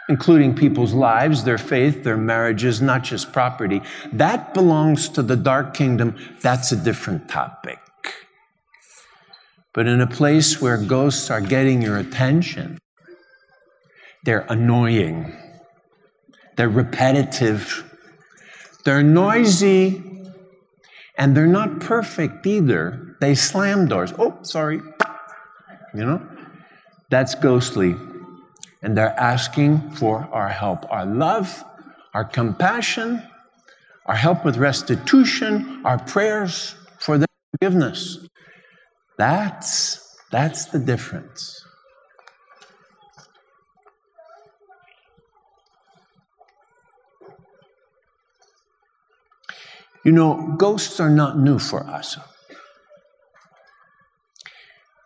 including 0.10 0.56
people's 0.56 0.94
lives, 0.94 1.44
their 1.44 1.58
faith, 1.58 2.04
their 2.04 2.18
marriages, 2.18 2.82
not 2.82 3.04
just 3.04 3.32
property, 3.32 3.82
that 4.12 4.54
belongs 4.54 5.10
to 5.10 5.22
the 5.22 5.36
dark 5.36 5.74
kingdom. 5.74 6.16
That's 6.42 6.72
a 6.72 6.76
different 6.76 7.30
topic. 7.30 7.80
But 9.74 9.88
in 9.88 10.02
a 10.02 10.08
place 10.08 10.62
where 10.62 10.78
ghosts 10.78 11.32
are 11.32 11.42
getting 11.42 11.82
your 11.82 11.98
attention, 11.98 12.78
they're 14.24 14.46
annoying, 14.50 15.36
they're 16.56 16.70
repetitive, 16.70 17.90
they're 18.86 19.04
noisy 19.04 20.04
and 21.18 21.36
they're 21.36 21.48
not 21.48 21.80
perfect 21.80 22.46
either. 22.46 23.16
They 23.20 23.36
slam 23.36 23.88
doors. 23.88 24.14
Oh, 24.18 24.38
sorry. 24.42 24.82
You 25.94 26.06
know? 26.06 26.28
That's 27.10 27.36
ghostly. 27.36 27.96
And 28.84 28.98
they're 28.98 29.18
asking 29.18 29.92
for 29.92 30.28
our 30.32 30.50
help, 30.50 30.86
our 30.92 31.06
love, 31.06 31.64
our 32.14 32.26
compassion, 32.26 33.24
our 34.06 34.16
help 34.16 34.44
with 34.44 34.58
restitution, 34.58 35.82
our 35.86 35.98
prayers 35.98 36.76
for 37.00 37.18
their 37.18 37.28
forgiveness. 37.52 38.28
That's, 39.18 40.18
that's 40.32 40.66
the 40.66 40.80
difference. 40.80 41.66
You 50.04 50.12
know, 50.12 50.56
ghosts 50.58 51.00
are 51.00 51.10
not 51.10 51.40
new 51.40 51.58
for 51.58 51.86
us. 51.86 52.18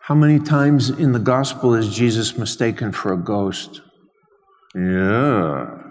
How 0.08 0.16
many 0.16 0.40
times 0.40 0.90
in 0.90 1.12
the 1.12 1.20
gospel 1.20 1.74
is 1.76 1.94
Jesus 1.94 2.38
mistaken 2.38 2.94
for 2.94 3.12
a 3.12 3.18
ghost? 3.18 3.82
Yeah. 4.74 5.82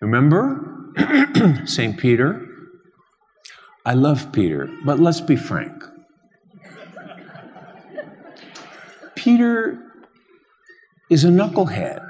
Remember 0.00 0.90
St. 1.64 1.96
Peter? 1.96 2.44
I 3.86 3.94
love 3.94 4.32
Peter, 4.32 4.68
but 4.84 4.98
let's 4.98 5.20
be 5.20 5.36
frank. 5.36 5.84
Peter 9.14 9.78
is 11.08 11.22
a 11.22 11.28
knucklehead. 11.28 12.04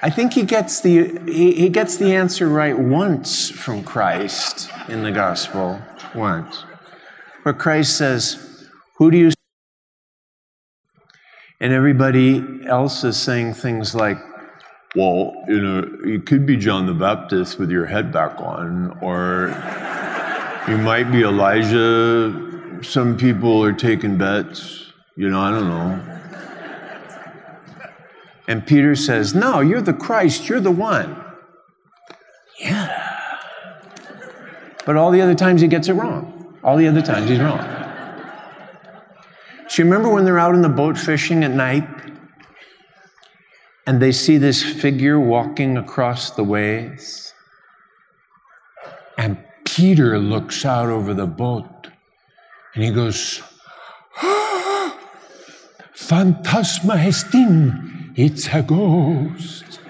I 0.00 0.08
think 0.08 0.32
he 0.32 0.44
gets 0.44 0.80
the 0.80 1.20
he, 1.26 1.52
he 1.52 1.68
gets 1.68 1.98
the 1.98 2.14
answer 2.14 2.48
right 2.48 2.78
once 2.78 3.50
from 3.50 3.84
Christ 3.84 4.70
in 4.88 5.02
the 5.02 5.12
gospel. 5.12 5.78
Once. 6.14 6.64
Where 7.48 7.54
Christ 7.54 7.96
says, 7.96 8.68
Who 8.98 9.10
do 9.10 9.16
you 9.16 9.30
and 11.62 11.72
everybody 11.72 12.44
else 12.66 13.04
is 13.04 13.16
saying 13.16 13.54
things 13.54 13.94
like, 13.94 14.18
well, 14.94 15.32
you 15.48 15.58
know, 15.58 15.98
it 16.04 16.26
could 16.26 16.44
be 16.44 16.58
John 16.58 16.84
the 16.84 16.92
Baptist 16.92 17.58
with 17.58 17.70
your 17.70 17.86
head 17.86 18.12
back 18.12 18.38
on, 18.38 18.98
or 19.00 19.46
you 20.68 20.76
might 20.76 21.10
be 21.10 21.22
Elijah. 21.22 22.82
Some 22.82 23.16
people 23.16 23.64
are 23.64 23.72
taking 23.72 24.18
bets. 24.18 24.92
You 25.16 25.30
know, 25.30 25.40
I 25.40 25.50
don't 25.50 25.68
know. 25.68 26.20
And 28.46 28.66
Peter 28.66 28.94
says, 28.94 29.34
No, 29.34 29.60
you're 29.60 29.80
the 29.80 29.94
Christ, 29.94 30.50
you're 30.50 30.60
the 30.60 30.70
one. 30.70 31.24
Yeah. 32.60 33.38
But 34.84 34.96
all 34.96 35.10
the 35.10 35.22
other 35.22 35.34
times 35.34 35.62
he 35.62 35.68
gets 35.68 35.88
it 35.88 35.94
wrong. 35.94 36.37
All 36.62 36.76
the 36.76 36.88
other 36.88 37.02
times 37.02 37.28
he's 37.28 37.38
wrong. 37.38 37.58
So 39.68 39.82
you 39.82 39.84
remember 39.84 40.08
when 40.08 40.24
they're 40.24 40.38
out 40.38 40.54
in 40.54 40.62
the 40.62 40.68
boat 40.68 40.96
fishing 40.98 41.44
at 41.44 41.50
night 41.50 41.86
and 43.86 44.00
they 44.00 44.12
see 44.12 44.38
this 44.38 44.62
figure 44.62 45.20
walking 45.20 45.76
across 45.76 46.30
the 46.30 46.44
waves? 46.44 47.34
And 49.16 49.38
Peter 49.64 50.18
looks 50.18 50.64
out 50.64 50.88
over 50.88 51.12
the 51.12 51.26
boat 51.26 51.88
and 52.74 52.84
he 52.84 52.90
goes, 52.90 53.42
Phantasma 55.94 56.94
estin, 56.94 58.12
it's 58.16 58.46
a 58.48 58.62
ghost. 58.62 59.80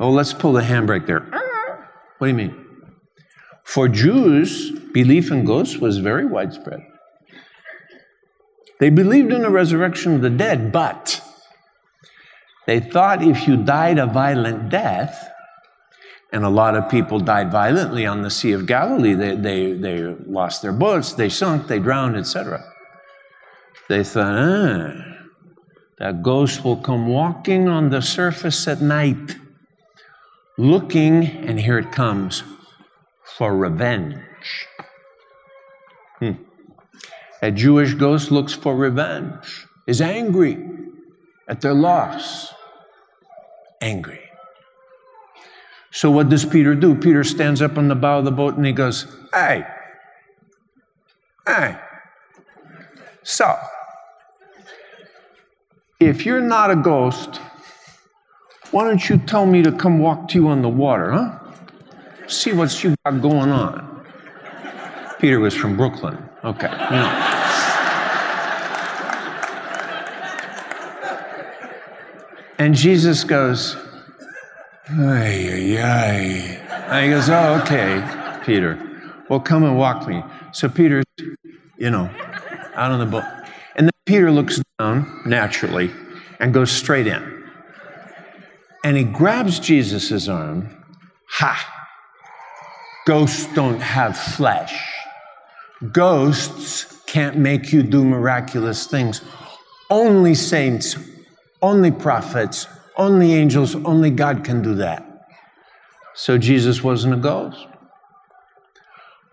Oh, 0.00 0.10
let's 0.10 0.32
pull 0.32 0.52
the 0.52 0.62
handbrake 0.62 1.06
there. 1.06 1.20
What 2.18 2.26
do 2.26 2.28
you 2.28 2.34
mean? 2.34 2.63
For 3.64 3.88
Jews, 3.88 4.70
belief 4.92 5.30
in 5.32 5.44
ghosts 5.44 5.78
was 5.78 5.98
very 5.98 6.26
widespread. 6.26 6.86
They 8.78 8.90
believed 8.90 9.32
in 9.32 9.42
the 9.42 9.50
resurrection 9.50 10.14
of 10.14 10.20
the 10.20 10.30
dead, 10.30 10.70
but 10.70 11.20
they 12.66 12.80
thought 12.80 13.22
if 13.22 13.48
you 13.48 13.56
died 13.56 13.98
a 13.98 14.06
violent 14.06 14.68
death, 14.68 15.30
and 16.32 16.44
a 16.44 16.48
lot 16.48 16.76
of 16.76 16.90
people 16.90 17.20
died 17.20 17.50
violently 17.50 18.06
on 18.06 18.22
the 18.22 18.30
Sea 18.30 18.52
of 18.52 18.66
Galilee, 18.66 19.14
they, 19.14 19.36
they, 19.36 19.72
they 19.72 20.02
lost 20.26 20.62
their 20.62 20.72
boats, 20.72 21.12
they 21.12 21.28
sunk, 21.28 21.68
they 21.68 21.78
drowned, 21.78 22.16
etc. 22.16 22.64
They 23.88 24.02
thought, 24.02 24.34
ah, 24.36 25.14
that 25.98 26.22
ghost 26.22 26.64
will 26.64 26.76
come 26.76 27.06
walking 27.06 27.68
on 27.68 27.90
the 27.90 28.02
surface 28.02 28.66
at 28.66 28.80
night, 28.80 29.36
looking, 30.58 31.24
and 31.24 31.60
here 31.60 31.78
it 31.78 31.92
comes, 31.92 32.42
for 33.36 33.56
revenge. 33.56 34.16
Hmm. 36.18 36.32
A 37.42 37.50
Jewish 37.50 37.94
ghost 37.94 38.30
looks 38.30 38.52
for 38.52 38.76
revenge, 38.76 39.66
is 39.86 40.00
angry 40.00 40.58
at 41.48 41.60
their 41.60 41.74
loss. 41.74 42.54
Angry. 43.80 44.20
So, 45.90 46.10
what 46.10 46.28
does 46.28 46.44
Peter 46.44 46.74
do? 46.74 46.94
Peter 46.94 47.22
stands 47.22 47.60
up 47.60 47.76
on 47.76 47.88
the 47.88 47.94
bow 47.94 48.20
of 48.20 48.24
the 48.24 48.30
boat 48.30 48.56
and 48.56 48.64
he 48.64 48.72
goes, 48.72 49.06
Hey, 49.32 49.64
hey, 51.46 51.76
so 53.22 53.56
if 56.00 56.24
you're 56.24 56.40
not 56.40 56.70
a 56.70 56.76
ghost, 56.76 57.40
why 58.70 58.84
don't 58.84 59.08
you 59.08 59.18
tell 59.18 59.46
me 59.46 59.62
to 59.62 59.72
come 59.72 59.98
walk 59.98 60.28
to 60.28 60.38
you 60.38 60.48
on 60.48 60.62
the 60.62 60.68
water, 60.68 61.12
huh? 61.12 61.38
See 62.26 62.52
what 62.52 62.82
you 62.82 62.94
got 63.04 63.20
going 63.20 63.50
on. 63.50 64.06
Peter 65.18 65.40
was 65.40 65.54
from 65.54 65.76
Brooklyn. 65.76 66.18
Okay. 66.42 66.68
And 72.58 72.74
Jesus 72.74 73.24
goes, 73.24 73.76
ay, 74.88 75.48
ay, 75.52 75.78
ay. 75.82 76.64
And 76.88 77.04
he 77.04 77.10
goes, 77.10 77.28
Oh, 77.28 77.60
okay, 77.62 78.40
Peter. 78.44 78.78
Well, 79.28 79.40
come 79.40 79.64
and 79.64 79.76
walk 79.76 80.06
me. 80.06 80.22
So 80.52 80.68
Peter, 80.68 81.02
you 81.78 81.90
know, 81.90 82.10
out 82.74 82.92
on 82.92 83.00
the 83.00 83.06
boat. 83.06 83.24
And 83.76 83.86
then 83.86 83.92
Peter 84.06 84.30
looks 84.30 84.60
down 84.78 85.22
naturally 85.26 85.90
and 86.38 86.54
goes 86.54 86.70
straight 86.70 87.06
in. 87.06 87.44
And 88.84 88.96
he 88.96 89.04
grabs 89.04 89.58
Jesus' 89.58 90.28
arm. 90.28 90.84
Ha! 91.30 91.73
Ghosts 93.06 93.52
don't 93.54 93.80
have 93.80 94.16
flesh. 94.16 94.74
Ghosts 95.92 97.02
can't 97.06 97.36
make 97.36 97.72
you 97.72 97.82
do 97.82 98.04
miraculous 98.04 98.86
things. 98.86 99.20
Only 99.90 100.34
saints, 100.34 100.96
only 101.60 101.90
prophets, 101.90 102.66
only 102.96 103.34
angels, 103.34 103.74
only 103.74 104.10
God 104.10 104.44
can 104.44 104.62
do 104.62 104.76
that. 104.76 105.06
So 106.14 106.38
Jesus 106.38 106.82
wasn't 106.82 107.14
a 107.14 107.18
ghost. 107.18 107.66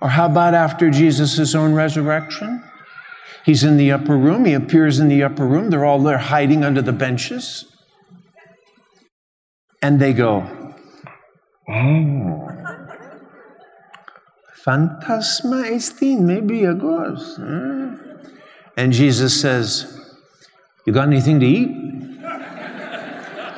Or 0.01 0.09
how 0.09 0.25
about 0.25 0.53
after 0.53 0.89
Jesus' 0.89 1.53
own 1.53 1.73
resurrection? 1.73 2.63
He's 3.45 3.63
in 3.63 3.77
the 3.77 3.91
upper 3.91 4.17
room. 4.17 4.45
He 4.45 4.53
appears 4.53 4.99
in 4.99 5.07
the 5.07 5.23
upper 5.23 5.45
room. 5.45 5.69
They're 5.69 5.85
all 5.85 5.99
there 5.99 6.17
hiding 6.17 6.63
under 6.63 6.81
the 6.81 6.91
benches. 6.91 7.65
And 9.81 9.99
they 9.99 10.13
go, 10.13 10.75
Oh, 11.69 12.60
Phantasma 14.63 15.63
estin, 15.65 16.27
maybe 16.27 16.65
a 16.65 16.73
ghost. 16.75 17.37
Huh? 17.37 17.95
And 18.77 18.93
Jesus 18.93 19.39
says, 19.39 19.99
You 20.85 20.93
got 20.93 21.07
anything 21.07 21.39
to 21.39 21.45
eat? 21.47 21.69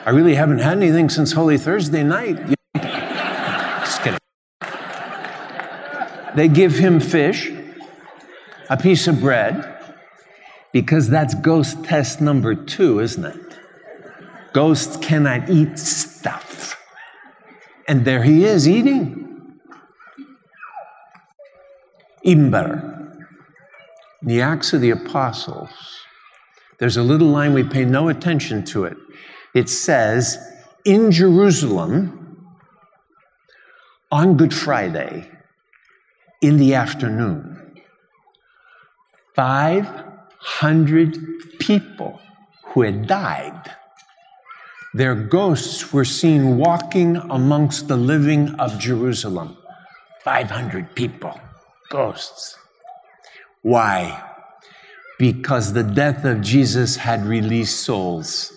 I 0.06 0.10
really 0.12 0.36
haven't 0.36 0.60
had 0.60 0.78
anything 0.78 1.10
since 1.10 1.34
Holy 1.34 1.58
Thursday 1.58 2.04
night. 2.04 2.38
Just 2.78 4.02
kidding. 4.02 4.20
They 6.36 6.48
give 6.48 6.76
him 6.78 7.02
fish, 7.02 7.52
a 8.70 8.78
piece 8.78 9.08
of 9.08 9.20
bread, 9.20 9.78
because 10.72 11.10
that's 11.10 11.36
ghost 11.36 11.84
test 11.84 12.22
number 12.22 12.56
two, 12.56 13.02
isn't 13.02 13.26
it? 13.26 13.58
Ghosts 14.54 14.98
cannot 14.98 15.50
eat 15.50 15.78
stuff. 15.78 16.82
And 17.90 18.06
there 18.06 18.24
he 18.24 18.46
is 18.46 18.70
eating. 18.70 19.33
Better, 22.24 23.20
in 24.22 24.28
the 24.28 24.42
Acts 24.42 24.74
of 24.74 24.82
the 24.82 24.92
Apostles, 24.92 25.70
there's 26.80 26.98
a 26.98 27.04
little 27.04 27.28
line 27.28 27.54
we 27.54 27.64
pay 27.64 27.86
no 27.86 28.10
attention 28.10 28.66
to 28.66 28.86
it. 28.86 28.98
It 29.54 29.70
says, 29.70 30.38
in 30.86 31.12
Jerusalem, 31.12 32.48
on 34.12 34.38
Good 34.38 34.54
Friday, 34.54 35.30
in 36.42 36.58
the 36.58 36.76
afternoon, 36.76 37.82
500 39.36 41.60
people 41.60 42.20
who 42.66 42.82
had 42.82 43.08
died 43.08 43.76
their 44.94 45.16
ghosts 45.16 45.92
were 45.92 46.06
seen 46.06 46.58
walking 46.58 47.16
amongst 47.16 47.88
the 47.88 47.98
living 47.98 48.54
of 48.60 48.78
Jerusalem. 48.78 49.58
500 50.24 50.94
people, 50.94 51.40
ghosts. 51.94 52.58
Why? 53.62 54.22
Because 55.20 55.74
the 55.74 55.84
death 55.84 56.26
of 56.26 56.42
Jesus 56.42 56.96
had 56.96 57.24
released 57.24 57.82
souls 57.82 58.52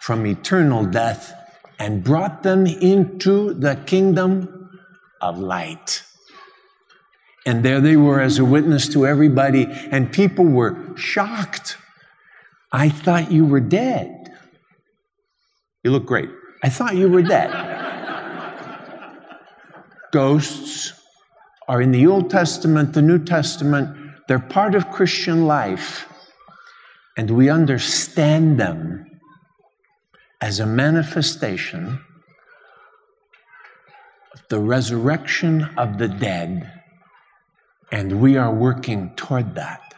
from 0.00 0.26
eternal 0.26 0.84
death 0.84 1.32
and 1.78 2.02
brought 2.02 2.42
them 2.42 2.66
into 2.66 3.54
the 3.54 3.76
kingdom 3.86 4.80
of 5.20 5.38
light. 5.38 6.02
And 7.46 7.64
there 7.64 7.80
they 7.80 7.96
were 7.96 8.20
as 8.20 8.40
a 8.40 8.44
witness 8.44 8.88
to 8.88 9.06
everybody, 9.06 9.68
and 9.92 10.12
people 10.12 10.46
were 10.46 10.96
shocked. 10.96 11.78
I 12.72 12.88
thought 12.88 13.30
you 13.30 13.46
were 13.46 13.60
dead. 13.60 14.32
You 15.84 15.92
look 15.92 16.06
great. 16.06 16.30
I 16.64 16.70
thought 16.70 16.96
you 16.96 17.08
were 17.08 17.22
dead. 17.22 17.52
Ghosts 20.12 20.92
are 21.68 21.82
in 21.82 21.92
the 21.92 22.06
Old 22.06 22.30
Testament, 22.30 22.92
the 22.92 23.02
New 23.02 23.24
Testament, 23.24 23.96
they're 24.28 24.38
part 24.38 24.74
of 24.74 24.90
Christian 24.90 25.46
life. 25.46 26.06
And 27.16 27.30
we 27.30 27.48
understand 27.48 28.60
them 28.60 29.06
as 30.40 30.60
a 30.60 30.66
manifestation 30.66 32.00
of 34.34 34.42
the 34.48 34.58
resurrection 34.58 35.70
of 35.76 35.98
the 35.98 36.08
dead. 36.08 36.72
And 37.90 38.20
we 38.20 38.36
are 38.36 38.52
working 38.52 39.14
toward 39.16 39.54
that. 39.54 39.94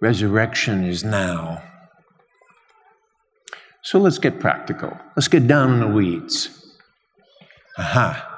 Resurrection 0.00 0.84
is 0.84 1.04
now. 1.04 1.62
So 3.82 3.98
let's 3.98 4.18
get 4.18 4.40
practical. 4.40 4.96
Let's 5.14 5.28
get 5.28 5.46
down 5.46 5.74
in 5.74 5.80
the 5.80 5.88
weeds. 5.88 6.74
Aha. 7.78 8.32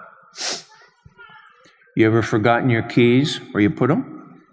You 1.99 2.07
ever 2.07 2.23
forgotten 2.23 2.71
your 2.71 2.83
keys 2.83 3.41
where 3.51 3.61
you 3.61 3.71
put 3.71 3.89
them? 3.89 4.45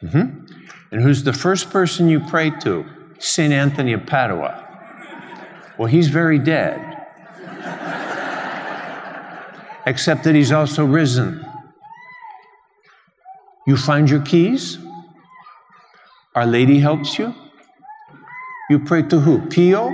Mm-hmm. 0.00 0.44
And 0.92 1.02
who's 1.02 1.24
the 1.24 1.32
first 1.32 1.70
person 1.70 2.08
you 2.08 2.20
pray 2.20 2.50
to? 2.60 2.86
St. 3.18 3.52
Anthony 3.52 3.92
of 3.92 4.06
Padua. 4.06 4.64
Well, 5.76 5.88
he's 5.88 6.06
very 6.06 6.38
dead. 6.38 6.78
Except 9.86 10.22
that 10.22 10.36
he's 10.36 10.52
also 10.52 10.84
risen. 10.84 11.44
You 13.66 13.76
find 13.76 14.08
your 14.08 14.20
keys? 14.20 14.78
Our 16.36 16.46
Lady 16.46 16.78
helps 16.78 17.18
you? 17.18 17.34
You 18.70 18.78
pray 18.78 19.02
to 19.02 19.18
who? 19.18 19.40
Pio? 19.48 19.90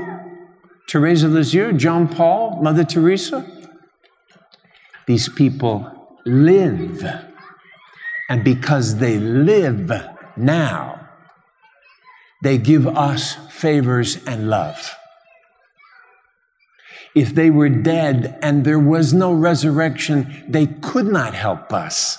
Teresa 0.87 1.27
Lisieux? 1.27 1.73
John 1.73 2.07
Paul? 2.07 2.61
Mother 2.61 2.85
Teresa? 2.85 3.51
These 5.07 5.31
people 5.31 5.97
live. 6.25 7.05
And 8.29 8.45
because 8.45 8.97
they 8.97 9.19
live 9.19 9.93
now, 10.37 11.09
they 12.43 12.59
give 12.59 12.87
us 12.87 13.35
favors 13.51 14.25
and 14.25 14.49
love. 14.49 14.95
If 17.15 17.35
they 17.35 17.51
were 17.51 17.69
dead 17.69 18.39
and 18.41 18.65
there 18.65 18.79
was 18.79 19.13
no 19.13 19.33
resurrection, 19.33 20.45
they 20.49 20.67
could 20.67 21.07
not 21.07 21.35
help 21.35 21.73
us. 21.73 22.19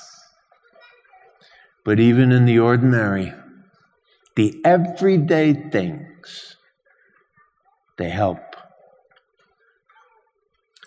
But 1.85 1.99
even 1.99 2.31
in 2.31 2.45
the 2.45 2.59
ordinary, 2.59 3.33
the 4.35 4.61
everyday 4.65 5.53
things, 5.53 6.57
they 7.97 8.09
help. 8.09 8.39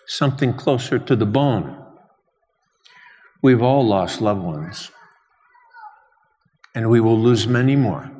Something 0.07 0.53
closer 0.53 0.99
to 0.99 1.15
the 1.15 1.25
bone. 1.25 1.84
We've 3.41 3.61
all 3.61 3.85
lost 3.85 4.21
loved 4.21 4.41
ones, 4.41 4.91
and 6.73 6.89
we 6.89 6.99
will 6.99 7.19
lose 7.19 7.47
many 7.47 7.75
more. 7.75 8.11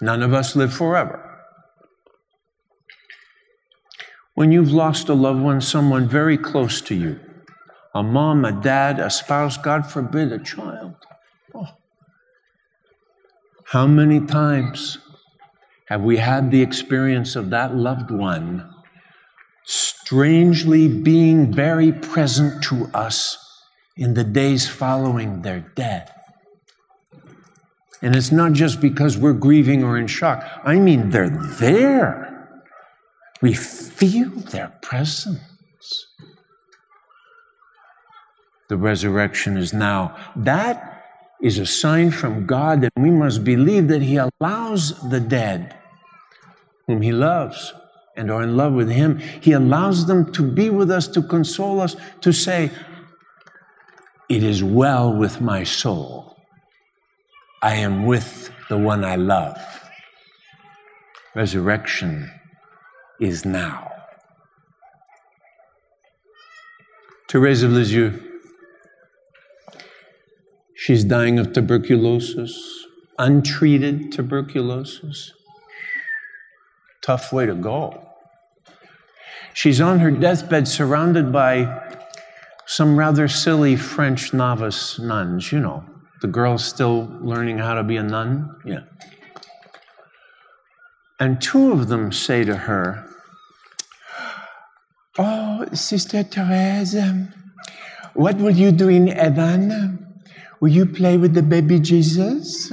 None 0.00 0.22
of 0.22 0.32
us 0.32 0.56
live 0.56 0.72
forever. 0.72 1.22
When 4.34 4.52
you've 4.52 4.72
lost 4.72 5.08
a 5.08 5.14
loved 5.14 5.40
one, 5.40 5.60
someone 5.60 6.08
very 6.08 6.36
close 6.36 6.80
to 6.82 6.94
you, 6.94 7.18
a 7.94 8.02
mom, 8.02 8.44
a 8.44 8.52
dad, 8.52 9.00
a 9.00 9.10
spouse, 9.10 9.56
God 9.56 9.90
forbid, 9.90 10.30
a 10.32 10.38
child. 10.38 10.94
Oh. 11.54 11.68
How 13.64 13.86
many 13.86 14.20
times 14.20 14.98
have 15.86 16.02
we 16.02 16.18
had 16.18 16.50
the 16.50 16.60
experience 16.60 17.36
of 17.36 17.50
that 17.50 17.74
loved 17.74 18.10
one 18.10 18.70
strangely 19.64 20.86
being 20.88 21.52
very 21.52 21.90
present 21.90 22.62
to 22.64 22.88
us 22.92 23.45
in 23.96 24.14
the 24.14 24.24
days 24.24 24.68
following 24.68 25.42
their 25.42 25.60
death? 25.74 26.12
And 28.02 28.14
it's 28.14 28.30
not 28.30 28.52
just 28.52 28.80
because 28.80 29.16
we're 29.16 29.32
grieving 29.32 29.82
or 29.82 29.96
in 29.96 30.06
shock. 30.06 30.44
I 30.64 30.76
mean, 30.76 31.10
they're 31.10 31.30
there. 31.30 32.62
We 33.40 33.54
feel 33.54 34.30
their 34.30 34.72
presence. 34.82 36.06
The 38.68 38.76
resurrection 38.76 39.56
is 39.56 39.72
now. 39.72 40.16
That 40.34 41.04
is 41.40 41.58
a 41.58 41.66
sign 41.66 42.10
from 42.10 42.46
God 42.46 42.80
that 42.80 42.92
we 42.96 43.10
must 43.10 43.44
believe 43.44 43.88
that 43.88 44.02
He 44.02 44.16
allows 44.16 44.98
the 45.10 45.20
dead, 45.20 45.76
whom 46.86 47.02
He 47.02 47.12
loves 47.12 47.72
and 48.16 48.30
are 48.30 48.42
in 48.42 48.56
love 48.56 48.72
with 48.72 48.90
Him, 48.90 49.18
He 49.18 49.52
allows 49.52 50.06
them 50.06 50.32
to 50.32 50.42
be 50.42 50.70
with 50.70 50.90
us, 50.90 51.06
to 51.08 51.22
console 51.22 51.80
us, 51.80 51.96
to 52.22 52.32
say, 52.32 52.70
It 54.28 54.42
is 54.42 54.62
well 54.62 55.12
with 55.12 55.40
my 55.40 55.62
soul. 55.62 56.36
I 57.62 57.76
am 57.76 58.06
with 58.06 58.50
the 58.68 58.76
one 58.76 59.04
I 59.04 59.16
love. 59.16 59.58
Resurrection 61.34 62.30
is 63.20 63.44
now. 63.44 63.92
Therese 67.28 67.62
of 67.62 67.72
Lisieux. 67.72 68.22
She's 70.74 71.04
dying 71.04 71.38
of 71.38 71.52
tuberculosis, 71.52 72.86
untreated 73.18 74.12
tuberculosis. 74.12 75.32
Tough 77.02 77.32
way 77.32 77.46
to 77.46 77.54
go. 77.54 78.02
She's 79.54 79.80
on 79.80 80.00
her 80.00 80.10
deathbed 80.10 80.68
surrounded 80.68 81.32
by 81.32 81.96
some 82.66 82.98
rather 82.98 83.28
silly 83.28 83.76
French 83.76 84.34
novice 84.34 84.98
nuns, 84.98 85.52
you 85.52 85.60
know, 85.60 85.84
the 86.20 86.26
girl's 86.26 86.64
still 86.64 87.08
learning 87.20 87.58
how 87.58 87.74
to 87.74 87.84
be 87.84 87.96
a 87.96 88.02
nun. 88.02 88.54
Yeah. 88.64 88.80
And 91.18 91.40
two 91.40 91.72
of 91.72 91.88
them 91.88 92.12
say 92.12 92.44
to 92.44 92.56
her, 92.56 93.08
Oh, 95.18 95.64
Sister 95.72 96.22
Therese, 96.24 96.96
what 98.12 98.36
will 98.36 98.50
you 98.50 98.70
do 98.72 98.88
in 98.88 99.06
heaven? 99.06 100.14
Will 100.60 100.68
you 100.68 100.84
play 100.84 101.16
with 101.16 101.34
the 101.34 101.42
baby 101.42 101.80
Jesus? 101.80 102.70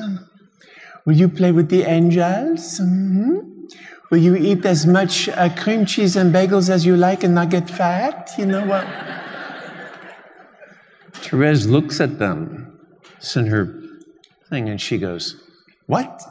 Will 1.05 1.15
you 1.15 1.29
play 1.29 1.51
with 1.51 1.69
the 1.69 1.83
angels? 1.83 2.79
Mm-hmm. 2.79 3.39
Will 4.09 4.17
you 4.17 4.35
eat 4.35 4.65
as 4.65 4.85
much 4.85 5.29
uh, 5.29 5.49
cream 5.55 5.85
cheese 5.85 6.15
and 6.15 6.33
bagels 6.33 6.69
as 6.69 6.85
you 6.85 6.95
like 6.95 7.23
and 7.23 7.35
not 7.35 7.49
get 7.49 7.69
fat? 7.69 8.31
You 8.37 8.45
know 8.45 8.65
what? 8.65 8.87
Therese 11.23 11.65
looks 11.65 12.01
at 12.01 12.19
them. 12.19 12.79
It's 13.17 13.35
in 13.35 13.47
her 13.47 13.81
thing, 14.49 14.67
and 14.67 14.79
she 14.79 14.97
goes, 14.97 15.41
What? 15.87 16.21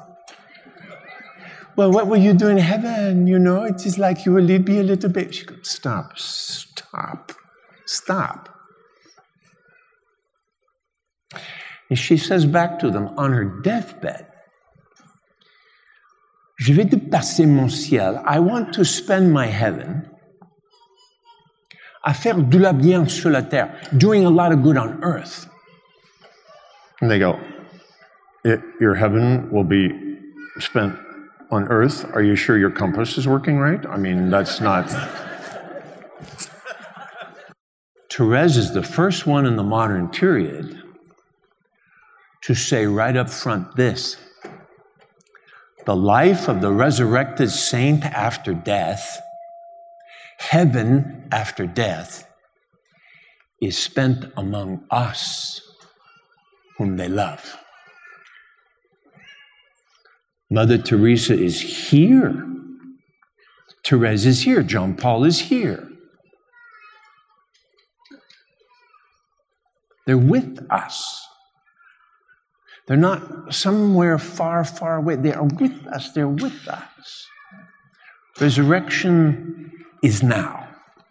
Well, 1.75 1.91
what 1.91 2.07
will 2.07 2.19
you 2.19 2.35
do 2.35 2.49
in 2.49 2.59
heaven? 2.59 3.27
You 3.27 3.39
know, 3.39 3.65
it 3.65 3.87
is 3.87 3.99
like 3.99 4.27
you 4.27 4.33
will 4.33 4.47
be 4.59 4.79
a 4.79 4.83
little 4.83 5.09
bit. 5.09 5.35
She 5.35 5.47
goes, 5.47 5.69
Stop, 5.69 6.19
stop, 6.19 7.33
stop. 7.87 8.51
And 11.89 11.99
she 11.99 12.17
says 12.17 12.45
back 12.45 12.79
to 12.81 12.91
them 12.91 13.09
on 13.17 13.33
her 13.33 13.45
deathbed, 13.63 14.27
Je 16.59 16.73
vais 16.75 16.85
dépasser 16.85 17.47
mon 17.47 17.69
ciel. 17.69 18.23
I 18.25 18.39
want 18.39 18.73
to 18.75 18.85
spend 18.85 19.33
my 19.33 19.47
heaven 19.47 20.09
à 22.05 22.15
faire 22.15 22.39
de 22.39 22.59
la 22.59 22.73
bien 22.73 23.09
sur 23.09 23.31
la 23.31 23.43
terre, 23.43 23.71
doing 23.97 24.25
a 24.25 24.31
lot 24.31 24.53
of 24.53 24.63
good 24.63 24.77
on 24.77 25.03
earth. 25.03 25.49
And 27.01 27.11
they 27.11 27.19
go, 27.19 27.39
Your 28.81 28.95
heaven 28.95 29.51
will 29.51 29.65
be 29.65 29.91
spent 30.59 30.95
on 31.51 31.69
earth. 31.69 32.05
Are 32.15 32.23
you 32.23 32.35
sure 32.35 32.59
your 32.59 32.71
compass 32.71 33.19
is 33.19 33.29
working 33.29 33.59
right? 33.59 33.85
I 33.87 33.97
mean, 33.97 34.31
that's 34.31 34.61
not. 34.61 34.89
Therese 38.11 38.57
is 38.57 38.73
the 38.73 38.83
first 38.83 39.27
one 39.27 39.47
in 39.47 39.57
the 39.57 39.63
modern 39.63 40.09
period 40.09 40.83
to 42.43 42.55
say 42.55 42.87
right 42.87 43.17
up 43.17 43.31
front 43.31 43.75
this 43.77 44.17
the 45.85 45.97
life 45.97 46.49
of 46.49 46.61
the 46.61 46.71
resurrected 46.71 47.51
saint 47.51 48.05
after 48.05 48.55
death, 48.55 49.21
heaven 50.43 51.29
after 51.31 51.67
death, 51.67 52.29
is 53.61 53.79
spent 53.79 54.25
among 54.37 54.85
us 54.91 55.61
whom 56.77 56.97
they 56.97 57.09
love. 57.09 57.57
Mother 60.51 60.79
Teresa 60.79 61.35
is 61.35 61.61
here. 61.61 62.47
Therese 63.85 64.27
is 64.27 64.43
here. 64.43 64.63
John 64.63 64.97
Paul 64.97 65.25
is 65.25 65.39
here. 65.41 65.89
They're 70.07 70.19
with 70.19 70.67
us. 70.71 71.27
They're 72.87 72.97
not 72.97 73.55
somewhere 73.55 74.19
far, 74.19 74.65
far 74.65 74.97
away. 74.97 75.17
They 75.17 75.33
are 75.33 75.45
with 75.45 75.87
us. 75.87 76.13
They're 76.13 76.29
with 76.29 76.69
us. 76.69 77.27
Resurrection 78.41 79.71
is 80.03 80.23
now. 80.23 80.69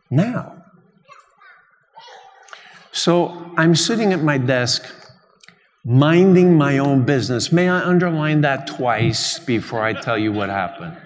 Now. 0.10 0.62
So 2.92 3.52
I'm 3.58 3.74
sitting 3.74 4.12
at 4.12 4.22
my 4.22 4.38
desk, 4.38 4.84
minding 5.86 6.58
my 6.58 6.78
own 6.78 7.04
business. 7.04 7.52
May 7.52 7.70
I 7.70 7.80
underline 7.80 8.42
that 8.42 8.68
twice 8.68 9.40
before 9.40 9.82
I 9.82 9.94
tell 9.94 10.18
you 10.18 10.32
what 10.32 10.50
happened? 10.50 10.98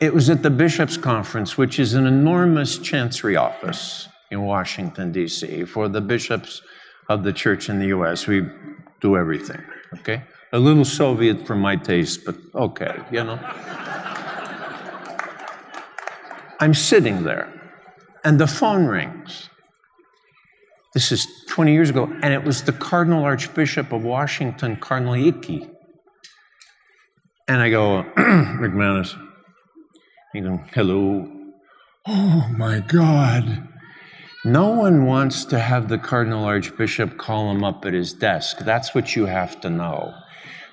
It 0.00 0.14
was 0.14 0.30
at 0.30 0.42
the 0.42 0.50
Bishops' 0.50 0.96
Conference, 0.96 1.58
which 1.58 1.78
is 1.78 1.94
an 1.94 2.06
enormous 2.06 2.78
chancery 2.78 3.36
office 3.36 4.08
in 4.30 4.42
Washington, 4.42 5.12
D.C., 5.12 5.64
for 5.64 5.88
the 5.88 6.00
bishops 6.00 6.62
of 7.08 7.24
the 7.24 7.32
church 7.32 7.68
in 7.68 7.78
the 7.78 7.86
US. 7.86 8.26
We 8.26 8.46
do 9.00 9.16
everything, 9.16 9.62
okay? 9.94 10.22
A 10.52 10.58
little 10.58 10.84
Soviet 10.84 11.46
for 11.46 11.56
my 11.56 11.76
taste, 11.76 12.24
but 12.24 12.36
okay, 12.54 13.00
you 13.10 13.24
know? 13.24 13.38
I'm 16.60 16.74
sitting 16.74 17.22
there, 17.22 17.48
and 18.24 18.40
the 18.40 18.46
phone 18.46 18.86
rings. 18.86 19.48
This 20.94 21.12
is 21.12 21.26
20 21.48 21.72
years 21.72 21.90
ago, 21.90 22.04
and 22.22 22.34
it 22.34 22.42
was 22.42 22.62
the 22.62 22.72
Cardinal 22.72 23.22
Archbishop 23.24 23.92
of 23.92 24.02
Washington, 24.02 24.76
Cardinal 24.76 25.12
Hickey. 25.14 25.68
And 27.46 27.62
I 27.62 27.70
go, 27.70 28.04
McManus. 28.16 29.16
He 30.32 30.40
goes, 30.40 30.58
hello. 30.72 31.30
Oh 32.06 32.48
my 32.56 32.80
God. 32.80 33.68
No 34.44 34.68
one 34.70 35.04
wants 35.04 35.44
to 35.46 35.58
have 35.58 35.88
the 35.88 35.98
Cardinal 35.98 36.44
Archbishop 36.44 37.18
call 37.18 37.50
him 37.50 37.62
up 37.62 37.84
at 37.84 37.92
his 37.92 38.12
desk. 38.12 38.58
That's 38.58 38.94
what 38.94 39.14
you 39.14 39.26
have 39.26 39.60
to 39.60 39.70
know. 39.70 40.14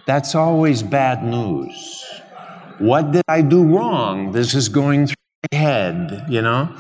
That's 0.06 0.36
always 0.36 0.82
bad 0.82 1.24
news. 1.24 2.04
What 2.80 3.12
did 3.12 3.24
I 3.28 3.42
do 3.42 3.64
wrong? 3.64 4.32
This 4.32 4.54
is 4.54 4.70
going 4.70 5.08
through 5.08 5.15
head, 5.52 6.26
you 6.30 6.42
know? 6.42 6.76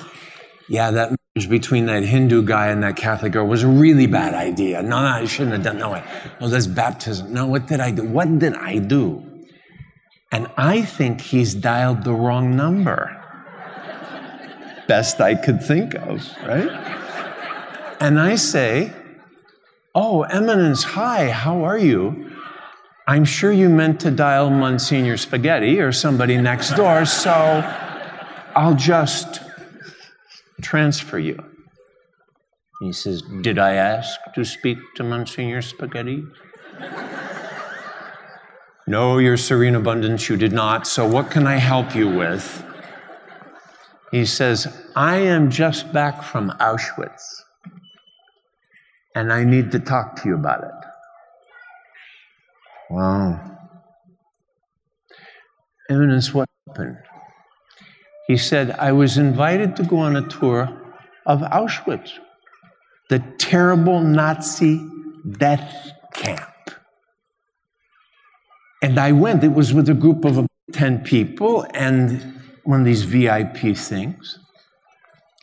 Yeah, 0.67 0.91
that 0.91 1.09
marriage 1.35 1.49
between 1.49 1.85
that 1.87 2.03
Hindu 2.03 2.43
guy 2.43 2.67
and 2.67 2.81
that 2.83 2.95
Catholic 2.95 3.33
girl 3.33 3.47
was 3.47 3.63
a 3.63 3.67
really 3.67 4.07
bad 4.07 4.33
idea. 4.33 4.81
No, 4.81 5.01
no, 5.01 5.07
I 5.07 5.25
shouldn't 5.25 5.53
have 5.53 5.63
done 5.63 5.77
no 5.77 5.91
way. 5.91 6.03
Oh, 6.41 6.47
that's 6.47 6.67
baptism. 6.67 7.33
No, 7.33 7.45
what 7.45 7.67
did 7.67 7.79
I 7.79 7.91
do? 7.91 8.03
What 8.03 8.39
did 8.39 8.55
I 8.55 8.79
do? 8.79 9.23
And 10.31 10.49
I 10.57 10.81
think 10.81 11.21
he's 11.21 11.53
dialed 11.53 12.03
the 12.03 12.13
wrong 12.13 12.55
number 12.55 13.21
best 14.87 15.19
I 15.19 15.35
could 15.35 15.63
think 15.63 15.95
of, 15.95 16.27
right? 16.43 16.69
And 17.99 18.19
I 18.19 18.35
say, 18.35 18.93
Oh, 19.93 20.23
Eminence, 20.23 20.83
hi, 20.83 21.29
how 21.29 21.63
are 21.63 21.77
you? 21.77 22.31
I'm 23.07 23.23
sure 23.23 23.51
you 23.51 23.69
meant 23.69 24.01
to 24.01 24.11
dial 24.11 24.49
Monsignor 24.49 25.15
Spaghetti 25.15 25.79
or 25.79 25.93
somebody 25.93 26.37
next 26.37 26.71
door, 26.71 27.05
so 27.05 27.31
I'll 28.55 28.75
just 28.75 29.41
transfer 30.61 31.19
you. 31.19 31.43
He 32.81 32.93
says, 32.93 33.21
Did 33.41 33.59
I 33.59 33.73
ask 33.73 34.19
to 34.35 34.45
speak 34.45 34.77
to 34.95 35.03
Monsignor 35.03 35.61
Spaghetti? 35.61 36.23
no, 38.87 39.17
Your 39.17 39.37
Serene 39.37 39.75
Abundance, 39.75 40.29
you 40.29 40.37
did 40.37 40.53
not. 40.53 40.87
So, 40.87 41.07
what 41.07 41.31
can 41.31 41.47
I 41.47 41.57
help 41.57 41.95
you 41.95 42.09
with? 42.09 42.63
He 44.11 44.25
says, 44.25 44.67
I 44.95 45.17
am 45.17 45.49
just 45.49 45.91
back 45.91 46.23
from 46.23 46.51
Auschwitz 46.59 47.41
and 49.15 49.31
I 49.31 49.43
need 49.43 49.71
to 49.71 49.79
talk 49.79 50.17
to 50.21 50.29
you 50.29 50.35
about 50.35 50.63
it. 50.63 50.87
Wow. 52.89 53.57
Eminence, 55.89 56.33
what 56.33 56.49
happened? 56.67 56.97
He 58.27 58.37
said, 58.37 58.71
I 58.71 58.91
was 58.91 59.17
invited 59.17 59.75
to 59.75 59.83
go 59.83 59.97
on 59.97 60.15
a 60.15 60.27
tour 60.27 60.69
of 61.25 61.41
Auschwitz, 61.41 62.11
the 63.09 63.19
terrible 63.37 64.01
Nazi 64.01 64.87
death 65.37 65.91
camp. 66.13 66.41
And 68.81 68.99
I 68.99 69.11
went, 69.11 69.43
it 69.43 69.53
was 69.53 69.73
with 69.73 69.89
a 69.89 69.93
group 69.93 70.25
of 70.25 70.47
10 70.73 71.03
people, 71.03 71.65
and 71.73 72.41
one 72.63 72.79
of 72.79 72.85
these 72.85 73.03
VIP 73.03 73.75
things. 73.77 74.39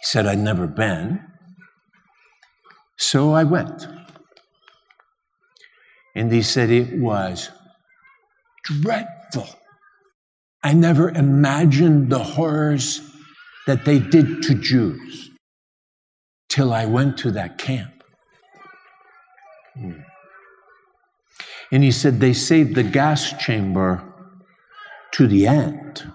He 0.00 0.04
said, 0.04 0.26
I'd 0.26 0.38
never 0.38 0.66
been. 0.66 1.20
So 2.98 3.32
I 3.32 3.44
went. 3.44 3.86
And 6.14 6.32
he 6.32 6.42
said 6.42 6.70
it 6.70 6.98
was 6.98 7.50
dreadful. 8.64 9.48
I 10.62 10.74
never 10.74 11.10
imagined 11.10 12.10
the 12.10 12.20
horrors 12.20 13.00
that 13.66 13.84
they 13.84 13.98
did 13.98 14.42
to 14.44 14.54
Jews 14.54 15.30
till 16.48 16.72
I 16.72 16.86
went 16.86 17.18
to 17.18 17.30
that 17.32 17.58
camp. 17.58 18.04
Hmm. 19.74 20.00
And 21.70 21.82
he 21.82 21.90
said 21.90 22.20
they 22.20 22.34
saved 22.34 22.74
the 22.74 22.82
gas 22.82 23.32
chamber 23.42 24.04
to 25.12 25.26
the 25.26 25.46
end. 25.46 26.12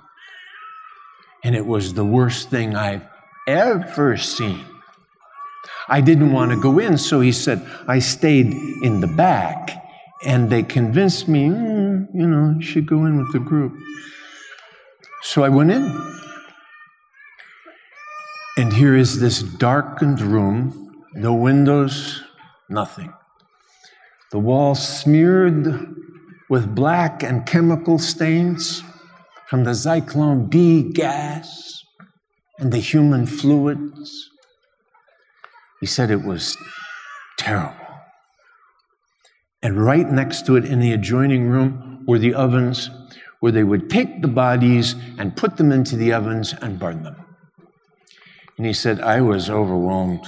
And 1.44 1.56
it 1.56 1.66
was 1.66 1.94
the 1.94 2.06
worst 2.06 2.50
thing 2.50 2.76
I've 2.76 3.08
ever 3.48 4.18
seen. 4.18 4.64
I 5.90 6.02
didn't 6.02 6.32
want 6.32 6.52
to 6.52 6.60
go 6.60 6.80
in, 6.80 6.98
so 6.98 7.22
he 7.22 7.32
said, 7.32 7.66
I 7.88 8.00
stayed 8.00 8.54
in 8.84 9.00
the 9.00 9.08
back, 9.08 9.84
and 10.26 10.50
they 10.50 10.64
convinced 10.64 11.28
me, 11.28 11.48
mm, 11.48 12.08
you 12.14 12.28
know, 12.28 12.56
you 12.58 12.62
should 12.62 12.86
go 12.86 13.06
in 13.06 13.18
with 13.18 13.32
the 13.32 13.40
group. 13.40 13.74
So 15.24 15.44
I 15.44 15.50
went 15.50 15.72
in. 15.72 16.18
And 18.58 18.74
here 18.74 18.96
is 18.96 19.20
this 19.20 19.44
darkened 19.44 20.20
room, 20.20 21.04
no 21.14 21.34
windows, 21.34 22.24
nothing. 22.70 23.14
The 24.32 24.40
walls 24.40 24.86
smeared 24.86 25.96
with 26.50 26.74
black 26.74 27.24
and 27.24 27.46
chemical 27.46 28.00
stains 28.00 28.84
from 29.48 29.64
the 29.64 29.72
Zyklon 29.72 30.50
B 30.50 30.84
gas 30.84 31.84
and 32.58 32.72
the 32.74 32.80
human 32.80 33.26
fluids. 33.26 34.30
He 35.80 35.86
said 35.86 36.10
it 36.10 36.24
was 36.24 36.58
terrible. 37.38 37.76
And 39.62 39.84
right 39.84 40.10
next 40.10 40.46
to 40.48 40.56
it 40.56 40.66
in 40.66 40.80
the 40.80 40.94
adjoining 40.94 41.48
room 41.50 42.04
were 42.08 42.20
the 42.20 42.34
ovens 42.34 42.90
where 43.40 43.52
they 43.52 43.64
would 43.64 43.90
take 43.90 44.22
the 44.22 44.28
bodies 44.28 44.96
and 45.18 45.36
put 45.36 45.58
them 45.58 45.72
into 45.72 45.96
the 45.96 46.12
ovens 46.12 46.54
and 46.62 46.80
burn 46.80 47.04
them. 47.04 47.16
And 48.58 48.66
he 48.66 48.74
said, 48.74 49.00
I 49.02 49.22
was 49.22 49.50
overwhelmed, 49.50 50.26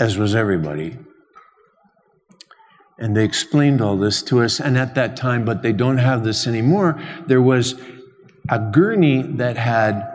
as 0.00 0.18
was 0.18 0.34
everybody. 0.34 0.98
And 2.98 3.16
they 3.16 3.24
explained 3.24 3.80
all 3.80 3.96
this 3.96 4.22
to 4.24 4.42
us. 4.42 4.60
And 4.60 4.76
at 4.76 4.94
that 4.96 5.16
time, 5.16 5.44
but 5.44 5.62
they 5.62 5.72
don't 5.72 5.98
have 5.98 6.24
this 6.24 6.46
anymore, 6.46 7.00
there 7.26 7.42
was 7.42 7.80
a 8.48 8.58
gurney 8.58 9.22
that 9.22 9.56
had 9.56 10.10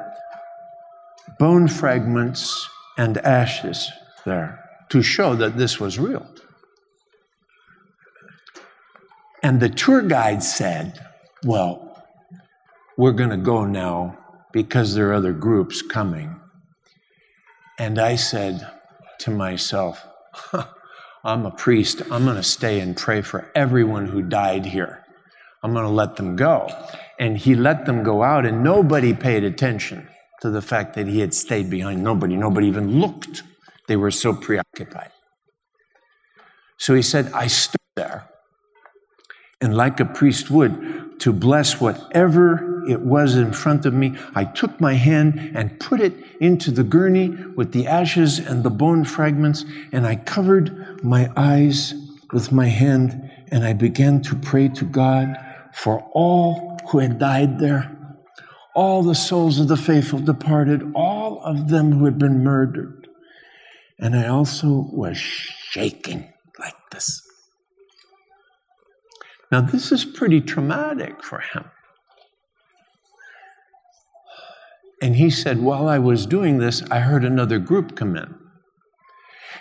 bone 1.40 1.68
fragments 1.68 2.68
and 2.98 3.18
ashes 3.20 3.90
there 4.26 4.60
to 4.90 5.02
show 5.02 5.36
that 5.36 5.58
this 5.58 5.80
was 5.80 5.98
real. 5.98 6.28
And 9.42 9.60
the 9.60 9.70
tour 9.70 10.02
guide 10.02 10.44
said, 10.44 11.00
Well, 11.46 11.89
we're 13.00 13.14
going 13.14 13.30
to 13.30 13.38
go 13.38 13.64
now 13.64 14.18
because 14.52 14.94
there 14.94 15.10
are 15.10 15.14
other 15.14 15.32
groups 15.32 15.82
coming. 15.82 16.38
And 17.78 17.98
I 17.98 18.18
said 18.18 18.70
to 19.20 19.32
myself, 19.32 20.06
huh, 20.34 20.66
I'm 21.24 21.46
a 21.46 21.52
priest. 21.52 22.02
I'm 22.12 22.26
going 22.26 22.36
to 22.36 22.44
stay 22.44 22.82
and 22.82 22.98
pray 22.98 23.22
for 23.22 23.50
everyone 23.56 24.08
who 24.08 24.22
died 24.22 24.66
here. 24.66 25.06
I'm 25.64 25.72
going 25.72 25.86
to 25.86 25.92
let 25.92 26.18
them 26.18 26.36
go. 26.36 26.68
And 27.18 27.38
he 27.38 27.56
let 27.56 27.86
them 27.86 28.04
go 28.04 28.22
out, 28.22 28.46
and 28.46 28.66
nobody 28.66 29.14
paid 29.14 29.46
attention 29.46 30.10
to 30.42 30.50
the 30.50 30.62
fact 30.62 30.96
that 30.96 31.08
he 31.08 31.22
had 31.22 31.34
stayed 31.34 31.70
behind. 31.70 32.04
Nobody, 32.04 32.36
nobody 32.36 32.68
even 32.68 33.00
looked. 33.00 33.44
They 33.88 33.96
were 33.96 34.12
so 34.12 34.34
preoccupied. 34.34 35.12
So 36.78 36.96
he 36.96 37.02
said, 37.02 37.32
I 37.32 37.48
stood 37.48 37.80
there, 37.96 38.28
and 39.62 39.74
like 39.74 40.02
a 40.02 40.06
priest 40.06 40.52
would, 40.52 41.09
to 41.20 41.34
bless 41.34 41.80
whatever 41.80 42.84
it 42.88 43.02
was 43.02 43.36
in 43.36 43.54
front 43.54 43.86
of 43.86 43.94
me, 43.94 44.18
I 44.36 44.46
took 44.46 44.80
my 44.80 44.94
hand 44.94 45.52
and 45.54 45.80
put 45.80 46.02
it 46.02 46.14
into 46.40 46.72
the 46.72 46.84
gurney 46.84 47.30
with 47.30 47.72
the 47.72 47.88
ashes 47.88 48.40
and 48.40 48.64
the 48.64 48.70
bone 48.70 49.04
fragments, 49.04 49.66
and 49.92 50.08
I 50.08 50.16
covered 50.16 51.04
my 51.04 51.32
eyes 51.36 51.94
with 52.32 52.52
my 52.52 52.68
hand, 52.68 53.30
and 53.52 53.64
I 53.64 53.74
began 53.74 54.22
to 54.24 54.36
pray 54.36 54.70
to 54.70 54.86
God 54.86 55.36
for 55.74 56.02
all 56.14 56.78
who 56.90 57.00
had 57.00 57.20
died 57.20 57.60
there, 57.60 57.96
all 58.76 59.04
the 59.04 59.16
souls 59.16 59.60
of 59.60 59.68
the 59.68 59.78
faithful 59.78 60.20
departed, 60.20 60.92
all 60.96 61.42
of 61.44 61.70
them 61.70 61.92
who 61.92 62.06
had 62.06 62.18
been 62.18 62.44
murdered. 62.44 63.08
And 64.00 64.16
I 64.16 64.28
also 64.28 64.88
was 64.92 65.18
shaking 65.18 66.34
like 66.58 66.78
this. 66.92 67.29
Now, 69.52 69.62
this 69.62 69.92
is 69.92 70.06
pretty 70.06 70.42
traumatic 70.42 71.24
for 71.24 71.40
him. 71.40 71.66
And 75.02 75.16
he 75.16 75.30
said, 75.30 75.60
While 75.60 75.88
I 75.88 75.98
was 76.00 76.26
doing 76.26 76.60
this, 76.60 76.84
I 76.92 77.00
heard 77.00 77.24
another 77.24 77.58
group 77.58 77.96
come 77.96 78.16
in. 78.16 78.36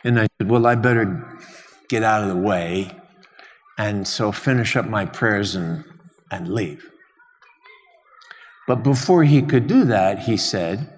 And 0.04 0.18
I 0.18 0.26
said, 0.36 0.50
Well, 0.50 0.66
I 0.66 0.74
better 0.74 1.38
get 1.88 2.02
out 2.02 2.22
of 2.22 2.28
the 2.28 2.36
way 2.36 2.94
and 3.78 4.06
so 4.06 4.32
finish 4.32 4.76
up 4.76 4.86
my 4.86 5.06
prayers 5.06 5.54
and, 5.54 5.84
and 6.30 6.52
leave. 6.52 6.90
But 8.66 8.82
before 8.82 9.24
he 9.24 9.40
could 9.40 9.66
do 9.66 9.84
that, 9.84 10.18
he 10.18 10.36
said, 10.36 10.92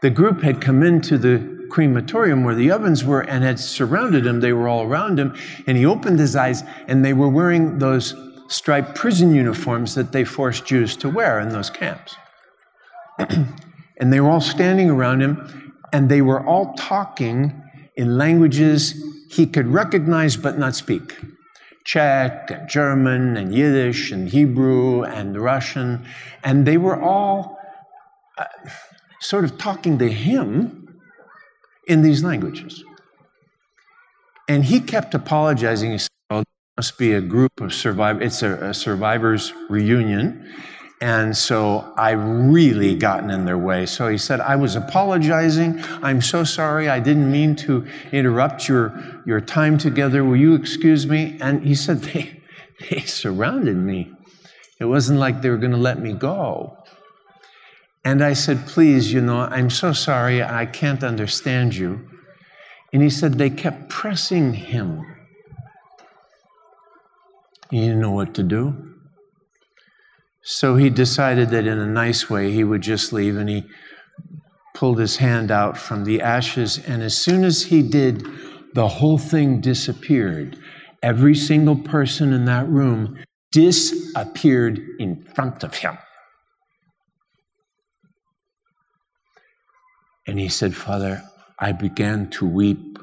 the 0.00 0.10
group 0.10 0.42
had 0.42 0.60
come 0.60 0.82
into 0.82 1.18
the 1.18 1.59
crematorium 1.70 2.44
where 2.44 2.54
the 2.54 2.70
ovens 2.70 3.04
were 3.04 3.20
and 3.20 3.44
had 3.44 3.58
surrounded 3.58 4.26
him. 4.26 4.40
They 4.40 4.52
were 4.52 4.68
all 4.68 4.84
around 4.84 5.18
him. 5.18 5.34
And 5.66 5.76
he 5.76 5.86
opened 5.86 6.18
his 6.18 6.36
eyes, 6.36 6.62
and 6.86 7.04
they 7.04 7.12
were 7.12 7.28
wearing 7.28 7.78
those 7.78 8.14
striped 8.48 8.94
prison 8.94 9.32
uniforms 9.34 9.94
that 9.94 10.12
they 10.12 10.24
forced 10.24 10.66
Jews 10.66 10.96
to 10.98 11.08
wear 11.08 11.40
in 11.40 11.50
those 11.50 11.70
camps. 11.70 12.16
and 13.18 14.12
they 14.12 14.20
were 14.20 14.28
all 14.28 14.40
standing 14.40 14.90
around 14.90 15.22
him, 15.22 15.72
and 15.92 16.08
they 16.08 16.20
were 16.22 16.44
all 16.44 16.74
talking 16.74 17.62
in 17.96 18.18
languages 18.18 18.94
he 19.30 19.46
could 19.46 19.68
recognize 19.68 20.36
but 20.36 20.58
not 20.58 20.74
speak. 20.74 21.16
Czech 21.84 22.50
and 22.50 22.68
German 22.68 23.36
and 23.36 23.54
Yiddish 23.54 24.10
and 24.10 24.28
Hebrew 24.28 25.04
and 25.04 25.40
Russian, 25.40 26.04
and 26.44 26.66
they 26.66 26.76
were 26.76 27.00
all 27.00 27.58
uh, 28.36 28.44
sort 29.20 29.44
of 29.44 29.58
talking 29.58 29.98
to 29.98 30.08
him 30.10 30.79
in 31.90 32.02
these 32.02 32.22
languages. 32.22 32.84
And 34.48 34.64
he 34.64 34.80
kept 34.80 35.12
apologizing. 35.12 35.90
He 35.90 35.98
said, 35.98 36.08
Oh, 36.30 36.44
must 36.76 36.96
be 36.96 37.12
a 37.12 37.20
group 37.20 37.60
of 37.60 37.74
survivors. 37.74 38.26
It's 38.26 38.42
a, 38.42 38.70
a 38.70 38.74
survivors 38.74 39.52
reunion. 39.68 40.48
And 41.02 41.36
so 41.36 41.92
I 41.96 42.10
really 42.12 42.94
gotten 42.94 43.30
in 43.30 43.44
their 43.44 43.58
way. 43.58 43.86
So 43.86 44.06
he 44.06 44.18
said, 44.18 44.40
I 44.40 44.54
was 44.54 44.76
apologizing. 44.76 45.82
I'm 46.02 46.20
so 46.20 46.44
sorry. 46.44 46.88
I 46.88 47.00
didn't 47.00 47.30
mean 47.32 47.56
to 47.56 47.86
interrupt 48.12 48.68
your, 48.68 49.22
your 49.26 49.40
time 49.40 49.76
together. 49.76 50.22
Will 50.24 50.36
you 50.36 50.54
excuse 50.54 51.06
me? 51.06 51.38
And 51.40 51.66
he 51.66 51.74
said, 51.74 51.98
they, 52.02 52.40
they 52.88 53.00
surrounded 53.00 53.76
me. 53.76 54.12
It 54.78 54.84
wasn't 54.84 55.18
like 55.18 55.42
they 55.42 55.50
were 55.50 55.58
going 55.58 55.72
to 55.72 55.76
let 55.90 55.98
me 56.00 56.12
go. 56.12 56.76
And 58.04 58.22
I 58.22 58.32
said, 58.32 58.66
Please, 58.66 59.12
you 59.12 59.20
know, 59.20 59.40
I'm 59.40 59.70
so 59.70 59.92
sorry. 59.92 60.42
I 60.42 60.66
can't 60.66 61.04
understand 61.04 61.74
you. 61.74 62.08
And 62.92 63.02
he 63.02 63.10
said, 63.10 63.34
They 63.34 63.50
kept 63.50 63.88
pressing 63.88 64.54
him. 64.54 65.04
He 67.70 67.80
didn't 67.80 68.00
know 68.00 68.10
what 68.10 68.34
to 68.34 68.42
do. 68.42 68.94
So 70.42 70.76
he 70.76 70.90
decided 70.90 71.50
that 71.50 71.66
in 71.66 71.78
a 71.78 71.86
nice 71.86 72.30
way 72.30 72.50
he 72.50 72.64
would 72.64 72.80
just 72.80 73.12
leave 73.12 73.36
and 73.36 73.48
he 73.48 73.64
pulled 74.74 74.98
his 74.98 75.18
hand 75.18 75.50
out 75.50 75.76
from 75.76 76.04
the 76.04 76.22
ashes. 76.22 76.78
And 76.78 77.02
as 77.02 77.16
soon 77.16 77.44
as 77.44 77.64
he 77.64 77.82
did, 77.82 78.26
the 78.74 78.88
whole 78.88 79.18
thing 79.18 79.60
disappeared. 79.60 80.58
Every 81.02 81.34
single 81.34 81.76
person 81.76 82.32
in 82.32 82.46
that 82.46 82.68
room 82.68 83.18
disappeared 83.52 84.80
in 84.98 85.22
front 85.34 85.62
of 85.62 85.74
him. 85.74 85.98
And 90.26 90.38
he 90.38 90.48
said, 90.48 90.74
Father, 90.74 91.22
I 91.58 91.72
began 91.72 92.30
to 92.30 92.46
weep 92.46 92.98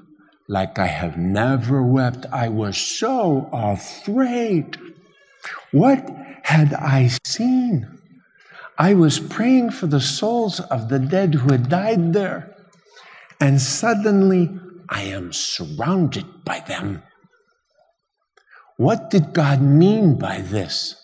like 0.48 0.80
I 0.80 0.88
have 0.88 1.18
never 1.18 1.84
wept. 1.84 2.26
I 2.32 2.48
was 2.50 2.78
so 2.78 3.50
afraid. 3.52 4.78
What 5.72 6.10
had 6.44 6.74
I 6.74 7.10
seen? 7.26 8.00
I 8.78 8.94
was 8.94 9.20
praying 9.20 9.72
for 9.72 9.88
the 9.88 10.00
souls 10.00 10.60
of 10.60 10.90
the 10.90 11.00
dead 11.00 11.34
who 11.36 11.52
had 11.52 11.70
died 11.70 12.14
there, 12.14 12.56
and 13.40 13.60
suddenly 13.60 14.58
I 14.88 15.04
am 15.04 15.34
surrounded 15.34 16.46
by 16.46 16.60
them. 16.62 17.04
What 18.78 19.10
did 19.10 19.34
God 19.34 19.62
mean 19.62 20.20
by 20.20 20.42
this? 20.42 20.96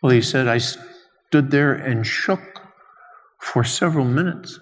Well, 0.00 0.12
he 0.12 0.22
said, 0.22 0.46
I 0.46 0.58
stood 0.58 1.50
there 1.50 1.74
and 1.74 2.06
shook 2.06 2.65
for 3.46 3.62
several 3.62 4.04
minutes. 4.04 4.58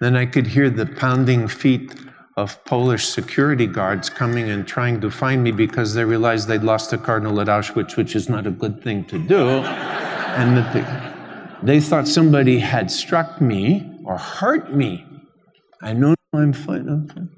Then 0.00 0.14
I 0.16 0.26
could 0.26 0.46
hear 0.46 0.70
the 0.70 0.86
pounding 0.86 1.48
feet 1.48 1.92
of 2.36 2.64
Polish 2.64 3.06
security 3.06 3.66
guards 3.66 4.08
coming 4.08 4.48
and 4.48 4.66
trying 4.66 5.00
to 5.00 5.10
find 5.10 5.42
me 5.42 5.50
because 5.50 5.92
they 5.94 6.04
realized 6.04 6.46
they'd 6.46 6.62
lost 6.62 6.92
a 6.92 6.98
cardinal 6.98 7.40
at 7.40 7.48
Auschwitz, 7.48 7.96
which 7.96 8.14
is 8.14 8.28
not 8.28 8.46
a 8.46 8.50
good 8.50 8.82
thing 8.82 9.04
to 9.06 9.18
do. 9.18 9.48
and 10.38 10.56
that 10.56 10.72
they, 10.72 11.74
they 11.74 11.80
thought 11.80 12.06
somebody 12.06 12.58
had 12.60 12.90
struck 12.90 13.40
me 13.40 13.90
or 14.04 14.18
hurt 14.18 14.72
me. 14.72 15.04
I 15.82 15.92
know 15.92 16.14
I'm 16.32 16.52
fine, 16.52 16.88
I'm 16.88 17.08
fine. 17.08 17.28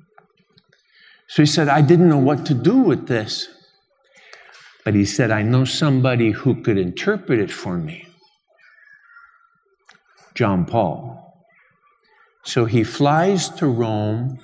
So 1.28 1.42
he 1.42 1.46
said, 1.46 1.68
I 1.68 1.80
didn't 1.80 2.11
know 2.11 2.18
what 2.18 2.44
to 2.46 2.55
do 2.55 2.76
with 2.76 3.09
this. 3.09 3.48
But 4.84 4.94
he 4.94 5.07
said, 5.07 5.30
I 5.30 5.42
know 5.42 5.64
somebody 5.64 6.30
who 6.30 6.62
could 6.62 6.76
interpret 6.76 7.40
it 7.40 7.50
for 7.50 7.78
me. 7.78 8.07
John 10.35 10.64
Paul. 10.64 11.45
So 12.45 12.64
he 12.66 12.85
flies 12.85 13.49
to 13.51 13.66
Rome 13.66 14.39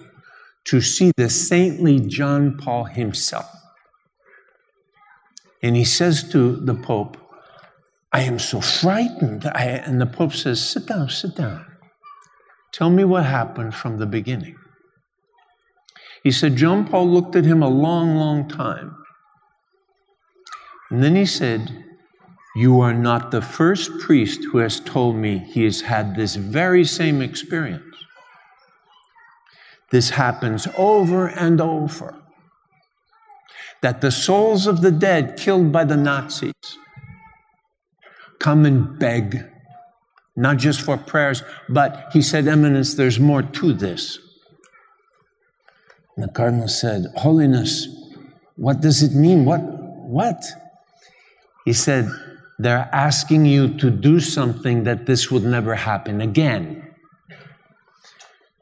to 0.65 0.81
see 0.81 1.13
the 1.17 1.29
saintly 1.29 2.01
John 2.01 2.57
Paul 2.57 2.85
himself. 2.85 3.51
And 5.63 5.77
he 5.77 5.85
says 5.85 6.29
to 6.31 6.57
the 6.57 6.75
Pope, 6.75 7.17
I 8.13 8.23
am 8.23 8.39
so 8.39 8.61
frightened. 8.61 9.47
I, 9.55 9.65
and 9.65 10.01
the 10.01 10.07
Pope 10.07 10.33
says, 10.33 10.67
Sit 10.67 10.87
down, 10.87 11.11
sit 11.11 11.37
down. 11.37 11.67
Tell 12.73 12.91
me 12.91 13.05
what 13.05 13.25
happened 13.25 13.75
from 13.75 13.99
the 13.99 14.07
beginning. 14.07 14.57
He 16.23 16.31
said, 16.31 16.57
John 16.57 16.87
Paul 16.87 17.09
looked 17.09 17.37
at 17.37 17.45
him 17.45 17.63
a 17.63 17.69
long, 17.69 18.17
long 18.17 18.49
time. 18.49 18.97
And 20.91 21.03
then 21.03 21.15
he 21.15 21.27
said, 21.27 21.85
You 22.57 22.81
are 22.81 22.95
not 22.95 23.31
the 23.31 23.43
first 23.43 23.99
priest 24.01 24.45
who 24.51 24.59
has 24.59 24.81
told 24.81 25.17
me 25.17 25.39
he 25.39 25.65
has 25.65 25.83
had 25.83 26.17
this 26.17 26.35
very 26.35 26.85
same 26.85 27.23
experience. 27.23 27.85
This 29.91 30.11
happens 30.11 30.67
over 30.77 31.29
and 31.29 31.61
over. 31.61 32.17
That 33.83 34.01
the 34.01 34.11
souls 34.11 34.67
of 34.67 34.83
the 34.83 34.91
dead 34.91 35.37
killed 35.37 35.73
by 35.73 35.85
the 35.85 35.97
Nazis 35.97 36.53
come 38.39 38.65
and 38.65 38.99
beg, 38.99 39.45
not 40.37 40.57
just 40.57 40.81
for 40.81 40.97
prayers, 40.97 41.43
but 41.69 42.09
he 42.13 42.21
said, 42.21 42.49
Eminence, 42.49 42.95
there's 42.95 43.21
more 43.21 43.43
to 43.43 43.73
this. 43.73 44.19
And 46.17 46.29
the 46.29 46.33
cardinal 46.33 46.69
said, 46.69 47.07
Holiness, 47.17 47.87
what 48.57 48.81
does 48.81 49.03
it 49.03 49.15
mean? 49.15 49.45
What? 49.45 49.61
What? 49.61 50.45
He 51.65 51.73
said, 51.73 52.11
They're 52.61 52.91
asking 52.93 53.47
you 53.47 53.79
to 53.79 53.91
do 53.91 54.21
something 54.21 54.85
that 54.85 55.07
this 55.07 55.31
would 55.31 55.45
never 55.45 55.75
happen 55.75 56.21
again. 56.21 56.95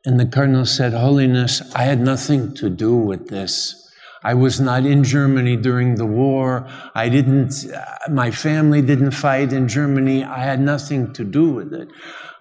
And 0.05 0.21
the 0.21 0.27
cardinal 0.27 0.67
said, 0.67 0.93
Holiness, 0.93 1.63
I 1.75 1.83
had 1.83 2.01
nothing 2.01 2.55
to 2.55 2.71
do 2.71 2.97
with 2.97 3.27
this. 3.27 3.75
I 4.23 4.35
was 4.35 4.61
not 4.61 4.87
in 4.87 5.03
Germany 5.03 5.57
during 5.57 5.97
the 5.97 6.07
war. 6.07 6.69
I 6.95 7.09
didn't, 7.09 7.67
my 8.09 8.31
family 8.31 8.83
didn't 8.83 9.11
fight 9.11 9.53
in 9.53 9.67
Germany. 9.67 10.23
I 10.23 10.45
had 10.45 10.61
nothing 10.61 11.13
to 11.15 11.25
do 11.25 11.51
with 11.51 11.75
it. 11.75 11.89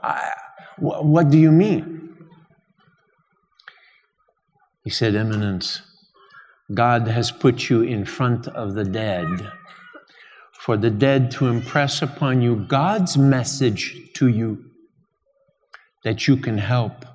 I, 0.04 0.32
wh- 0.76 1.04
what 1.04 1.32
do 1.32 1.40
you 1.40 1.52
mean? 1.52 2.16
He 4.84 4.92
said, 4.92 5.16
Eminence, 5.16 5.82
God 6.72 7.08
has 7.08 7.32
put 7.32 7.68
you 7.68 7.82
in 7.82 8.06
front 8.06 8.48
of 8.48 8.76
the 8.76 8.84
dead 8.84 9.26
for 10.68 10.76
the 10.76 10.90
dead 10.90 11.32
to 11.32 11.48
impress 11.48 12.02
upon 12.02 12.42
you 12.42 12.54
God's 12.54 13.18
message 13.18 14.12
to 14.16 14.28
you 14.28 14.66
that 16.04 16.28
you 16.28 16.36
can 16.36 16.58
help. 16.58 17.06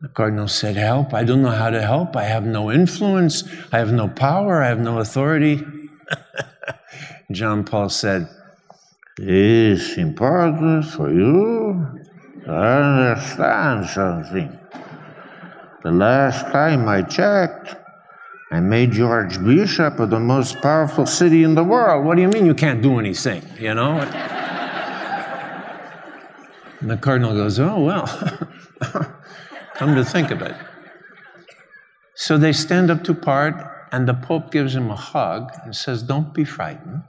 The 0.00 0.10
cardinal 0.10 0.46
said, 0.46 0.76
Help? 0.76 1.12
I 1.12 1.24
don't 1.24 1.42
know 1.42 1.50
how 1.50 1.70
to 1.70 1.82
help. 1.82 2.14
I 2.14 2.22
have 2.22 2.46
no 2.46 2.70
influence. 2.70 3.42
I 3.72 3.78
have 3.78 3.92
no 3.92 4.06
power. 4.06 4.62
I 4.62 4.68
have 4.68 4.78
no 4.78 5.00
authority. 5.00 5.60
John 7.32 7.64
Paul 7.64 7.88
said, 7.88 8.28
It's 9.18 9.96
important 9.96 10.84
for 10.84 11.12
you 11.12 11.98
to 12.44 12.52
understand 12.52 13.86
something. 13.88 14.56
The 15.82 15.90
last 15.90 16.42
time 16.52 16.88
I 16.88 17.02
checked, 17.02 17.74
I 18.52 18.58
made 18.58 18.96
you 18.96 19.06
Archbishop 19.06 20.00
of 20.00 20.10
the 20.10 20.18
most 20.18 20.60
powerful 20.60 21.06
city 21.06 21.44
in 21.44 21.54
the 21.54 21.62
world. 21.62 22.04
What 22.04 22.16
do 22.16 22.22
you 22.22 22.28
mean 22.28 22.46
you 22.46 22.54
can't 22.54 22.82
do 22.82 22.98
anything? 22.98 23.44
You 23.58 23.74
know? 23.74 24.00
and 26.80 26.90
the 26.90 26.96
cardinal 26.96 27.32
goes, 27.32 27.60
Oh, 27.60 27.78
well, 27.80 28.06
come 29.74 29.94
to 29.94 30.04
think 30.04 30.32
of 30.32 30.42
it. 30.42 30.56
So 32.16 32.36
they 32.36 32.52
stand 32.52 32.90
up 32.90 33.04
to 33.04 33.14
part, 33.14 33.54
and 33.92 34.08
the 34.08 34.14
Pope 34.14 34.50
gives 34.50 34.74
him 34.74 34.90
a 34.90 34.96
hug 34.96 35.52
and 35.64 35.76
says, 35.76 36.02
Don't 36.02 36.34
be 36.34 36.44
frightened. 36.44 37.04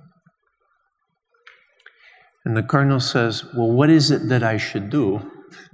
And 2.46 2.56
the 2.56 2.64
cardinal 2.64 3.00
says, 3.00 3.46
Well, 3.56 3.72
what 3.72 3.90
is 3.90 4.12
it 4.12 4.30
that 4.30 4.44
I 4.44 4.58
should 4.58 4.92
do? 4.92 5.32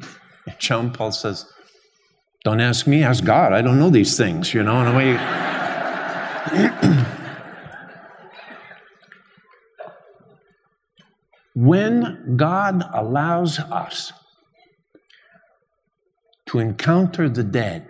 John 0.59 0.93
Paul 0.93 1.11
says, 1.11 1.45
Don't 2.45 2.61
ask 2.61 2.87
me, 2.87 3.03
ask 3.03 3.25
God. 3.25 3.51
I 3.51 3.61
don't 3.61 3.79
know 3.79 3.89
these 3.89 4.15
things, 4.15 4.53
you 4.53 4.63
know, 4.63 4.79
in 4.81 4.87
a 4.87 4.95
way. 4.95 5.56
when 11.55 12.35
God 12.37 12.83
allows 12.93 13.59
us 13.59 14.13
to 16.47 16.59
encounter 16.59 17.27
the 17.29 17.43
dead, 17.43 17.87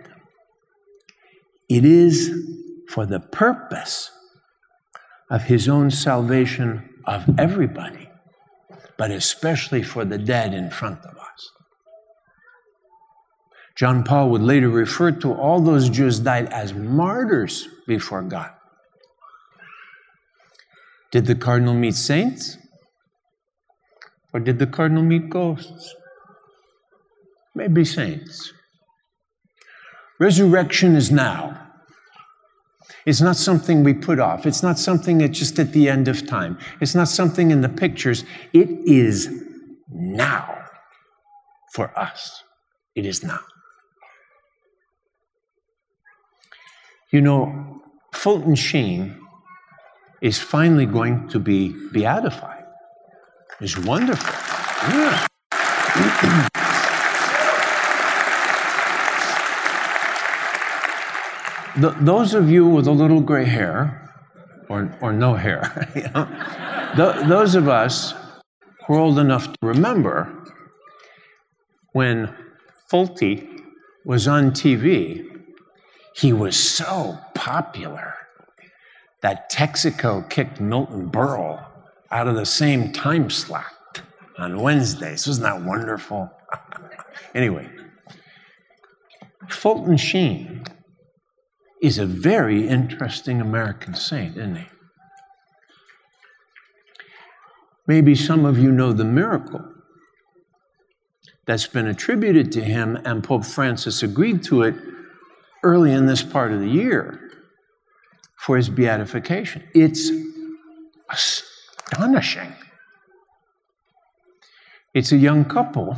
it 1.68 1.84
is 1.84 2.32
for 2.88 3.06
the 3.06 3.20
purpose 3.20 4.10
of 5.30 5.42
his 5.44 5.68
own 5.68 5.90
salvation 5.90 6.88
of 7.04 7.38
everybody, 7.38 8.08
but 8.96 9.10
especially 9.10 9.82
for 9.82 10.04
the 10.04 10.18
dead 10.18 10.54
in 10.54 10.70
front 10.70 11.04
of. 11.04 11.17
John 13.78 14.02
Paul 14.02 14.30
would 14.30 14.42
later 14.42 14.68
refer 14.68 15.12
to 15.12 15.32
all 15.32 15.60
those 15.60 15.88
Jews 15.88 16.18
died 16.18 16.48
as 16.52 16.74
martyrs 16.74 17.68
before 17.86 18.22
God. 18.22 18.50
Did 21.12 21.26
the 21.26 21.36
cardinal 21.36 21.74
meet 21.74 21.94
saints? 21.94 22.58
Or 24.34 24.40
did 24.40 24.58
the 24.58 24.66
cardinal 24.66 25.04
meet 25.04 25.30
ghosts? 25.30 25.94
Maybe 27.54 27.84
saints. 27.84 28.52
Resurrection 30.18 30.96
is 30.96 31.12
now. 31.12 31.68
It's 33.06 33.20
not 33.20 33.36
something 33.36 33.84
we 33.84 33.94
put 33.94 34.18
off. 34.18 34.44
It's 34.44 34.62
not 34.62 34.78
something 34.78 35.18
that's 35.18 35.38
just 35.38 35.58
at 35.60 35.72
the 35.72 35.88
end 35.88 36.08
of 36.08 36.26
time. 36.26 36.58
It's 36.80 36.96
not 36.96 37.08
something 37.08 37.52
in 37.52 37.60
the 37.60 37.68
pictures. 37.68 38.24
It 38.52 38.68
is 38.86 39.30
now 39.88 40.64
for 41.72 41.96
us. 41.96 42.42
It 42.96 43.06
is 43.06 43.22
now. 43.22 43.38
You 47.10 47.22
know, 47.22 47.80
Fulton 48.12 48.54
Sheen 48.54 49.18
is 50.20 50.38
finally 50.38 50.84
going 50.84 51.28
to 51.28 51.38
be 51.38 51.74
beatified. 51.90 52.64
It's 53.60 53.78
wonderful. 53.78 54.28
Yeah. 54.92 55.26
Th- 61.80 61.94
those 62.00 62.34
of 62.34 62.50
you 62.50 62.66
with 62.66 62.86
a 62.88 62.92
little 62.92 63.20
gray 63.20 63.44
hair, 63.44 64.12
or, 64.68 64.94
or 65.00 65.12
no 65.12 65.34
hair, 65.34 65.88
you 65.94 66.02
know, 66.14 66.26
th- 66.96 67.26
those 67.28 67.54
of 67.54 67.68
us 67.68 68.12
who 68.86 68.94
are 68.94 68.98
old 68.98 69.18
enough 69.18 69.46
to 69.52 69.58
remember 69.62 70.44
when 71.92 72.34
Fulty 72.90 73.62
was 74.04 74.26
on 74.26 74.50
TV, 74.50 75.37
he 76.18 76.32
was 76.32 76.58
so 76.58 77.16
popular 77.34 78.14
that 79.22 79.50
Texaco 79.52 80.28
kicked 80.28 80.60
Milton 80.60 81.08
Berle 81.08 81.64
out 82.10 82.26
of 82.26 82.34
the 82.34 82.46
same 82.46 82.92
time 82.92 83.30
slot 83.30 84.02
on 84.36 84.60
Wednesdays. 84.60 85.28
Wasn't 85.28 85.44
that 85.44 85.62
wonderful? 85.62 86.28
anyway, 87.36 87.68
Fulton 89.48 89.96
Sheen 89.96 90.64
is 91.80 91.98
a 91.98 92.06
very 92.06 92.66
interesting 92.66 93.40
American 93.40 93.94
saint, 93.94 94.36
isn't 94.36 94.56
he? 94.56 94.66
Maybe 97.86 98.16
some 98.16 98.44
of 98.44 98.58
you 98.58 98.72
know 98.72 98.92
the 98.92 99.04
miracle 99.04 99.64
that's 101.46 101.68
been 101.68 101.86
attributed 101.86 102.50
to 102.52 102.60
him, 102.60 102.96
and 103.04 103.22
Pope 103.22 103.46
Francis 103.46 104.02
agreed 104.02 104.42
to 104.42 104.62
it 104.62 104.74
early 105.62 105.92
in 105.92 106.06
this 106.06 106.22
part 106.22 106.52
of 106.52 106.60
the 106.60 106.68
year 106.68 107.20
for 108.36 108.56
his 108.56 108.68
beatification. 108.68 109.62
It's 109.74 110.10
astonishing. 111.10 112.52
It's 114.94 115.12
a 115.12 115.16
young 115.16 115.44
couple 115.44 115.96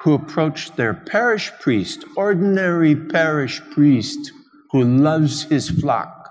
who 0.00 0.14
approached 0.14 0.76
their 0.76 0.94
parish 0.94 1.50
priest, 1.60 2.04
ordinary 2.16 2.96
parish 2.96 3.60
priest 3.70 4.32
who 4.72 4.82
loves 4.82 5.44
his 5.44 5.68
flock. 5.68 6.30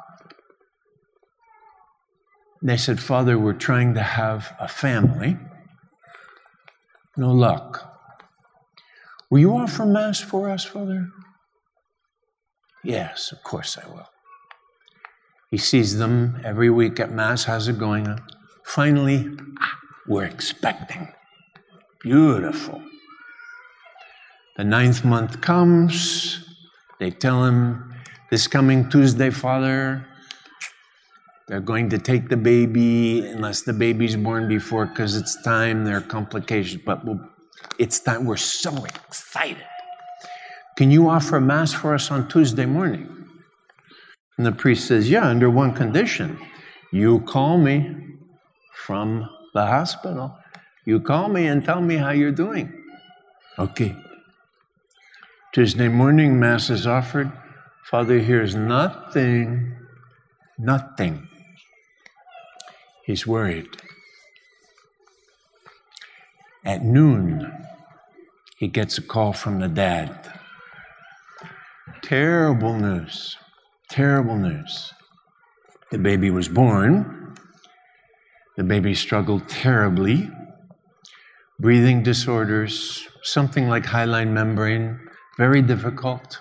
They 2.62 2.78
said, 2.78 3.00
Father, 3.00 3.40
we're 3.40 3.54
trying 3.54 3.94
to 3.96 4.04
have 4.04 4.54
a 4.60 4.68
family. 4.68 5.38
No 7.18 7.32
luck. 7.32 7.88
Will 9.30 9.40
you 9.40 9.56
offer 9.56 9.86
Mass 9.86 10.20
for 10.20 10.50
us, 10.50 10.64
Father? 10.64 11.08
Yes, 12.84 13.32
of 13.32 13.44
course 13.44 13.78
I 13.78 13.88
will. 13.88 14.10
He 15.50 15.58
sees 15.58 15.98
them 15.98 16.42
every 16.44 16.70
week 16.70 17.00
at 17.00 17.12
Mass. 17.12 17.44
How's 17.44 17.68
it 17.68 17.78
going? 17.78 18.20
Finally, 18.64 19.30
we're 20.08 20.24
expecting. 20.24 21.14
Beautiful. 22.02 22.82
The 24.58 24.64
ninth 24.64 25.04
month 25.06 25.42
comes. 25.42 26.44
They 27.00 27.12
tell 27.12 27.46
him, 27.46 27.94
This 28.30 28.48
coming 28.48 28.90
Tuesday, 28.90 29.30
Father, 29.30 30.08
they're 31.48 31.60
going 31.60 31.90
to 31.90 31.98
take 31.98 32.30
the 32.30 32.38
baby 32.38 33.28
unless 33.28 33.62
the 33.64 33.74
baby's 33.74 34.16
born 34.16 34.48
before 34.48 34.86
because 34.86 35.18
it's 35.18 35.42
time. 35.44 35.84
There 35.84 35.98
are 35.98 36.02
complications, 36.02 36.82
but 36.86 37.04
we'll, 37.04 37.20
it's 37.78 38.00
time. 38.00 38.26
We're 38.26 38.38
so 38.38 38.86
excited. 38.86 39.66
Can 40.82 40.90
you 40.90 41.10
offer 41.10 41.40
Mass 41.40 41.72
for 41.72 41.94
us 41.94 42.10
on 42.10 42.28
Tuesday 42.28 42.66
morning? 42.66 43.08
And 44.36 44.48
the 44.48 44.52
priest 44.52 44.88
says, 44.88 45.12
Yeah, 45.12 45.28
under 45.28 45.48
one 45.48 45.76
condition. 45.76 46.40
You 46.92 47.20
call 47.20 47.60
me 47.60 47.96
from 48.74 49.30
the 49.54 49.64
hospital. 49.64 50.36
You 50.84 51.00
call 51.00 51.30
me 51.30 51.46
and 51.46 51.64
tell 51.64 51.82
me 51.82 51.98
how 51.98 52.10
you're 52.10 52.32
doing. 52.32 52.74
Okay. 53.60 53.96
Tuesday 55.54 55.88
morning, 55.88 56.40
Mass 56.40 56.72
is 56.72 56.88
offered. 56.88 57.32
Father 57.84 58.18
hears 58.18 58.56
nothing, 58.56 59.76
nothing. 60.58 61.28
He's 63.06 63.28
worried. 63.28 63.70
At 66.66 66.84
noon, 66.84 67.54
he 68.58 68.68
gets 68.68 68.98
a 68.98 69.04
call 69.04 69.32
from 69.32 69.60
the 69.60 69.68
dad. 69.68 70.40
Terrible 72.04 72.74
news. 72.74 73.38
Terrible 73.90 74.36
news. 74.36 74.94
The 75.92 75.98
baby 75.98 76.30
was 76.30 76.48
born. 76.48 77.36
The 78.58 78.64
baby 78.64 78.94
struggled 78.96 79.48
terribly. 79.48 80.30
Breathing 81.60 82.02
disorders, 82.02 83.08
something 83.24 83.70
like 83.70 83.86
hyaline 83.86 84.34
membrane, 84.34 85.00
very 85.38 85.62
difficult. 85.62 86.40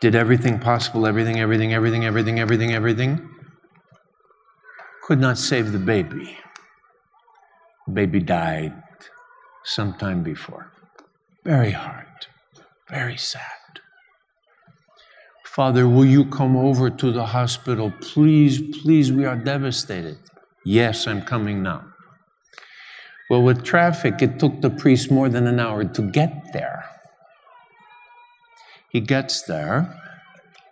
Did 0.00 0.14
everything 0.14 0.58
possible, 0.58 1.06
everything, 1.06 1.40
everything, 1.40 1.72
everything, 1.72 2.04
everything, 2.04 2.38
everything, 2.38 2.72
everything. 2.72 3.30
Could 5.04 5.20
not 5.20 5.38
save 5.38 5.72
the 5.72 5.78
baby. 5.78 6.36
The 7.86 7.92
baby 7.92 8.20
died 8.20 8.74
sometime 9.64 10.22
before. 10.22 10.70
Very 11.44 11.70
hard, 11.70 12.26
very 12.90 13.16
sad. 13.16 13.55
Father, 15.56 15.88
will 15.88 16.04
you 16.04 16.26
come 16.26 16.54
over 16.54 16.90
to 16.90 17.10
the 17.10 17.24
hospital? 17.24 17.90
Please, 18.02 18.60
please, 18.82 19.10
we 19.10 19.24
are 19.24 19.36
devastated. 19.36 20.18
Yes, 20.66 21.06
I'm 21.06 21.22
coming 21.22 21.62
now. 21.62 21.82
Well, 23.30 23.42
with 23.42 23.64
traffic, 23.64 24.20
it 24.20 24.38
took 24.38 24.60
the 24.60 24.68
priest 24.68 25.10
more 25.10 25.30
than 25.30 25.46
an 25.46 25.58
hour 25.58 25.82
to 25.84 26.02
get 26.02 26.52
there. 26.52 26.84
He 28.90 29.00
gets 29.00 29.40
there. 29.40 29.98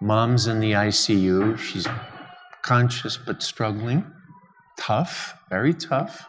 Mom's 0.03 0.47
in 0.47 0.61
the 0.61 0.72
ICU. 0.72 1.57
She's 1.57 1.87
conscious 2.61 3.16
but 3.16 3.43
struggling. 3.43 4.05
Tough, 4.78 5.32
very 5.49 5.72
tough. 5.72 6.26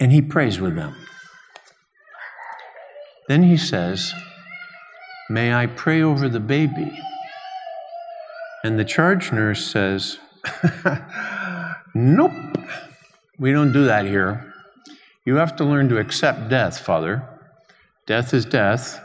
And 0.00 0.12
he 0.12 0.22
prays 0.22 0.58
with 0.58 0.76
them. 0.76 0.96
Then 3.28 3.42
he 3.42 3.58
says, 3.58 4.14
May 5.32 5.54
I 5.54 5.64
pray 5.64 6.02
over 6.02 6.28
the 6.28 6.40
baby? 6.40 6.92
And 8.64 8.78
the 8.78 8.84
charge 8.84 9.32
nurse 9.32 9.64
says, 9.64 10.18
Nope, 11.94 12.32
we 13.38 13.50
don't 13.50 13.72
do 13.72 13.86
that 13.86 14.04
here. 14.04 14.52
You 15.24 15.36
have 15.36 15.56
to 15.56 15.64
learn 15.64 15.88
to 15.88 15.96
accept 15.96 16.50
death, 16.50 16.78
Father. 16.80 17.26
Death 18.06 18.34
is 18.34 18.44
death. 18.44 19.00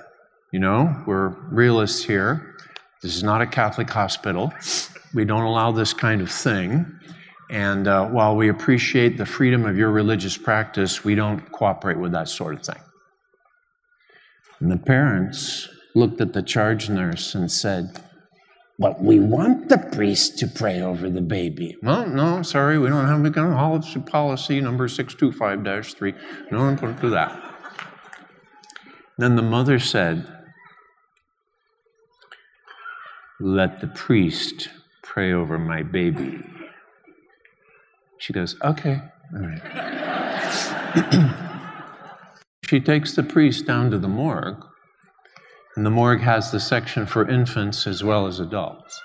You 0.51 0.59
know, 0.59 1.01
we're 1.05 1.30
realists 1.49 2.03
here. 2.03 2.57
This 3.01 3.15
is 3.15 3.23
not 3.23 3.41
a 3.41 3.47
Catholic 3.47 3.89
hospital. 3.89 4.51
We 5.13 5.23
don't 5.23 5.43
allow 5.43 5.71
this 5.71 5.93
kind 5.93 6.19
of 6.19 6.30
thing. 6.30 6.93
And 7.49 7.88
uh, 7.88 8.05
while 8.07 8.36
we 8.36 8.49
appreciate 8.49 9.17
the 9.17 9.25
freedom 9.25 9.65
of 9.65 9.78
your 9.78 9.91
religious 9.91 10.36
practice, 10.36 11.05
we 11.05 11.15
don't 11.15 11.49
cooperate 11.53 11.97
with 11.97 12.11
that 12.11 12.28
sort 12.28 12.55
of 12.55 12.65
thing. 12.65 12.82
And 14.59 14.69
the 14.69 14.78
parents 14.78 15.69
looked 15.97 16.21
at 16.21 16.33
the 16.33 16.43
charge 16.43 16.89
nurse 16.89 17.33
and 17.33 17.51
said, 17.51 17.99
But 18.77 19.01
we 19.01 19.19
want 19.19 19.69
the 19.69 19.79
priest 19.79 20.37
to 20.39 20.47
pray 20.47 20.79
over 20.81 21.09
the 21.09 21.21
baby. 21.21 21.75
Well, 21.81 22.07
no, 22.07 22.43
sorry, 22.43 22.77
we 22.77 22.89
don't 22.89 23.07
have 23.07 23.25
a 23.25 23.31
policy, 23.31 23.99
policy 23.99 24.61
number 24.61 24.87
625 24.87 25.95
3. 25.97 26.13
No, 26.51 26.75
don't 26.75 27.01
do 27.01 27.09
that. 27.09 27.43
Then 29.17 29.35
the 29.35 29.41
mother 29.41 29.79
said, 29.79 30.27
Let 33.39 33.81
the 33.81 33.87
priest 33.87 34.69
pray 35.01 35.33
over 35.33 35.57
my 35.57 35.81
baby. 35.81 36.43
She 38.19 38.33
goes, 38.33 38.55
Okay, 38.63 39.01
all 39.33 39.41
right. 39.41 39.61
she 42.69 42.79
takes 42.79 43.15
the 43.15 43.23
priest 43.23 43.65
down 43.65 43.89
to 43.91 43.97
the 43.97 44.07
morgue, 44.07 44.63
and 45.78 45.86
the 45.86 45.91
morgue 45.91 46.21
has 46.21 46.51
the 46.51 46.59
section 46.59 47.05
for 47.05 47.30
infants 47.30 47.86
as 47.86 48.03
well 48.03 48.25
as 48.25 48.39
adults. 48.39 48.99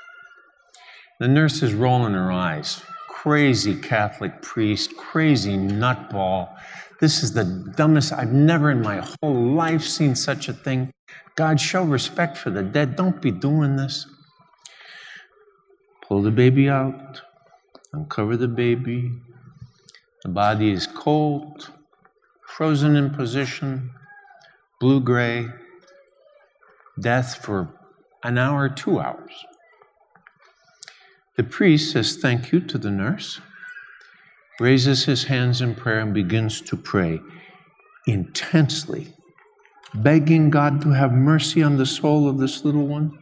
The 1.20 1.28
nurse 1.28 1.62
is 1.62 1.74
rolling 1.74 2.14
her 2.14 2.32
eyes. 2.32 2.82
Crazy 3.10 3.76
Catholic 3.76 4.40
priest, 4.40 4.96
crazy 4.96 5.52
nutball. 5.52 6.48
This 6.98 7.22
is 7.22 7.34
the 7.34 7.44
dumbest, 7.76 8.14
I've 8.14 8.32
never 8.32 8.70
in 8.70 8.80
my 8.80 9.04
whole 9.20 9.52
life 9.52 9.82
seen 9.82 10.16
such 10.16 10.48
a 10.48 10.54
thing. 10.54 10.90
God, 11.36 11.60
show 11.60 11.84
respect 11.84 12.38
for 12.38 12.48
the 12.48 12.62
dead. 12.62 12.96
Don't 12.96 13.20
be 13.20 13.30
doing 13.30 13.76
this. 13.76 14.06
Pull 16.08 16.22
the 16.22 16.30
baby 16.30 16.70
out, 16.70 17.20
uncover 17.92 18.38
the 18.38 18.48
baby. 18.48 19.12
The 20.22 20.30
body 20.30 20.72
is 20.72 20.86
cold, 20.86 21.70
frozen 22.46 22.96
in 22.96 23.10
position, 23.10 23.90
blue 24.80 25.00
gray, 25.00 25.48
death 27.02 27.44
for 27.44 27.68
an 28.22 28.38
hour, 28.38 28.68
two 28.68 28.98
hours. 28.98 29.32
The 31.36 31.44
priest 31.44 31.92
says 31.92 32.16
thank 32.16 32.52
you 32.52 32.60
to 32.60 32.78
the 32.78 32.90
nurse, 32.90 33.40
raises 34.60 35.04
his 35.04 35.24
hands 35.24 35.60
in 35.60 35.74
prayer, 35.74 36.00
and 36.00 36.14
begins 36.14 36.60
to 36.62 36.76
pray 36.76 37.20
intensely, 38.06 39.14
begging 39.94 40.50
God 40.50 40.80
to 40.82 40.90
have 40.90 41.12
mercy 41.12 41.62
on 41.62 41.76
the 41.76 41.86
soul 41.86 42.28
of 42.28 42.38
this 42.38 42.64
little 42.64 42.86
one, 42.86 43.18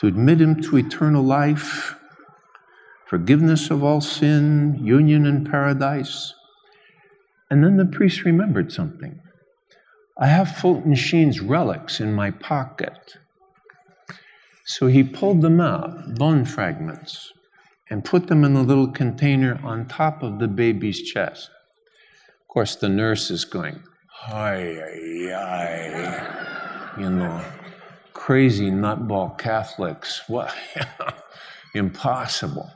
to 0.00 0.06
admit 0.06 0.40
him 0.40 0.60
to 0.62 0.76
eternal 0.76 1.22
life, 1.22 1.96
forgiveness 3.06 3.70
of 3.70 3.82
all 3.82 4.00
sin, 4.00 4.78
union 4.82 5.26
in 5.26 5.44
paradise. 5.44 6.34
And 7.50 7.62
then 7.62 7.76
the 7.76 7.86
priest 7.86 8.24
remembered 8.24 8.72
something. 8.72 9.20
I 10.22 10.26
have 10.26 10.56
Fulton 10.56 10.94
Sheen's 10.94 11.40
relics 11.40 11.98
in 11.98 12.12
my 12.12 12.30
pocket. 12.30 13.16
So 14.64 14.86
he 14.86 15.02
pulled 15.02 15.42
them 15.42 15.60
out, 15.60 16.14
bone 16.14 16.44
fragments, 16.44 17.32
and 17.90 18.04
put 18.04 18.28
them 18.28 18.44
in 18.44 18.54
a 18.54 18.62
little 18.62 18.86
container 18.86 19.58
on 19.64 19.88
top 19.88 20.22
of 20.22 20.38
the 20.38 20.46
baby's 20.46 21.02
chest. 21.02 21.50
Of 22.40 22.46
course, 22.46 22.76
the 22.76 22.88
nurse 22.88 23.32
is 23.32 23.44
going, 23.44 23.82
hi, 24.06 24.76
hi, 25.32 26.96
you 27.00 27.10
know, 27.10 27.44
crazy 28.12 28.70
nutball 28.70 29.36
Catholics. 29.36 30.22
What? 30.28 30.54
Impossible. 31.74 32.70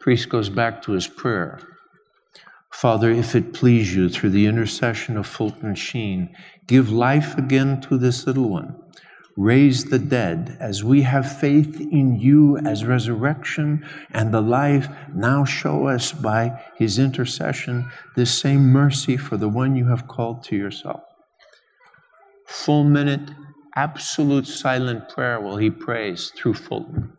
Priest 0.00 0.30
goes 0.30 0.48
back 0.48 0.80
to 0.84 0.92
his 0.92 1.06
prayer. 1.06 1.75
Father, 2.72 3.10
if 3.10 3.34
it 3.34 3.54
please 3.54 3.94
you, 3.94 4.08
through 4.08 4.30
the 4.30 4.46
intercession 4.46 5.16
of 5.16 5.26
Fulton 5.26 5.74
Sheen, 5.74 6.34
give 6.66 6.90
life 6.90 7.36
again 7.38 7.80
to 7.82 7.96
this 7.96 8.26
little 8.26 8.48
one. 8.48 8.76
Raise 9.36 9.84
the 9.84 9.98
dead 9.98 10.56
as 10.60 10.82
we 10.82 11.02
have 11.02 11.38
faith 11.40 11.78
in 11.78 12.18
you 12.18 12.56
as 12.58 12.86
resurrection 12.86 13.86
and 14.10 14.32
the 14.32 14.40
life. 14.40 14.88
Now 15.14 15.44
show 15.44 15.88
us 15.88 16.12
by 16.12 16.58
his 16.76 16.98
intercession 16.98 17.90
this 18.14 18.32
same 18.32 18.72
mercy 18.72 19.18
for 19.18 19.36
the 19.36 19.48
one 19.48 19.76
you 19.76 19.88
have 19.88 20.08
called 20.08 20.42
to 20.44 20.56
yourself. 20.56 21.02
Full 22.46 22.84
minute, 22.84 23.30
absolute 23.74 24.46
silent 24.46 25.10
prayer 25.10 25.38
while 25.38 25.58
he 25.58 25.68
prays 25.68 26.32
through 26.34 26.54
Fulton. 26.54 27.12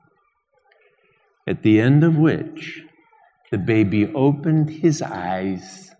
At 1.45 1.61
the 1.61 1.79
end 1.79 2.03
of 2.03 2.17
which, 2.17 2.83
the 3.51 3.57
baby 3.57 4.11
opened 4.13 4.69
his 4.69 5.01
eyes, 5.01 5.91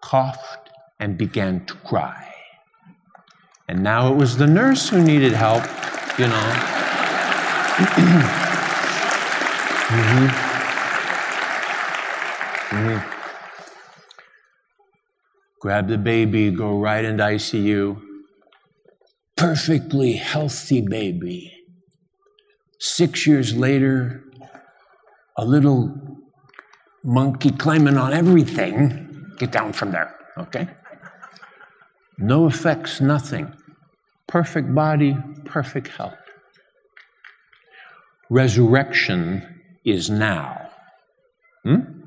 coughed, 0.00 0.70
and 0.98 1.18
began 1.18 1.64
to 1.66 1.74
cry. 1.74 2.26
And 3.68 3.82
now 3.82 4.12
it 4.12 4.16
was 4.16 4.36
the 4.36 4.46
nurse 4.46 4.88
who 4.88 5.02
needed 5.02 5.32
help, 5.32 5.62
you 6.18 6.26
know. 6.26 6.50
mm-hmm. 9.90 10.26
Mm-hmm. 12.70 13.20
Grab 15.60 15.88
the 15.88 15.98
baby, 15.98 16.50
go 16.50 16.78
right 16.78 17.04
into 17.04 17.22
ICU. 17.22 18.00
Perfectly 19.36 20.14
healthy 20.14 20.80
baby. 20.80 21.52
Six 22.78 23.26
years 23.26 23.54
later, 23.54 24.24
a 25.36 25.44
little 25.44 26.19
monkey 27.02 27.50
climbing 27.50 27.96
on 27.96 28.12
everything. 28.12 29.32
Get 29.38 29.52
down 29.52 29.72
from 29.72 29.92
there, 29.92 30.14
okay? 30.38 30.68
No 32.18 32.46
effects, 32.46 33.00
nothing. 33.00 33.52
Perfect 34.26 34.74
body, 34.74 35.16
perfect 35.44 35.88
health. 35.88 36.14
Resurrection 38.28 39.60
is 39.84 40.10
now. 40.10 40.70
Hmm? 41.64 42.00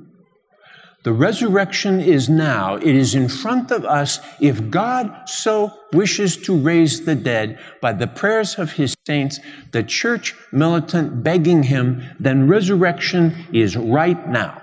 The 1.03 1.11
resurrection 1.11 1.99
is 1.99 2.29
now. 2.29 2.75
It 2.75 2.95
is 2.95 3.13
in 3.13 3.27
front 3.27 3.71
of 3.71 3.83
us. 3.83 4.21
If 4.39 4.69
God 4.69 5.27
so 5.27 5.73
wishes 5.91 6.37
to 6.37 6.55
raise 6.57 7.03
the 7.03 7.15
dead 7.15 7.59
by 7.81 7.91
the 7.91 8.07
prayers 8.07 8.57
of 8.57 8.71
his 8.71 8.95
saints, 9.05 9.39
the 9.71 9.83
church 9.83 10.33
militant 10.53 11.21
begging 11.21 11.63
him, 11.63 12.03
then 12.21 12.47
resurrection 12.47 13.47
is 13.51 13.75
right 13.75 14.29
now. 14.29 14.62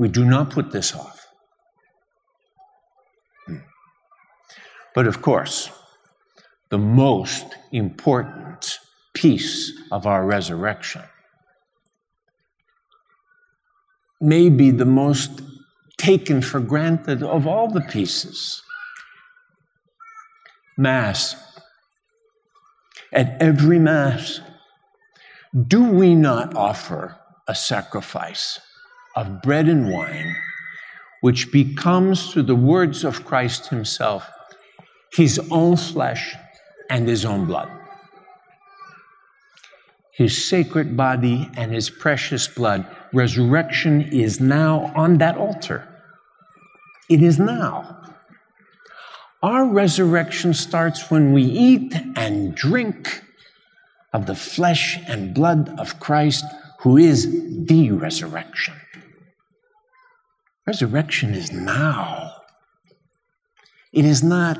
We 0.00 0.08
do 0.08 0.24
not 0.24 0.48
put 0.48 0.72
this 0.72 0.94
off. 0.94 1.26
Hmm. 3.46 3.56
But 4.94 5.06
of 5.06 5.20
course, 5.20 5.68
the 6.70 6.78
most 6.78 7.44
important 7.70 8.78
piece 9.12 9.70
of 9.92 10.06
our 10.06 10.24
resurrection 10.24 11.02
may 14.22 14.48
be 14.48 14.70
the 14.70 14.86
most 14.86 15.42
taken 15.98 16.40
for 16.40 16.60
granted 16.60 17.22
of 17.22 17.46
all 17.46 17.68
the 17.68 17.82
pieces. 17.82 18.62
Mass. 20.78 21.36
At 23.12 23.36
every 23.42 23.78
Mass, 23.78 24.40
do 25.52 25.84
we 25.84 26.14
not 26.14 26.56
offer 26.56 27.18
a 27.46 27.54
sacrifice 27.54 28.60
of 29.16 29.42
bread 29.42 29.68
and 29.68 29.90
wine, 29.90 30.36
which 31.20 31.52
becomes, 31.52 32.32
through 32.32 32.44
the 32.44 32.54
words 32.54 33.04
of 33.04 33.24
Christ 33.24 33.68
Himself, 33.68 34.30
His 35.12 35.40
own 35.50 35.76
flesh 35.76 36.34
and 36.88 37.08
His 37.08 37.24
own 37.24 37.46
blood? 37.46 37.70
His 40.12 40.48
sacred 40.48 40.96
body 40.96 41.50
and 41.56 41.72
His 41.72 41.90
precious 41.90 42.46
blood 42.46 42.86
resurrection 43.12 44.02
is 44.02 44.40
now 44.40 44.92
on 44.94 45.18
that 45.18 45.36
altar. 45.36 45.88
It 47.08 47.22
is 47.22 47.38
now. 47.38 47.96
Our 49.42 49.64
resurrection 49.64 50.52
starts 50.52 51.10
when 51.10 51.32
we 51.32 51.42
eat 51.42 51.94
and 52.14 52.54
drink 52.54 53.22
of 54.12 54.26
the 54.26 54.34
flesh 54.34 54.98
and 55.06 55.32
blood 55.32 55.74
of 55.78 55.98
Christ, 55.98 56.44
who 56.80 56.96
is 56.98 57.66
the 57.66 57.90
resurrection. 57.92 58.74
Resurrection 60.70 61.34
is 61.34 61.50
now. 61.50 62.30
It 63.92 64.04
is 64.04 64.22
not 64.22 64.56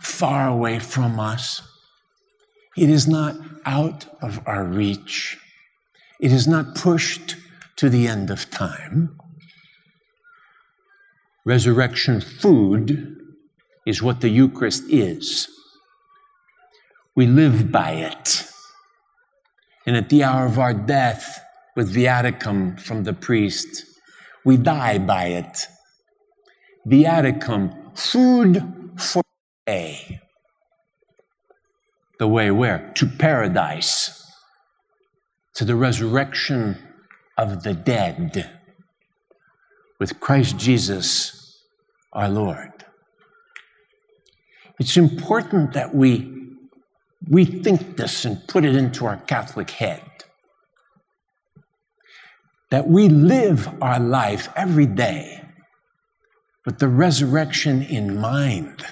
far 0.00 0.48
away 0.48 0.80
from 0.80 1.20
us. 1.20 1.62
It 2.76 2.90
is 2.90 3.06
not 3.06 3.36
out 3.64 4.06
of 4.20 4.40
our 4.44 4.64
reach. 4.64 5.38
It 6.18 6.32
is 6.32 6.48
not 6.48 6.74
pushed 6.74 7.36
to 7.76 7.88
the 7.88 8.08
end 8.08 8.28
of 8.28 8.50
time. 8.50 9.16
Resurrection 11.44 12.20
food 12.20 13.16
is 13.86 14.02
what 14.02 14.20
the 14.20 14.30
Eucharist 14.30 14.82
is. 14.88 15.46
We 17.14 17.28
live 17.28 17.70
by 17.70 17.92
it. 17.92 18.50
And 19.86 19.96
at 19.96 20.08
the 20.08 20.24
hour 20.24 20.44
of 20.44 20.58
our 20.58 20.74
death, 20.74 21.40
with 21.76 21.94
viaticum 21.94 22.80
from 22.80 23.04
the 23.04 23.12
priest, 23.12 23.91
we 24.44 24.56
die 24.56 24.98
by 24.98 25.26
it. 25.26 25.66
Viaticum, 26.86 27.98
food 27.98 28.92
for 28.96 29.22
a. 29.68 30.20
The 32.18 32.28
way 32.28 32.50
where? 32.50 32.92
To 32.96 33.06
paradise, 33.06 34.30
to 35.54 35.64
the 35.64 35.76
resurrection 35.76 36.78
of 37.36 37.62
the 37.62 37.74
dead 37.74 38.60
with 39.98 40.20
Christ 40.20 40.56
Jesus 40.58 41.62
our 42.12 42.28
Lord. 42.28 42.84
It's 44.78 44.96
important 44.96 45.72
that 45.74 45.94
we 45.94 46.56
rethink 47.30 47.96
this 47.96 48.24
and 48.24 48.46
put 48.48 48.64
it 48.64 48.74
into 48.74 49.06
our 49.06 49.16
Catholic 49.16 49.70
head. 49.70 50.02
That 52.72 52.88
we 52.88 53.10
live 53.10 53.68
our 53.82 54.00
life 54.00 54.48
every 54.56 54.86
day 54.86 55.44
with 56.64 56.78
the 56.78 56.88
resurrection 56.88 57.82
in 57.82 58.18
mind. 58.18 58.82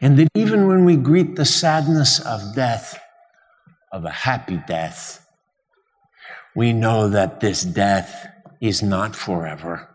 And 0.00 0.18
that 0.18 0.26
even 0.34 0.66
when 0.66 0.84
we 0.84 0.96
greet 0.96 1.36
the 1.36 1.44
sadness 1.44 2.18
of 2.18 2.56
death, 2.56 2.98
of 3.92 4.04
a 4.04 4.10
happy 4.10 4.60
death, 4.66 5.24
we 6.56 6.72
know 6.72 7.08
that 7.08 7.38
this 7.38 7.62
death 7.62 8.26
is 8.60 8.82
not 8.82 9.14
forever. 9.14 9.88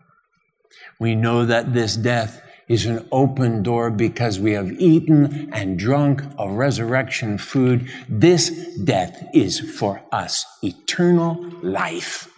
We 0.98 1.14
know 1.14 1.44
that 1.44 1.74
this 1.74 1.94
death 1.94 2.40
is 2.68 2.86
an 2.86 3.06
open 3.12 3.62
door 3.62 3.90
because 3.90 4.40
we 4.40 4.52
have 4.52 4.72
eaten 4.80 5.52
and 5.52 5.78
drunk 5.78 6.22
of 6.38 6.52
resurrection 6.52 7.36
food. 7.36 7.86
This 8.08 8.48
death 8.76 9.28
is 9.34 9.60
for 9.60 10.00
us 10.10 10.46
eternal 10.62 11.34
life. 11.62 12.29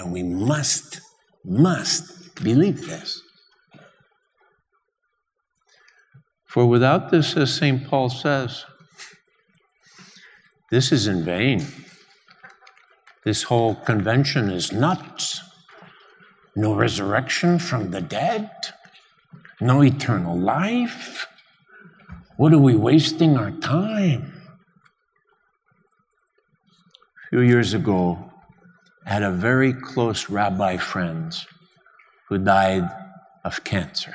And 0.00 0.12
we 0.12 0.22
must, 0.22 1.02
must 1.44 2.42
believe 2.42 2.86
this. 2.86 3.20
For 6.46 6.64
without 6.64 7.10
this, 7.10 7.36
as 7.36 7.54
St. 7.54 7.86
Paul 7.86 8.08
says, 8.08 8.64
this 10.70 10.90
is 10.90 11.06
in 11.06 11.22
vain. 11.22 11.66
This 13.24 13.42
whole 13.42 13.74
convention 13.74 14.48
is 14.48 14.72
nuts. 14.72 15.42
No 16.56 16.74
resurrection 16.74 17.58
from 17.58 17.90
the 17.90 18.00
dead, 18.00 18.50
no 19.60 19.82
eternal 19.82 20.36
life. 20.36 21.26
What 22.38 22.54
are 22.54 22.58
we 22.58 22.74
wasting 22.74 23.36
our 23.36 23.50
time? 23.50 24.32
A 27.26 27.28
few 27.28 27.40
years 27.42 27.74
ago, 27.74 28.29
had 29.04 29.22
a 29.22 29.30
very 29.30 29.72
close 29.72 30.28
rabbi 30.28 30.76
friend 30.76 31.34
who 32.28 32.38
died 32.38 32.88
of 33.44 33.64
cancer. 33.64 34.14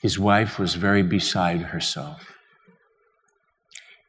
His 0.00 0.18
wife 0.18 0.58
was 0.58 0.74
very 0.74 1.02
beside 1.02 1.62
herself. 1.62 2.32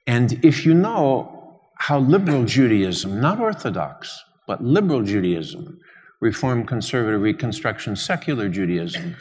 And 0.08 0.44
if 0.44 0.66
you 0.66 0.74
know 0.74 1.62
how 1.78 2.00
liberal 2.00 2.46
Judaism, 2.46 3.22
not 3.22 3.40
Orthodox, 3.40 4.24
but 4.48 4.64
liberal 4.64 5.04
Judaism, 5.04 5.80
Reform, 6.20 6.66
Conservative, 6.66 7.22
Reconstruction, 7.22 7.96
secular 7.96 8.50
Judaism, 8.50 9.16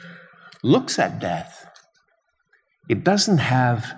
looks 0.62 0.98
at 0.98 1.20
death, 1.20 1.66
it 2.88 3.04
doesn't 3.04 3.38
have 3.38 3.94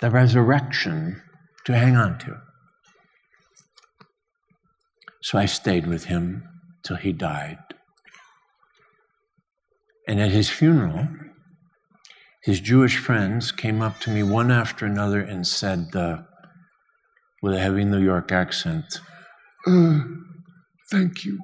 the 0.00 0.10
resurrection 0.10 1.20
to 1.64 1.76
hang 1.76 1.96
on 1.96 2.18
to. 2.18 2.40
So 5.22 5.38
I 5.38 5.46
stayed 5.46 5.86
with 5.86 6.04
him 6.04 6.48
till 6.82 6.96
he 6.96 7.12
died. 7.12 7.58
And 10.08 10.20
at 10.20 10.30
his 10.30 10.48
funeral, 10.48 11.08
his 12.42 12.60
Jewish 12.60 12.96
friends 12.96 13.52
came 13.52 13.82
up 13.82 14.00
to 14.00 14.10
me 14.10 14.22
one 14.22 14.50
after 14.50 14.86
another 14.86 15.20
and 15.20 15.46
said, 15.46 15.94
uh, 15.94 16.22
with 17.42 17.54
a 17.54 17.60
heavy 17.60 17.84
New 17.84 18.00
York 18.00 18.32
accent. 18.32 19.00
Uh, 19.66 20.00
thank 20.90 21.24
you. 21.24 21.38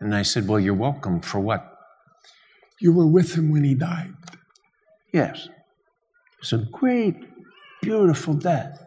And 0.00 0.14
I 0.14 0.22
said, 0.22 0.48
Well, 0.48 0.58
you're 0.60 0.74
welcome. 0.74 1.20
For 1.20 1.40
what? 1.40 1.68
You 2.80 2.92
were 2.92 3.06
with 3.06 3.34
him 3.34 3.52
when 3.52 3.64
he 3.64 3.74
died. 3.74 4.14
Yes. 5.12 5.48
It's 6.40 6.52
a 6.52 6.58
great, 6.58 7.14
beautiful 7.80 8.34
death. 8.34 8.82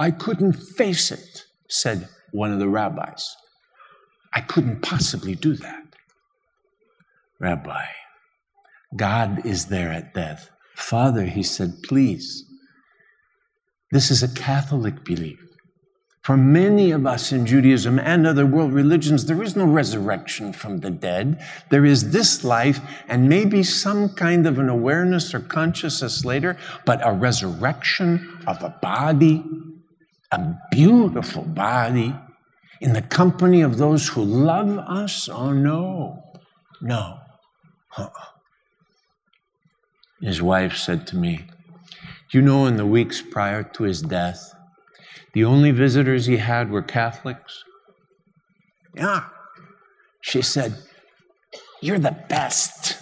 I 0.00 0.10
couldn't 0.10 0.54
face 0.54 1.12
it, 1.12 1.44
said 1.68 2.08
one 2.32 2.52
of 2.52 2.58
the 2.58 2.70
rabbis. 2.70 3.36
I 4.32 4.40
couldn't 4.40 4.80
possibly 4.80 5.34
do 5.34 5.54
that. 5.56 5.84
Rabbi, 7.38 7.84
God 8.96 9.44
is 9.44 9.66
there 9.66 9.90
at 9.90 10.14
death. 10.14 10.50
Father, 10.74 11.26
he 11.26 11.42
said, 11.42 11.82
please. 11.82 12.46
This 13.90 14.10
is 14.10 14.22
a 14.22 14.34
Catholic 14.34 15.04
belief. 15.04 15.38
For 16.22 16.36
many 16.36 16.92
of 16.92 17.06
us 17.06 17.30
in 17.30 17.44
Judaism 17.44 17.98
and 17.98 18.26
other 18.26 18.46
world 18.46 18.72
religions, 18.72 19.26
there 19.26 19.42
is 19.42 19.54
no 19.54 19.66
resurrection 19.66 20.54
from 20.54 20.78
the 20.78 20.90
dead. 20.90 21.44
There 21.68 21.84
is 21.84 22.10
this 22.10 22.42
life 22.42 22.80
and 23.06 23.28
maybe 23.28 23.62
some 23.62 24.08
kind 24.14 24.46
of 24.46 24.58
an 24.58 24.70
awareness 24.70 25.34
or 25.34 25.40
consciousness 25.40 26.24
later, 26.24 26.56
but 26.86 27.06
a 27.06 27.12
resurrection 27.12 28.42
of 28.46 28.62
a 28.62 28.70
body, 28.80 29.44
a 30.32 30.58
beautiful 30.70 31.42
body, 31.42 32.14
in 32.80 32.92
the 32.94 33.02
company 33.02 33.60
of 33.60 33.76
those 33.76 34.08
who 34.08 34.24
love 34.24 34.78
us? 34.78 35.28
Oh, 35.28 35.52
no, 35.52 36.22
no. 36.80 37.18
Uh-uh. 37.96 38.10
His 40.20 40.40
wife 40.40 40.76
said 40.76 41.06
to 41.08 41.16
me, 41.16 41.46
You 42.30 42.42
know, 42.42 42.66
in 42.66 42.76
the 42.76 42.86
weeks 42.86 43.22
prior 43.22 43.62
to 43.62 43.82
his 43.84 44.02
death, 44.02 44.54
the 45.32 45.44
only 45.44 45.70
visitors 45.70 46.26
he 46.26 46.36
had 46.36 46.70
were 46.70 46.82
Catholics. 46.82 47.64
Yeah. 48.94 49.24
She 50.20 50.42
said, 50.42 50.74
You're 51.80 51.98
the 51.98 52.16
best. 52.28 52.98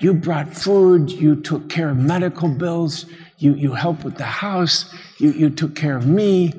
You 0.00 0.12
brought 0.12 0.54
food, 0.54 1.10
you 1.10 1.36
took 1.36 1.70
care 1.70 1.88
of 1.88 1.96
medical 1.96 2.48
bills, 2.48 3.06
you, 3.38 3.54
you 3.54 3.72
helped 3.72 4.04
with 4.04 4.16
the 4.16 4.24
house, 4.24 4.94
you, 5.24 5.32
you 5.32 5.50
took 5.50 5.74
care 5.74 5.96
of 5.96 6.06
me. 6.06 6.52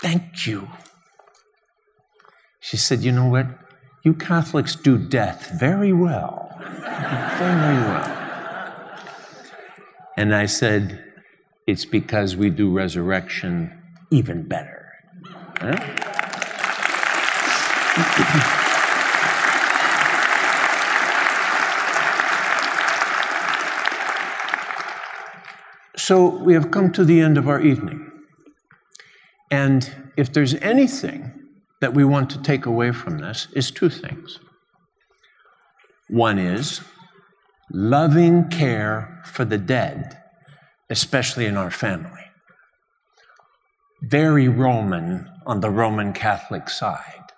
Thank 0.00 0.46
you. 0.46 0.68
She 2.58 2.76
said, 2.76 3.04
You 3.04 3.12
know 3.12 3.28
what? 3.28 3.46
You 4.02 4.14
Catholics 4.14 4.74
do 4.74 4.98
death 4.98 5.52
very 5.58 5.92
well. 5.92 6.42
Very 7.38 7.78
well. 7.88 8.22
And 10.16 10.34
I 10.34 10.46
said, 10.46 11.04
It's 11.66 11.84
because 11.84 12.34
we 12.36 12.50
do 12.50 12.72
resurrection 12.72 13.70
even 14.10 14.48
better. 14.48 14.90
Huh? 15.60 15.76
So 26.06 26.28
we 26.28 26.54
have 26.54 26.70
come 26.70 26.92
to 26.92 27.04
the 27.04 27.18
end 27.18 27.36
of 27.36 27.48
our 27.48 27.60
evening. 27.60 28.12
And 29.50 30.12
if 30.16 30.32
there's 30.32 30.54
anything 30.54 31.32
that 31.80 31.94
we 31.94 32.04
want 32.04 32.30
to 32.30 32.40
take 32.40 32.64
away 32.64 32.92
from 32.92 33.18
this, 33.18 33.48
is 33.54 33.72
two 33.72 33.88
things. 33.88 34.38
One 36.08 36.38
is 36.38 36.80
loving 37.72 38.48
care 38.50 39.20
for 39.24 39.44
the 39.44 39.58
dead, 39.58 40.16
especially 40.90 41.44
in 41.44 41.56
our 41.56 41.72
family. 41.72 42.26
Very 44.00 44.46
Roman 44.46 45.28
on 45.44 45.58
the 45.58 45.70
Roman 45.70 46.12
Catholic 46.12 46.68
side 46.68 47.32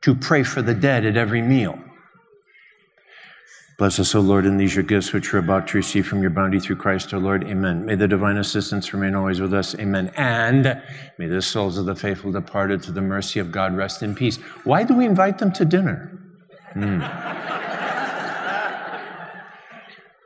to 0.00 0.16
pray 0.16 0.42
for 0.42 0.60
the 0.60 0.74
dead 0.74 1.06
at 1.06 1.16
every 1.16 1.40
meal. 1.40 1.78
Bless 3.78 3.98
us, 3.98 4.14
O 4.14 4.20
Lord, 4.20 4.46
in 4.46 4.56
these 4.56 4.74
your 4.74 4.84
gifts 4.84 5.12
which 5.12 5.32
we're 5.32 5.38
about 5.38 5.68
to 5.68 5.76
receive 5.76 6.06
from 6.06 6.22
your 6.22 6.30
bounty 6.30 6.58
through 6.58 6.76
Christ 6.76 7.12
our 7.12 7.20
Lord. 7.20 7.44
Amen. 7.44 7.84
May 7.84 7.94
the 7.94 8.08
divine 8.08 8.38
assistance 8.38 8.94
remain 8.94 9.14
always 9.14 9.38
with 9.38 9.52
us. 9.52 9.74
Amen. 9.74 10.10
And 10.16 10.80
may 11.18 11.26
the 11.26 11.42
souls 11.42 11.76
of 11.76 11.84
the 11.84 11.94
faithful 11.94 12.32
departed 12.32 12.82
to 12.84 12.92
the 12.92 13.02
mercy 13.02 13.38
of 13.38 13.52
God 13.52 13.76
rest 13.76 14.02
in 14.02 14.14
peace. 14.14 14.38
Why 14.64 14.82
do 14.82 14.94
we 14.94 15.04
invite 15.04 15.38
them 15.38 15.52
to 15.52 15.64
dinner? 15.66 16.12
Hmm. 16.72 17.00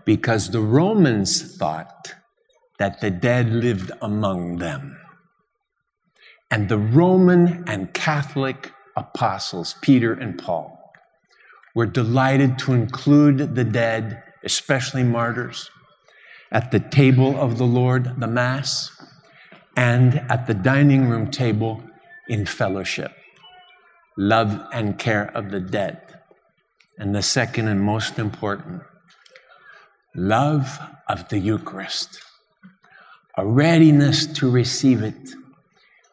because 0.04 0.50
the 0.50 0.60
Romans 0.60 1.56
thought 1.56 2.14
that 2.80 3.00
the 3.00 3.10
dead 3.10 3.50
lived 3.50 3.92
among 4.02 4.56
them. 4.56 4.98
And 6.50 6.68
the 6.68 6.78
Roman 6.78 7.62
and 7.68 7.92
Catholic 7.94 8.72
apostles, 8.96 9.76
Peter 9.82 10.12
and 10.12 10.36
Paul, 10.36 10.79
we're 11.74 11.86
delighted 11.86 12.58
to 12.60 12.72
include 12.72 13.54
the 13.54 13.64
dead, 13.64 14.22
especially 14.44 15.02
martyrs, 15.02 15.70
at 16.50 16.70
the 16.70 16.80
table 16.80 17.40
of 17.40 17.58
the 17.58 17.66
Lord, 17.66 18.20
the 18.20 18.26
Mass, 18.26 18.90
and 19.76 20.16
at 20.30 20.46
the 20.46 20.54
dining 20.54 21.08
room 21.08 21.30
table 21.30 21.82
in 22.28 22.44
fellowship. 22.44 23.12
Love 24.16 24.66
and 24.72 24.98
care 24.98 25.30
of 25.36 25.50
the 25.50 25.60
dead. 25.60 26.00
And 26.98 27.14
the 27.14 27.22
second 27.22 27.68
and 27.68 27.80
most 27.80 28.18
important, 28.18 28.82
love 30.14 30.78
of 31.08 31.28
the 31.28 31.38
Eucharist, 31.38 32.20
a 33.38 33.46
readiness 33.46 34.26
to 34.26 34.50
receive 34.50 35.02
it, 35.02 35.30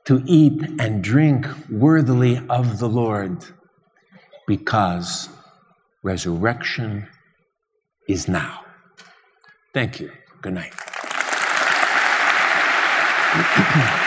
to 0.06 0.24
eat 0.26 0.62
and 0.80 1.04
drink 1.04 1.46
worthily 1.70 2.42
of 2.50 2.80
the 2.80 2.88
Lord, 2.88 3.44
because 4.48 5.30
resurrection 6.08 7.06
is 8.08 8.30
now. 8.30 8.64
Thank 9.74 10.00
you. 10.00 10.10
Good 10.42 10.54
night. 10.54 10.74